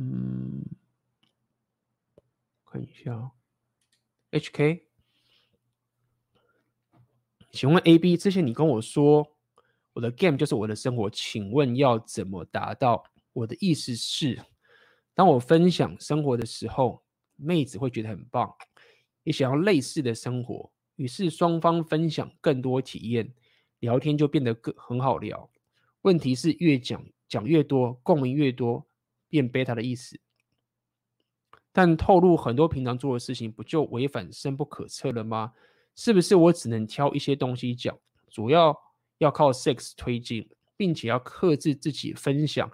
[0.00, 0.64] 嗯，
[2.64, 3.32] 看一下
[4.30, 4.84] ，HK，
[7.50, 9.36] 请问 AB 之前你跟我说
[9.98, 13.02] 我的 game 就是我的生活，请问要怎么达到？
[13.32, 14.40] 我的意思是，
[15.12, 17.02] 当我分享生活的时候，
[17.34, 18.48] 妹子会觉得很棒，
[19.24, 23.34] 也想要类似的生活，于是双方分享更多体验，
[23.80, 25.50] 聊天就变得更很好聊。
[26.02, 28.86] 问题是越讲讲越多，共鸣越多。
[29.28, 30.18] 变贝塔的意思，
[31.72, 35.52] 但透露很多平常做的事情，不就违反深不可测了吗？
[35.96, 37.98] 是不是我只能挑一些东西讲，
[38.30, 38.74] 主要
[39.18, 42.70] 要靠 sex 推进，并且要克制自己分享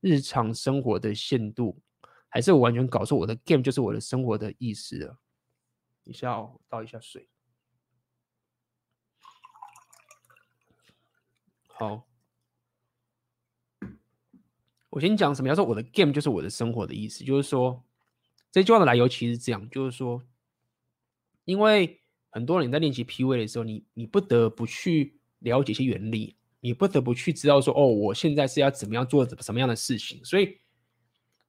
[0.00, 1.80] 日常生活的限度？
[2.28, 5.18] 还是我完全搞错，我的 game 就是我的生活的意思了？
[6.04, 7.28] 你需要倒一下水。
[11.66, 12.06] 好，
[14.90, 17.84] 我先讲什么叫做我的 game 就是我的生活的意思，就是说
[18.50, 20.22] 这句话的来由其实是这样，就是说，
[21.44, 30.58] 因为很多人在练习 PUA 的时候，你你不得不去了解一些原理，你不得不去知道说，哦，我现在是要怎么样做怎什么样的事情，所以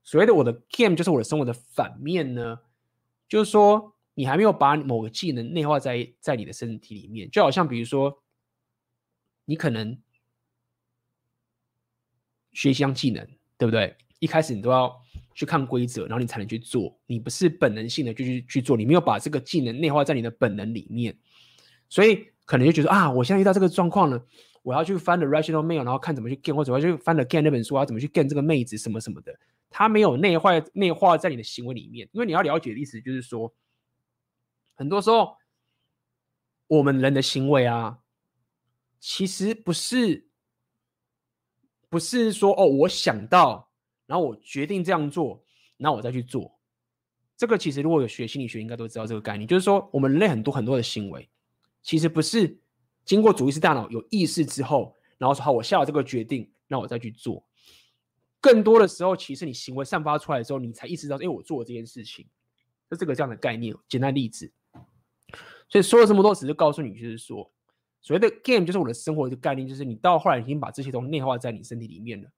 [0.03, 2.59] 所谓的我的 game 就是我的生活的反面呢，
[3.27, 8.23] 就是说你还没有把某个技能内化在在你的身体里面，就好像比如说
[9.45, 9.97] 你可能。
[12.51, 13.25] 学习一项技能，
[13.59, 13.95] 对不对？
[14.17, 14.93] 一开始你都要
[15.35, 16.99] 去看规则，然后你才能去做。
[17.05, 21.15] 你不是本能性的就去去做，你没有把这个技能内化在你的本能里面，
[21.87, 24.25] 所以可能就觉得啊，我现在遇到这个状况了，
[24.63, 29.31] 我要去翻 The Rational Mail，然后看怎么去 game，或者我要去翻 The Game 那本书，我要怎么去 get 这个妹子什么什么的。
[29.69, 33.53] 它没有内化内化在你的行为里面，因为你要了解的意思就是说，
[34.73, 35.37] 很多时候
[36.65, 37.99] 我们人的行为啊，
[38.99, 40.27] 其实不是。
[41.91, 43.71] 不是说哦，我想到，
[44.05, 45.43] 然后我决定这样做，
[45.77, 46.59] 然后我再去做。
[47.35, 51.27] 这个其实如果有学心理学，应该都知道这个概念，就是说我们人类很多很多的行为，
[51.81, 52.59] 其实不是
[53.05, 57.45] 经过主意识大脑有意识之后，然后说好，我下了这个决定，那我再去做。
[58.41, 62.25] 更多的时候，其实你行为散发出来的时候，你才意识到，哎，我做了这件事情，
[62.89, 63.75] 就这个这样的概念。
[63.87, 64.51] 简单例子，
[65.67, 67.51] 所以说了这么多，只是告诉你，就是说。
[68.01, 72.29] 所谓的 game 就是我的生活的概念，就是你到后来已经把这些东西内化在你身体里面了。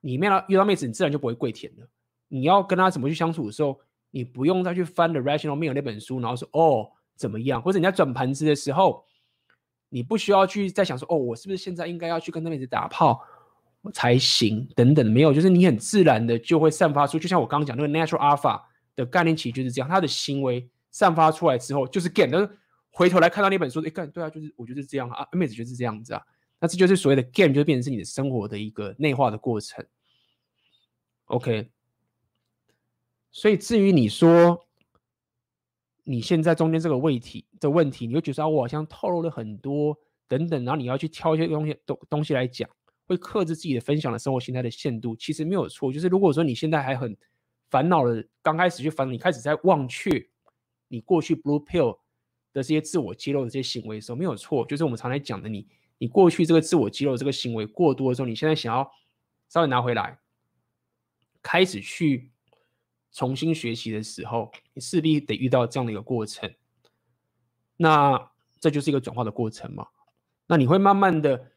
[0.00, 1.88] 里面呢，遇到妹子，你自然就不会跪舔了。
[2.26, 3.78] 你要跟她怎么去相处的时候，
[4.10, 9.04] 你不用再去翻 The Rational Male 那本书，然后说哦怎么样，或者你在转盘子的时候，
[9.88, 13.22] 你不需要去再想说哦，我是不是现在应该要去跟那妹子打炮
[13.92, 18.62] 才行等等，没有，就是你很自然的就会散发出，就像我刚刚讲那个 Natural Alpha
[18.96, 22.58] 的概念，其实就是这样，他的行为散发出来之后就是 game，但是。
[22.94, 26.22] 回头来看到那本书，哎，干对啊，就是我觉得是这样啊，妹子就是这样子啊，
[26.60, 29.82] 那这就是所谓的 game，就变成是你的生活的一个内化的过程。
[31.24, 31.70] OK，
[33.30, 34.66] 所以至于你说
[36.04, 39.96] 你现在中间这个问题的问题，你会觉得我好像透露了很多
[40.28, 42.68] 等等，然后你要去挑一些东西东东西来讲，
[43.06, 45.92] 会克制自己的分享的生活形态的限度，其实没有错。
[45.92, 47.16] 就是如果说你现在还很
[47.70, 50.10] 烦恼的，刚开始去烦恼，你开始在忘却
[50.88, 51.98] 你过去 blue pill。
[52.54, 55.66] 的这些自我揭露的这些行为的时候，没有错，就是我们常来讲的你，
[55.96, 58.86] 你过去这个自我揭露这个行为过多的时候，你现在想要
[59.48, 60.18] 稍微拿回来，
[61.42, 62.30] 开始去
[63.12, 66.52] 重新学习的时候，你势必得遇到这样的一个过程。
[67.76, 69.86] 那这就是一个转化的过程嘛？
[70.46, 71.52] 那你会慢慢的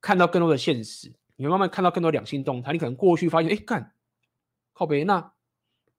[0.00, 2.72] 看到更多的现实，你会慢慢看到更多两性动态。
[2.72, 3.92] 你可能过去发现，哎，干，
[4.72, 5.32] 靠北，那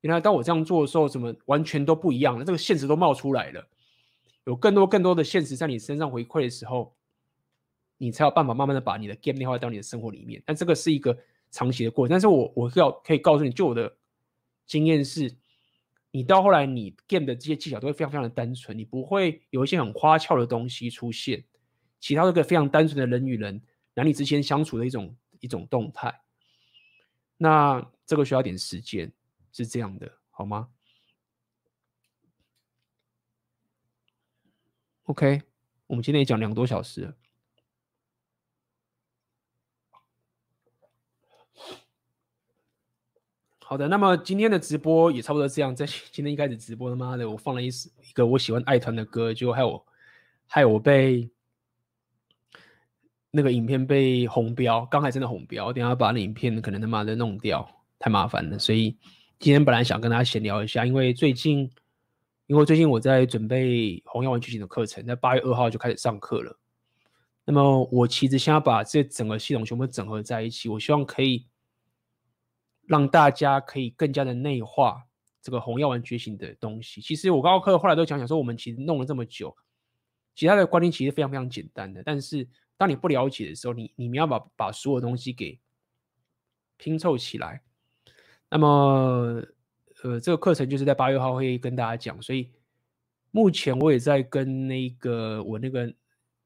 [0.02, 2.45] 原来当我这样做的时候，怎么完全都不一样了？
[2.45, 3.68] 这个现实都冒出来了。
[4.45, 6.95] 有更多更多的现实在你身上回馈的时候，
[7.98, 10.41] 你才有办法慢慢的把你的 game 内化到你的生活里面。
[10.45, 11.18] 但这个是一个
[11.52, 12.14] 长期的过程。
[12.14, 13.94] 但是我我要可以告诉你，就我的
[14.68, 15.35] 经验是，
[16.11, 21.44] 你到后来你 game 的这些技巧都会非常非常的单纯，你不会有一些很花俏的东西出现，
[21.99, 23.61] 其他这个非常单纯的人与人
[23.94, 26.22] 男女之间相处的一种一种动态。
[27.38, 29.11] 那这个需要点时间，
[29.52, 30.69] 是这样的，好吗
[35.03, 35.41] ？OK，
[35.85, 37.15] 我们今天也讲两个多小时了。
[43.69, 45.76] 好的，那么今天的直播也差不多这样。
[45.76, 49.85] 在 今天一开始直播，他妈的，我放了一一个我喜欢爱团的歌，就害我
[50.45, 51.30] 害我被
[53.30, 57.69] 那个影片被红标，刚才真的红标，我等下把那影片可能他妈的弄掉，
[57.99, 58.57] 太麻烦了。
[58.57, 58.95] 所以
[59.38, 61.69] 今天本来想跟大家闲聊一下，因为最近。
[62.45, 66.57] 因为最近我在准备红药丸觉醒的课程，在八月二号就开始上课了。
[67.44, 71.45] 那么我其实想要把这整个系统全部整合在一起，我希望可以
[72.88, 75.03] 让大家可以更加的内化
[75.43, 76.99] 这个红药丸觉醒的东西。
[76.99, 79.55] 其实我高考课后来都讲讲说，我们其实弄了这么久，
[80.34, 82.01] 其他的观念其实非常非常简单的。
[82.01, 82.47] 但是
[82.77, 85.59] 当你不了解的时候，你你们要把把所有东西给
[86.77, 87.61] 拼凑起来，
[88.49, 89.43] 那么。
[90.03, 92.51] 呃，这个课程就是在八月号会跟大家讲，所以
[93.31, 95.91] 目前我也在跟那个我那个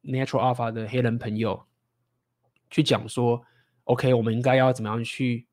[0.03, 1.61] Natural Alpha 的黑人朋友
[2.69, 3.43] 去讲说
[3.83, 5.45] ，OK，我们应该要怎么样去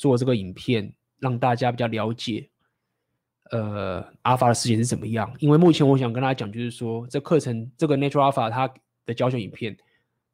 [0.00, 2.48] 做这个影片，让大家比较了解，
[3.50, 5.30] 呃，阿尔法的世界是怎么样。
[5.40, 8.72] 因为目前我想跟大家讲，就是说这课程这个 Natural Alpha 它
[9.04, 9.76] 的教学影片，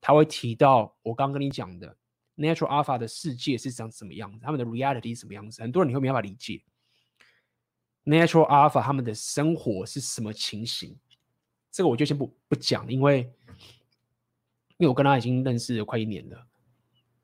[0.01, 1.97] 它会提到我刚刚跟你讲的
[2.37, 6.63] Natural Alpha 的世界是长什么样子，他们的 reality 是什么样子，很多人你会没办法理解。
[8.05, 10.97] Natural Alpha 他们的生活是什么情形？
[11.73, 13.29] 这个我就先不不讲，因为
[14.79, 16.47] 因为我跟他已经认识了快一年了，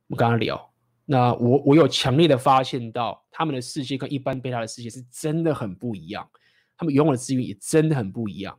[0.09, 0.72] 我跟他聊，
[1.05, 6.31] 那我我有强烈的发现到他们的世界跟一般贝塔的世界是真的很不一样，
[6.77, 8.59] 他们拥有的资源也真的很不一样，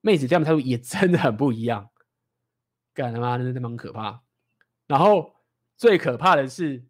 [0.00, 1.90] 妹子这样的态度也真的很不一样，
[2.92, 4.22] 干他妈的真的蛮可怕。
[4.86, 5.34] 然后
[5.76, 6.84] 最可怕的是，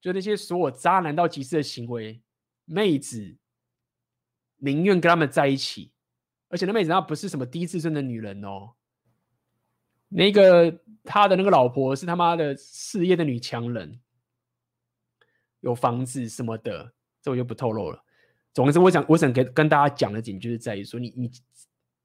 [0.00, 2.22] 就那些所有渣男到极致的行为，
[2.64, 3.36] 妹子。
[4.58, 5.92] 宁愿跟他们在一起，
[6.48, 8.72] 而且那妹子她不是什么低自尊的女人哦。
[10.16, 13.98] 那个他的那个老婆是他妈的事业的女强人，
[15.58, 18.00] 有房子什么的，这我就不透露了。
[18.52, 21.30] 总之，我想我想跟跟大家讲的点就是在于说，你你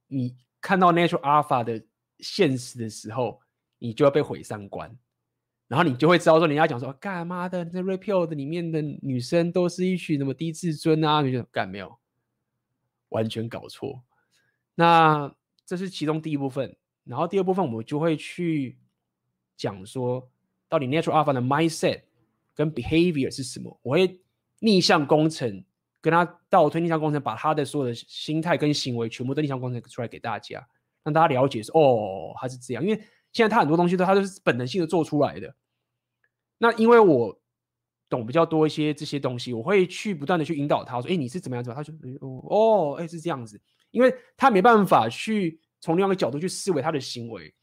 [0.07, 1.79] 你看到 Natural Alpha 的
[2.17, 3.39] 现实的时候，
[3.77, 4.97] 你就要被毁三观，
[5.67, 11.95] 然后你就会知道说，人家讲说干妈的这 Red Pill 的里面的女生都是一群什么低自尊啊，你就干没有。
[13.09, 14.03] 完全搞错，
[14.73, 15.31] 那
[15.65, 16.75] 这是其中第一部分，
[17.09, 18.77] 然后第二部分我们就会去
[19.57, 20.29] 讲说，
[20.67, 22.03] 到底 Natural Alpha 的 mindset
[22.53, 23.79] 跟 behavior 是什么？
[23.81, 24.21] 我会
[24.59, 25.63] 逆向工程，
[26.01, 30.65] 跟他倒推逆向工程，把他的所有的心态跟行为全部都逆向工程出来给大家，
[31.03, 33.03] 让大家了解说，哦，他是这样，因为
[33.33, 35.55] 现在他很多东西都他都是本能性的做出来的，
[36.57, 37.39] 那因为我。
[38.09, 47.53] 懂比较多一些这些东西，我会去不断的去引导他说：“哎，你是怎么样子？”他就哦哦，哎是这样子，因为他没办法去从另外一个角度去思维他的行为，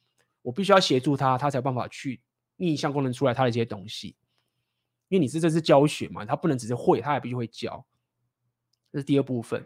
[0.42, 2.20] 我必须要协助他，他才有办法去
[2.56, 4.16] 逆向功能出来他的这些东西。
[5.08, 7.84] 因为你是这是教学嘛，他不能只是会，他还必须会教。
[8.92, 9.64] 这是第二部分。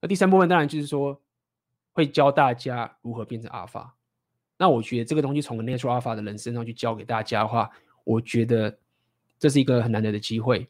[0.00, 1.20] 那第三部分当然就是说
[1.92, 3.96] 会教大家如何变成阿尔法。
[4.58, 7.70] 那我觉得这个东西从 Natural Alpha 的人身上去教给大家的话，
[8.04, 8.78] 我觉得。
[9.38, 10.68] 这是一个很难得的机会，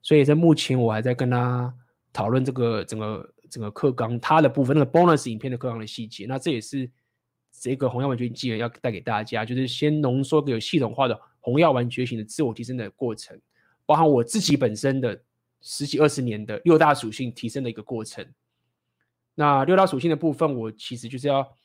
[0.00, 1.74] 所以在目前我还在跟他
[2.12, 6.26] 讨论这个整个整个课纲它的部分，那个 bonus 影片的课纲的细节。
[6.26, 6.90] 那这也是
[7.50, 13.38] 这个红药丸觉醒纪元要带给大家，就是先浓缩个系统化的红药丸觉醒的自我提升的过程，
[13.84, 15.20] 包含我自己本身的
[15.60, 18.26] 十几二十年的六大属性提升的一个过程。
[19.34, 21.56] 那六大属性的部分，我其实就是要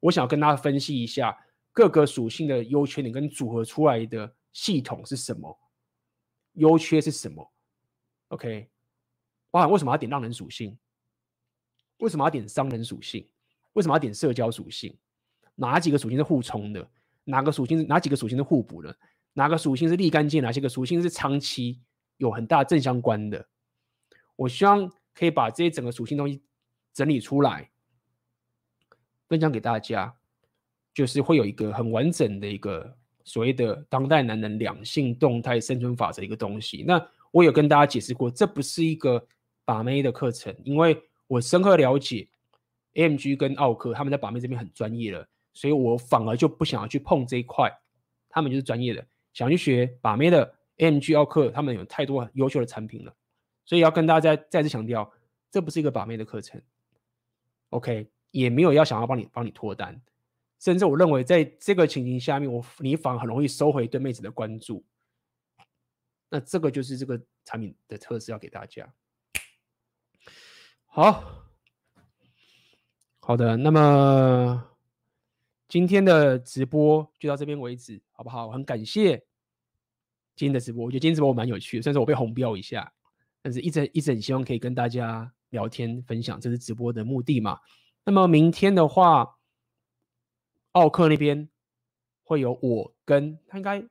[0.00, 1.36] 我想要跟大家分析一下
[1.72, 5.58] 各个属性的优缺点跟组合出来的系统是什么。
[6.52, 7.52] 优缺是什么
[8.28, 8.68] ？OK，
[9.50, 10.78] 包含为什么要点让人属性？
[12.04, 13.26] 为什么要点商人属性？
[13.72, 14.94] 为什么要点社交属性？
[15.54, 16.86] 哪几个属性是互冲的？
[17.24, 18.94] 哪个属性是哪几个属性是互补的？
[19.32, 20.42] 哪个属性是立竿见？
[20.42, 21.80] 哪些个属性是长期
[22.18, 23.48] 有很大正相关的？
[24.36, 26.42] 我希望可以把这些整个属性东西
[26.92, 27.70] 整理出来，
[29.26, 30.14] 分享给大家，
[30.92, 32.96] 就是会有一个很完整的一个。
[33.26, 39.26] 所谓的当代男人两性动态生存法则一个东西，那我有跟大家解释过，这不是一个
[39.64, 42.28] 把妹的课程，因为我深刻了解
[42.94, 47.70] MG 跟奥克他们在把妹这边很专业了，所以我反而就不想要去碰这一块，
[48.28, 53.14] 他们就是专业的，想去学把妹的 MG 奥克，他们有太多优秀的产品了，
[53.64, 55.10] 所以要跟大家再次强调，
[55.50, 56.60] 这不是一个把妹的课程
[57.70, 60.00] ，OK，也没有要想要帮你帮你脱单。
[60.60, 64.82] 甚至我认为，在这个情形下面，我你反而很容易收回对妹子的关注。
[66.30, 68.90] 那这个就是这个产品的特质，要给大家。
[70.96, 71.24] 好，
[73.18, 74.64] 好的，那么
[75.66, 78.46] 今天的直播就到这边为止，好不好？
[78.46, 79.16] 我很感谢
[80.36, 82.92] 今天的直播，我觉得今天直播我蛮有趣的，虽然说我被红标一下，
[83.42, 87.58] 但是一直一直很希望可以跟大家聊天分享，这是直播的目的嘛。
[88.04, 89.36] 那么明天的话。
[90.74, 91.48] 奥克那边
[92.24, 93.84] 会有我跟他应该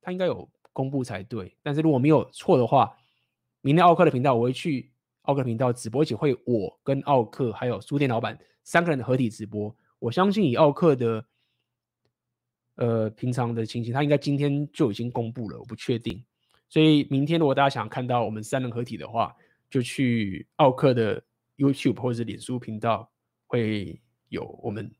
[0.00, 2.96] 他应该有公布才对，但是如果没有错的话，
[3.60, 4.90] 明天奥克的频道我会去
[5.24, 9.74] 奥克频道直播，而且会我跟奥克还有书店老板三个人的合体直播。
[9.98, 11.24] 我相信以奥克的
[12.76, 16.22] 呃平常的情形，他应该今天就已经公布了，我不确定。
[16.68, 19.34] 所以明天如果大家想看到我们三人合体的话，
[19.70, 21.22] 就去奥克的
[21.56, 23.10] YouTube 或者是脸书频道
[23.46, 24.90] 会有我们。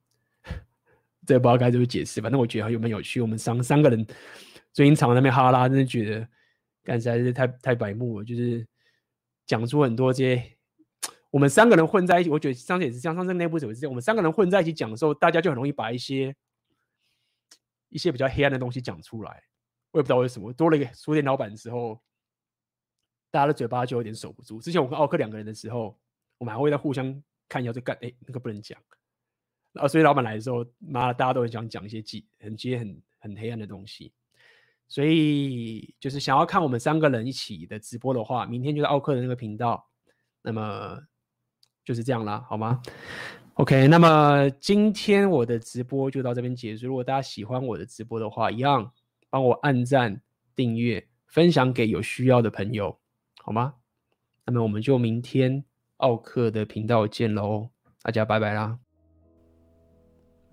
[1.27, 3.19] 这不知道该怎么解释，反正我觉得还有蛮有趣。
[3.19, 4.07] 我们三三个人
[4.75, 6.29] 最近常在那边哈拉，真的觉得
[6.83, 8.67] 干实在是太太白目了，就是
[9.47, 10.57] 讲出很多这些。
[11.31, 13.91] 我们三个人混在一起，我觉得上次也是这样，上次内部也是这样。
[13.91, 16.33] 我们三个人混在一起讲的时候，大家就很容易把一些
[17.89, 19.43] 一些比较黑暗的东西讲出来。
[19.91, 22.01] 我也不知道为什么，多了一个书店老板之后，
[23.33, 24.61] 大家的嘴巴就有点守不住。
[24.61, 25.99] 之前我跟奥克两个人的时候，
[26.39, 28.81] 我们还会在互相看一下，就干哎，那个不能讲。
[29.73, 34.13] 然后所以老板来的时候，妈的，大家都很想讲一些记很鸡很很黑暗的东西。
[34.89, 39.89] 所以就是想要看我们三个人一起的直播的话，明天就是奥克的那个频道。
[40.43, 41.01] 那么
[41.85, 42.83] 就是这样啦，好吗
[43.55, 46.87] ？OK，那么今天我的直播就到这边结束。
[46.87, 48.93] 如果大家喜欢我的直播的话，一样
[49.31, 50.21] 帮我按赞、
[50.55, 52.99] 订阅、分享给有需要的朋友，
[53.43, 53.75] 好吗？
[54.45, 55.65] 那么我们就明天
[55.97, 57.71] 奥克的频道见喽，
[58.03, 58.84] 大家拜拜啦。